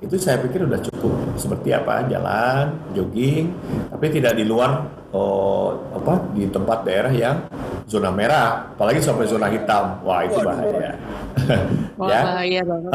itu 0.02 0.18
saya 0.18 0.42
pikir 0.42 0.66
udah 0.66 0.82
cukup. 0.82 1.14
Seperti 1.38 1.70
apa? 1.70 2.02
Jalan 2.10 2.90
jogging 2.90 3.54
tapi 3.86 4.10
tidak 4.10 4.34
di 4.34 4.42
luar 4.42 4.82
oh, 5.14 5.78
apa 5.94 6.26
di 6.34 6.50
tempat 6.50 6.82
daerah 6.82 7.12
yang 7.14 7.46
zona 7.86 8.10
merah. 8.10 8.74
Apalagi 8.74 8.98
sampai 8.98 9.30
zona 9.30 9.46
hitam. 9.46 10.02
Wah 10.02 10.26
itu 10.26 10.42
bahaya. 10.42 10.98
Wah 12.02 12.08
ya. 12.10 12.20
bahaya 12.26 12.60
banget. 12.66 12.90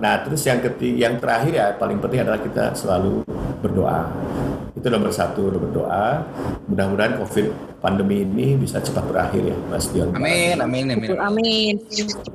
Nah, 0.00 0.14
terus 0.24 0.42
yang 0.48 0.60
ketiga, 0.64 0.96
yang 1.08 1.14
terakhir 1.20 1.52
ya 1.52 1.66
paling 1.76 1.98
penting 2.00 2.20
adalah 2.24 2.40
kita 2.40 2.72
selalu 2.72 3.20
berdoa. 3.60 4.08
Itu 4.76 4.92
nomor 4.92 5.08
satu, 5.08 5.48
nomor 5.48 5.70
doa. 5.72 6.20
Mudah-mudahan 6.68 7.16
COVID 7.16 7.80
pandemi 7.80 8.28
ini 8.28 8.60
bisa 8.60 8.76
cepat 8.76 9.08
berakhir 9.08 9.40
ya, 9.40 9.56
Mas 9.72 9.88
Dion. 9.88 10.12
Amin, 10.12 10.60
amin, 10.60 10.84
amin. 10.92 11.08
Amin. 11.16 11.74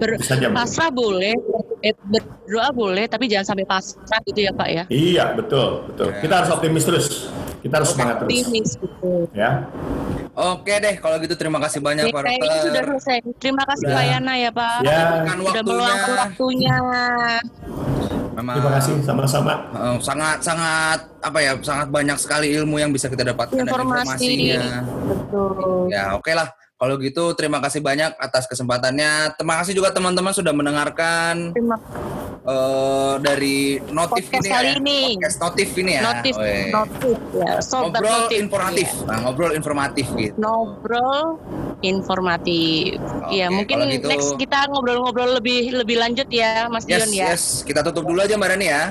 Ber, 0.01 0.17
Bisa 0.17 0.41
jam. 0.41 0.49
pasrah 0.49 0.89
boleh, 0.89 1.37
eh, 1.85 1.93
berdoa 2.01 2.73
boleh, 2.73 3.05
tapi 3.05 3.29
jangan 3.29 3.53
sampai 3.53 3.65
pasrah 3.69 4.19
gitu 4.25 4.41
ya 4.49 4.51
Pak 4.57 4.69
ya. 4.73 4.83
Iya, 4.89 5.37
betul, 5.37 5.85
betul. 5.93 6.07
Ya. 6.09 6.17
Kita 6.17 6.33
harus 6.41 6.49
optimis 6.49 6.83
terus. 6.83 7.05
Kita 7.61 7.77
harus 7.77 7.93
semangat 7.93 8.25
terus. 8.25 8.29
Optimis 8.33 8.69
gitu. 8.81 9.11
Ya. 9.37 9.69
Oke 10.31 10.73
deh, 10.79 10.95
kalau 10.97 11.19
gitu 11.19 11.35
terima 11.35 11.59
kasih 11.59 11.83
banyak 11.83 12.07
Oke, 12.07 12.15
Pak 12.15 12.21
kayaknya 12.23 12.47
Dokter. 12.49 12.65
sudah 12.65 12.81
selesai. 12.87 13.17
Terima 13.37 13.63
kasih. 13.67 13.85
Pak 13.91 14.03
Yana 14.07 14.33
ya 14.39 14.49
Pak. 14.49 14.77
Ya. 14.81 15.01
Sudah 15.27 15.63
meluangkan 15.67 16.11
waktunya. 16.25 16.75
Memang 18.41 18.57
Terima 18.57 18.71
kasih 18.73 18.93
sama-sama. 19.05 19.53
sangat 20.01 20.37
sangat 20.41 20.99
apa 21.21 21.37
ya 21.39 21.53
sangat 21.61 21.87
banyak 21.87 22.17
sekali 22.17 22.49
ilmu 22.51 22.81
yang 22.81 22.89
bisa 22.89 23.05
kita 23.05 23.21
dapatkan 23.23 23.53
dan 23.53 23.69
Informasi. 23.69 24.25
informasinya. 24.25 24.63
Betul. 25.05 25.93
Ya 25.93 26.17
oke 26.17 26.33
lah. 26.33 26.49
Kalau 26.73 26.97
gitu 26.97 27.37
terima 27.37 27.61
kasih 27.61 27.77
banyak 27.77 28.17
atas 28.17 28.49
kesempatannya. 28.49 29.37
Terima 29.37 29.61
kasih 29.61 29.77
juga 29.77 29.93
teman-teman 29.93 30.33
sudah 30.33 30.49
mendengarkan 30.49 31.53
Terima 31.53 31.77
eh, 32.41 33.13
dari 33.21 33.77
notif 33.93 34.25
Podcast 34.25 34.41
ini 34.41 34.49
kali 34.49 34.65
ya. 34.65 34.73
ini. 34.81 34.99
Podcast 35.13 35.37
notif 35.37 35.69
ini 35.77 35.91
ya. 35.93 36.01
notif, 36.01 36.33
Weh. 36.41 36.65
notif 36.73 37.17
ya. 37.37 37.51
Sobat 37.61 38.01
ngobrol 38.01 38.17
notif. 38.25 38.37
informatif. 38.41 38.87
Iya. 38.89 39.05
Nah, 39.05 39.17
ngobrol 39.21 39.51
informatif 39.53 40.05
gitu. 40.17 40.33
Ngobrol 40.41 41.21
informatif. 41.81 42.97
Oke, 43.01 43.35
ya 43.35 43.49
mungkin 43.49 43.77
gitu- 43.89 44.07
next 44.07 44.33
kita 44.35 44.69
ngobrol-ngobrol 44.69 45.35
lebih 45.35 45.73
lebih 45.73 45.97
lanjut 45.97 46.25
ya 46.27 46.65
Mas 46.65 46.85
Yes, 46.85 47.03
Dion 47.03 47.11
ya. 47.11 47.25
yes. 47.29 47.43
Kita 47.61 47.81
tutup 47.81 48.05
dulu 48.05 48.19
aja 48.19 48.33
Mbak 48.33 48.49
Rani 48.49 48.67
ya. 48.67 48.83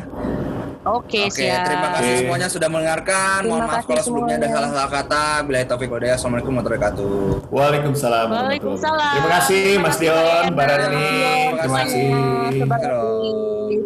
Oke, 0.80 1.28
Oke, 1.28 1.45
siap. 1.45 1.68
terima 1.68 1.93
kasih 1.93 2.09
Oke. 2.09 2.20
semuanya 2.24 2.49
sudah 2.49 2.68
mendengarkan. 2.68 3.45
Terima 3.45 3.53
Mohon 3.53 3.68
maaf 3.68 3.84
kalau 3.84 4.01
sebelumnya 4.01 4.34
ada 4.34 4.49
salah-salah 4.49 4.88
kata. 4.91 5.24
Bila 5.45 5.57
taufik 5.62 5.88
walhidayah. 5.88 6.16
Assalamualaikum 6.16 6.53
warahmatullahi 6.53 6.80
wabarakatuh. 6.80 7.53
Waalaikumsalam. 7.53 8.26
warahmatullahi 8.26 8.64
Waalaikumsalam. 8.64 8.97
wabarakatuh. 8.97 9.20
Terima 9.20 9.28
kasih 9.28 9.61
Mas 9.76 9.95
Terima 9.95 10.16
Dion, 10.16 10.24
kasih, 10.24 10.51
Mbak 10.51 10.66
Rani. 10.72 11.12
Terima 11.61 11.76
kasih. 11.76 12.09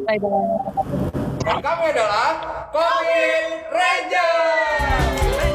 Bye 0.07 0.19
bye. 0.23 1.61
Kami 1.61 1.85
adalah 1.91 2.31
Covid 2.71 3.45
Ranger. 3.69 5.54